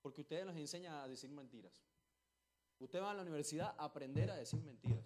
Porque 0.00 0.20
ustedes 0.20 0.44
nos 0.44 0.56
enseñan 0.56 0.94
a 0.94 1.08
decir 1.08 1.30
mentiras. 1.30 1.82
Usted 2.78 3.00
va 3.00 3.12
a 3.12 3.14
la 3.14 3.22
universidad 3.22 3.74
a 3.78 3.84
aprender 3.84 4.30
a 4.30 4.36
decir 4.36 4.60
mentiras. 4.62 5.04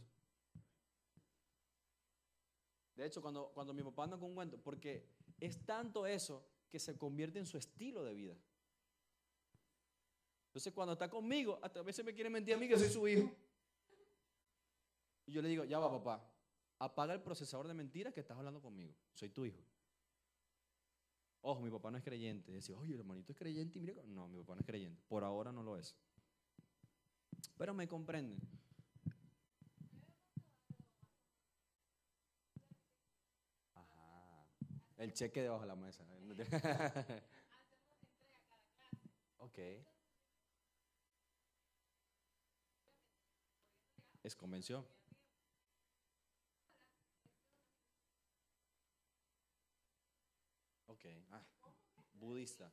De 2.96 3.06
hecho, 3.06 3.20
cuando, 3.20 3.50
cuando 3.52 3.74
mi 3.74 3.82
papá 3.82 4.04
anda 4.04 4.16
con 4.18 4.30
un 4.30 4.34
cuento, 4.34 4.58
porque 4.58 5.06
es 5.38 5.64
tanto 5.64 6.06
eso 6.06 6.44
que 6.70 6.78
se 6.78 6.96
convierte 6.96 7.38
en 7.38 7.46
su 7.46 7.58
estilo 7.58 8.02
de 8.02 8.14
vida. 8.14 8.36
Entonces, 10.46 10.72
cuando 10.72 10.94
está 10.94 11.10
conmigo, 11.10 11.58
hasta 11.62 11.80
a 11.80 11.82
veces 11.82 12.04
me 12.04 12.14
quiere 12.14 12.30
mentir 12.30 12.54
a 12.54 12.56
mí 12.56 12.66
que 12.66 12.78
soy 12.78 12.88
su 12.88 13.06
hijo. 13.06 13.30
Y 15.26 15.32
yo 15.32 15.42
le 15.42 15.48
digo, 15.48 15.64
ya 15.64 15.78
va, 15.78 15.90
papá, 15.90 16.26
apaga 16.78 17.12
el 17.12 17.20
procesador 17.20 17.68
de 17.68 17.74
mentiras 17.74 18.14
que 18.14 18.20
estás 18.20 18.38
hablando 18.38 18.62
conmigo. 18.62 18.94
Soy 19.12 19.28
tu 19.28 19.44
hijo. 19.44 19.60
Ojo, 21.42 21.60
mi 21.60 21.70
papá 21.70 21.90
no 21.90 21.98
es 21.98 22.04
creyente. 22.04 22.50
Decía, 22.50 22.76
oye, 22.78 22.94
el 22.94 23.00
hermanito 23.00 23.32
es 23.32 23.38
creyente 23.38 23.78
y 23.78 23.82
mira. 23.82 23.94
cómo-". 23.94 24.14
No, 24.14 24.28
mi 24.28 24.38
papá 24.38 24.54
no 24.54 24.60
es 24.60 24.66
creyente. 24.66 25.02
Por 25.06 25.22
ahora 25.22 25.52
no 25.52 25.62
lo 25.62 25.76
es. 25.76 25.94
Pero 27.58 27.74
me 27.74 27.86
comprenden. 27.86 28.40
El 34.96 35.12
cheque 35.12 35.42
debajo 35.42 35.62
de 35.62 35.68
la 35.68 35.76
mesa. 35.76 36.04
ok. 39.38 39.58
Es 44.22 44.34
convención. 44.34 44.86
Ok. 50.86 51.04
Ah, 51.30 51.44
budista. 52.14 52.72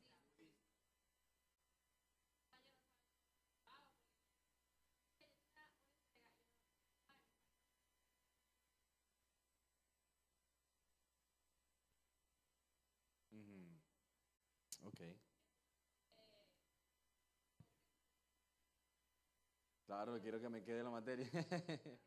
Claro, 20.03 20.19
quiero 20.19 20.37
que 20.41 20.49
me 20.49 20.61
quede 20.61 20.83
la 20.83 20.89
materia. 20.89 21.29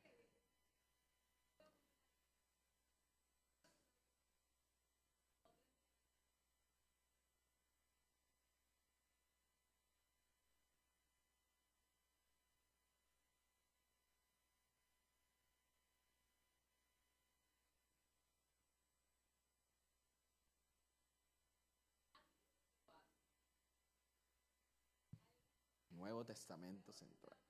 Nuevo 25.92 26.26
Testamento 26.26 26.92
Central. 26.92 27.45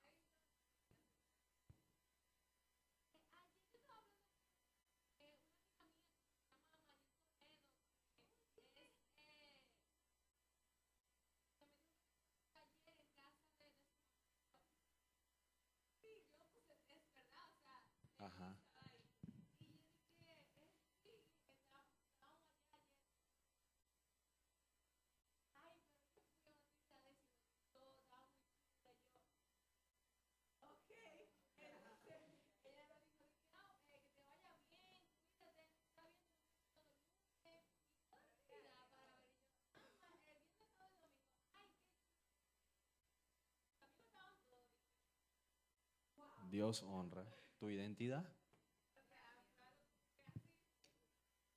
Dios 46.49 46.83
honra 46.83 47.27
tu 47.59 47.69
identidad. 47.71 48.25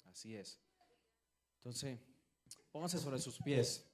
Así 0.06 0.36
es. 0.36 0.60
Entonces, 1.58 2.00
pónganse 2.72 2.98
sobre 2.98 3.20
sus 3.20 3.38
pies. 3.40 3.86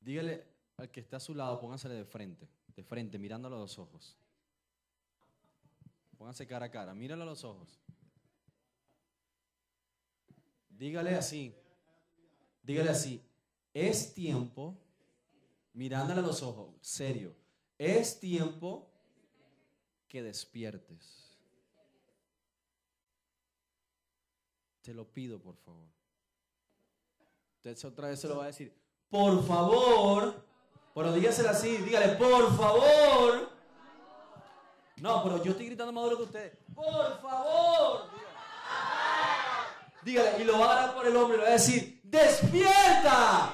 Dígale, 0.00 0.46
al 0.76 0.88
que 0.88 1.00
está 1.00 1.16
a 1.16 1.20
su 1.20 1.34
lado, 1.34 1.58
póngansele 1.58 1.94
de 1.94 2.04
frente, 2.04 2.48
de 2.68 2.84
frente, 2.84 3.18
mirándolo 3.18 3.56
a 3.56 3.58
los 3.58 3.76
ojos. 3.76 4.16
Pónganse 6.16 6.46
cara 6.46 6.66
a 6.66 6.70
cara, 6.70 6.94
míralo 6.94 7.22
a 7.22 7.26
los 7.26 7.44
ojos. 7.44 7.80
Dígale 10.68 11.14
así, 11.14 11.54
dígale 12.62 12.90
así, 12.90 13.22
es 13.72 14.12
tiempo, 14.12 14.76
mirándole 15.72 16.20
a 16.20 16.22
los 16.22 16.42
ojos, 16.42 16.74
serio, 16.82 17.34
es 17.78 18.20
tiempo 18.20 18.90
que 20.06 20.22
despiertes. 20.22 21.38
Te 24.82 24.92
lo 24.92 25.10
pido, 25.10 25.40
por 25.40 25.56
favor. 25.56 25.88
Entonces 27.56 27.84
otra 27.84 28.08
vez 28.08 28.20
se 28.20 28.28
lo 28.28 28.36
va 28.36 28.44
a 28.44 28.48
decir, 28.48 28.72
por 29.08 29.42
favor, 29.46 30.44
pero 30.94 31.12
dígaselo 31.12 31.48
así, 31.48 31.78
dígale, 31.78 32.16
por 32.16 32.54
favor. 32.56 33.55
No, 35.00 35.22
pero 35.22 35.42
yo 35.42 35.50
estoy 35.50 35.66
gritando 35.66 35.92
más 35.92 36.04
duro 36.04 36.16
que 36.16 36.22
ustedes. 36.22 36.52
Por 36.74 37.20
favor. 37.20 38.08
Dígale, 40.02 40.40
y 40.40 40.44
lo 40.44 40.58
va 40.58 40.66
a 40.66 40.72
agarrar 40.72 40.94
por 40.94 41.06
el 41.06 41.16
hombro 41.16 41.34
y 41.34 41.38
le 41.38 41.44
va 41.44 41.50
a 41.50 41.52
decir, 41.52 42.00
despierta. 42.04 43.50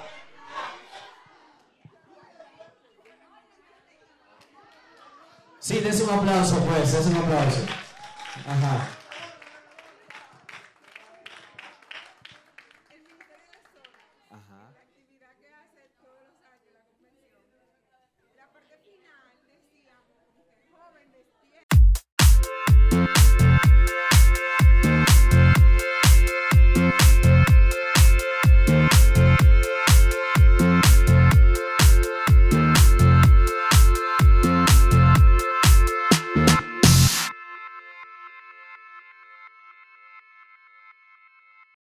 Sí, 5.59 5.81
des 5.81 6.01
un 6.01 6.11
aplauso, 6.11 6.59
pues, 6.65 6.93
des 6.93 7.07
un 7.07 7.17
aplauso. 7.17 7.61
Ajá. 8.47 9.02